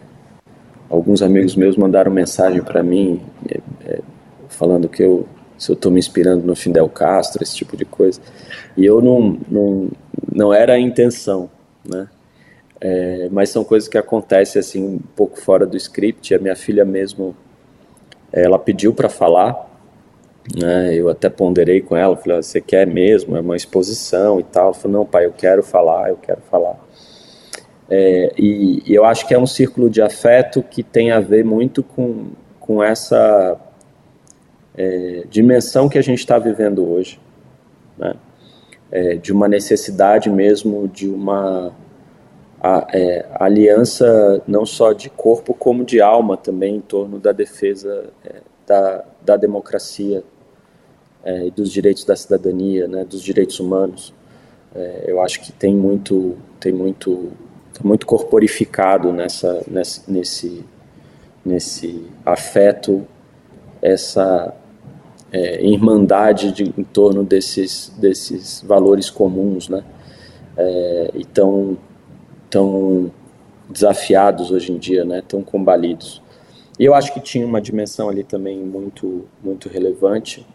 alguns 0.88 1.22
amigos 1.22 1.54
meus 1.54 1.76
mandaram 1.76 2.10
mensagem 2.10 2.62
para 2.62 2.82
mim 2.82 3.20
é, 3.48 3.60
é, 3.84 4.00
falando 4.48 4.88
que 4.88 5.02
eu 5.02 5.26
se 5.58 5.70
eu 5.70 5.74
estou 5.74 5.90
me 5.90 5.98
inspirando 5.98 6.46
no 6.46 6.54
Fidel 6.54 6.88
Castro, 6.88 7.42
esse 7.42 7.56
tipo 7.56 7.76
de 7.76 7.84
coisa. 7.84 8.20
E 8.76 8.84
eu 8.84 9.00
não, 9.00 9.38
não, 9.48 9.88
não 10.30 10.52
era 10.52 10.74
a 10.74 10.78
intenção, 10.78 11.48
né? 11.84 12.08
É, 12.80 13.28
mas 13.30 13.50
são 13.50 13.64
coisas 13.64 13.88
que 13.88 13.96
acontecem 13.96 14.60
assim 14.60 14.84
um 14.84 14.98
pouco 14.98 15.40
fora 15.40 15.66
do 15.66 15.76
script. 15.76 16.34
A 16.34 16.38
minha 16.38 16.56
filha 16.56 16.84
mesmo, 16.84 17.34
ela 18.32 18.58
pediu 18.58 18.92
para 18.92 19.08
falar, 19.08 19.70
né? 20.54 20.94
Eu 20.94 21.08
até 21.08 21.28
ponderei 21.28 21.80
com 21.80 21.96
ela, 21.96 22.16
falei: 22.16 22.42
"Você 22.42 22.60
quer 22.60 22.86
mesmo? 22.86 23.36
É 23.36 23.40
uma 23.40 23.56
exposição 23.56 24.38
e 24.40 24.44
tal?" 24.44 24.66
Ela 24.66 24.74
falou: 24.74 24.98
"Não, 24.98 25.06
pai, 25.06 25.26
eu 25.26 25.32
quero 25.32 25.62
falar, 25.62 26.10
eu 26.10 26.16
quero 26.16 26.40
falar." 26.50 26.76
É, 27.88 28.32
e, 28.36 28.82
e, 28.84 28.94
eu 28.94 29.04
acho 29.04 29.26
que 29.26 29.32
é 29.34 29.38
um 29.38 29.46
círculo 29.46 29.88
de 29.88 30.02
afeto 30.02 30.62
que 30.62 30.82
tem 30.82 31.12
a 31.12 31.20
ver 31.20 31.44
muito 31.44 31.84
com, 31.84 32.30
com 32.58 32.82
essa 32.82 33.56
é, 34.76 35.24
dimensão 35.30 35.88
que 35.88 35.96
a 35.96 36.02
gente 36.02 36.18
está 36.18 36.38
vivendo 36.38 36.84
hoje, 36.88 37.20
né? 37.96 38.14
É, 38.90 39.14
de 39.16 39.32
uma 39.32 39.48
necessidade 39.48 40.30
mesmo 40.30 40.86
de 40.86 41.08
uma 41.08 41.72
a, 42.66 42.86
é, 42.92 43.26
aliança 43.34 44.42
não 44.46 44.66
só 44.66 44.92
de 44.92 45.08
corpo 45.08 45.54
como 45.54 45.84
de 45.84 46.00
alma 46.00 46.36
também 46.36 46.76
em 46.76 46.80
torno 46.80 47.20
da 47.20 47.30
defesa 47.30 48.10
é, 48.24 48.40
da, 48.66 49.04
da 49.22 49.36
democracia 49.36 50.24
é, 51.24 51.46
e 51.46 51.50
dos 51.52 51.70
direitos 51.70 52.04
da 52.04 52.16
cidadania, 52.16 52.88
né, 52.88 53.04
dos 53.04 53.22
direitos 53.22 53.60
humanos. 53.60 54.12
É, 54.74 55.04
eu 55.06 55.22
acho 55.22 55.40
que 55.42 55.52
tem 55.52 55.74
muito 55.74 56.36
tem 56.58 56.72
muito 56.72 57.30
tá 57.72 57.80
muito 57.84 58.04
corporificado 58.04 59.12
nessa, 59.12 59.62
nessa 59.68 60.02
nesse 60.10 60.64
nesse 61.44 62.04
afeto 62.24 63.06
essa 63.80 64.52
é, 65.30 65.64
irmandade 65.64 66.50
de, 66.50 66.64
em 66.64 66.84
torno 66.84 67.22
desses 67.22 67.92
desses 67.96 68.60
valores 68.62 69.08
comuns, 69.08 69.68
né? 69.68 69.84
É, 70.56 71.10
então 71.14 71.76
tão 72.56 73.12
desafiados 73.68 74.50
hoje 74.50 74.72
em 74.72 74.78
dia, 74.78 75.04
né, 75.04 75.22
tão 75.28 75.42
combalidos. 75.42 76.22
E 76.78 76.86
eu 76.86 76.94
acho 76.94 77.12
que 77.12 77.20
tinha 77.20 77.46
uma 77.46 77.60
dimensão 77.60 78.08
ali 78.08 78.24
também 78.24 78.58
muito, 78.58 79.26
muito 79.44 79.68
relevante 79.68 80.46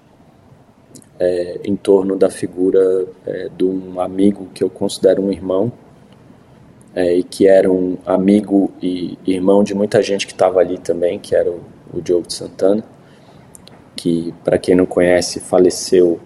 é, 1.20 1.60
em 1.64 1.76
torno 1.76 2.16
da 2.16 2.28
figura 2.28 3.06
é, 3.24 3.50
de 3.56 3.64
um 3.64 4.02
amigo 4.02 4.48
que 4.52 4.64
eu 4.64 4.70
considero 4.70 5.22
um 5.22 5.32
irmão 5.32 5.72
é, 6.96 7.18
e 7.18 7.24
que 7.24 7.48
era 7.48 7.72
um 7.72 7.98
amigo 8.04 8.72
e 8.82 9.16
irmão 9.24 9.64
de 9.64 9.76
muita 9.76 10.02
gente 10.02 10.26
que 10.26 10.34
estava 10.34 10.60
ali 10.60 10.80
também, 10.80 11.20
que 11.20 11.36
era 11.36 11.52
o, 11.52 11.62
o 11.94 12.02
Diogo 12.02 12.26
de 12.26 12.34
Santana, 12.34 12.84
que, 13.96 14.34
para 14.44 14.58
quem 14.58 14.74
não 14.74 14.88
conhece, 14.88 15.40
faleceu 15.40 16.20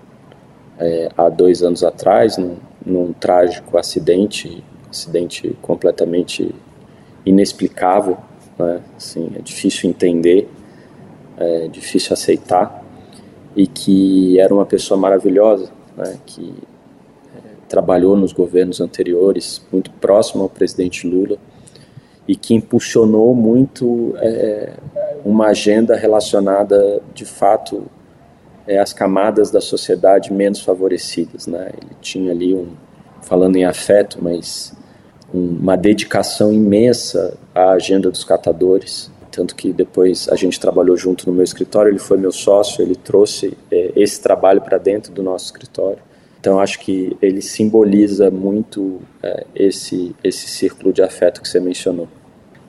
é, 0.80 1.10
há 1.18 1.28
dois 1.28 1.62
anos 1.62 1.84
atrás 1.84 2.38
num, 2.38 2.56
num 2.86 3.12
trágico 3.12 3.78
acidente 3.78 4.64
acidente 4.96 5.56
completamente 5.62 6.54
inexplicável, 7.26 8.18
né? 8.58 8.82
assim, 8.96 9.32
é 9.36 9.42
difícil 9.42 9.90
entender, 9.90 10.50
é 11.38 11.68
difícil 11.68 12.14
aceitar, 12.14 12.84
e 13.56 13.68
que 13.68 14.40
era 14.40 14.54
uma 14.54 14.66
pessoa 14.66 15.00
maravilhosa, 15.00 15.70
né? 15.98 16.18
que 16.26 16.54
é, 17.36 17.40
trabalhou 17.68 18.16
nos 18.16 18.32
governos 18.32 18.80
anteriores, 18.80 19.62
muito 19.72 19.92
próximo 19.92 20.44
ao 20.44 20.50
presidente 20.50 21.08
Lula, 21.08 21.38
e 22.28 22.36
que 22.36 22.56
impulsionou 22.56 23.36
muito 23.36 24.16
é, 24.18 24.74
uma 25.24 25.48
agenda 25.48 25.96
relacionada, 25.96 27.02
de 27.14 27.26
fato, 27.26 27.86
é, 28.68 28.80
às 28.80 28.94
camadas 28.94 29.52
da 29.52 29.62
sociedade 29.62 30.34
menos 30.34 30.62
favorecidas. 30.62 31.46
Né? 31.46 31.72
Ele 31.82 31.92
tinha 32.02 32.32
ali 32.32 32.54
um, 32.54 32.70
falando 33.22 33.56
em 33.56 33.66
afeto, 33.66 34.18
mas 34.22 34.74
uma 35.36 35.76
dedicação 35.76 36.54
imensa 36.54 37.38
à 37.54 37.72
agenda 37.72 38.10
dos 38.10 38.24
catadores. 38.24 39.12
Tanto 39.32 39.54
que 39.56 39.74
depois 39.74 40.30
a 40.30 40.36
gente 40.36 40.60
trabalhou 40.60 40.96
junto 40.96 41.28
no 41.28 41.34
meu 41.34 41.44
escritório, 41.44 41.92
ele 41.92 42.00
foi 42.00 42.18
meu 42.18 42.32
sócio, 42.32 42.82
ele 42.82 42.96
trouxe 42.96 43.58
é, 43.70 43.92
esse 43.96 44.22
trabalho 44.22 44.62
para 44.62 44.78
dentro 44.78 45.12
do 45.12 45.22
nosso 45.22 45.46
escritório. 45.46 46.00
Então 46.40 46.60
acho 46.60 46.80
que 46.80 47.18
ele 47.22 47.42
simboliza 47.42 48.32
muito 48.32 49.02
é, 49.22 49.46
esse, 49.54 50.16
esse 50.24 50.48
círculo 50.48 50.94
de 50.94 51.02
afeto 51.02 51.42
que 51.42 51.50
você 51.50 51.60
mencionou. 51.60 52.08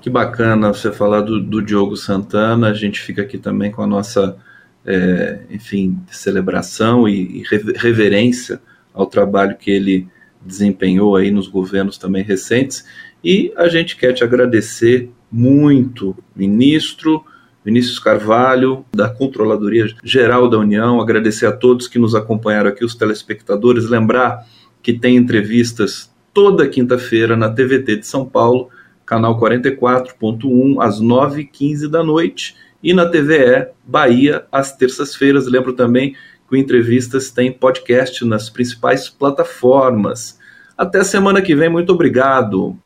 Que 0.00 0.10
bacana 0.10 0.72
você 0.72 0.90
falar 0.90 1.20
do, 1.20 1.40
do 1.40 1.62
Diogo 1.62 1.96
Santana, 1.96 2.70
a 2.70 2.74
gente 2.74 3.00
fica 3.00 3.22
aqui 3.22 3.38
também 3.38 3.70
com 3.70 3.82
a 3.82 3.86
nossa, 3.86 4.36
é, 4.84 5.40
enfim, 5.50 5.98
celebração 6.10 7.08
e, 7.08 7.42
e 7.42 7.42
reverência 7.76 8.60
ao 8.94 9.06
trabalho 9.06 9.56
que 9.56 9.70
ele 9.70 10.08
desempenhou 10.44 11.16
aí 11.16 11.30
nos 11.30 11.48
governos 11.48 11.98
também 11.98 12.22
recentes. 12.22 12.84
E 13.22 13.52
a 13.56 13.68
gente 13.68 13.96
quer 13.96 14.12
te 14.12 14.22
agradecer 14.22 15.10
muito, 15.30 16.16
ministro 16.34 17.24
Vinícius 17.66 17.98
Carvalho, 17.98 18.84
da 18.94 19.08
Controladoria 19.08 19.88
Geral 20.04 20.48
da 20.48 20.56
União, 20.56 21.00
agradecer 21.00 21.46
a 21.46 21.52
todos 21.52 21.88
que 21.88 21.98
nos 21.98 22.14
acompanharam 22.14 22.70
aqui, 22.70 22.84
os 22.84 22.94
telespectadores, 22.94 23.88
lembrar 23.88 24.46
que 24.80 24.92
tem 24.92 25.16
entrevistas 25.16 26.14
toda 26.32 26.68
quinta-feira 26.68 27.36
na 27.36 27.50
TVT 27.50 27.96
de 27.96 28.06
São 28.06 28.24
Paulo, 28.24 28.68
canal 29.04 29.36
44.1, 29.40 30.76
às 30.80 31.00
9h15 31.00 31.88
da 31.88 32.04
noite, 32.04 32.54
e 32.80 32.94
na 32.94 33.04
TVE 33.04 33.66
Bahia, 33.84 34.44
às 34.52 34.76
terças-feiras. 34.76 35.48
Lembro 35.48 35.72
também 35.72 36.14
que 36.48 36.54
o 36.54 36.56
Entrevistas 36.56 37.30
tem 37.30 37.52
podcast 37.52 38.24
nas 38.24 38.48
principais 38.48 39.08
plataformas. 39.08 40.38
Até 40.76 41.02
semana 41.02 41.40
que 41.40 41.54
vem, 41.54 41.68
muito 41.68 41.92
obrigado. 41.92 42.76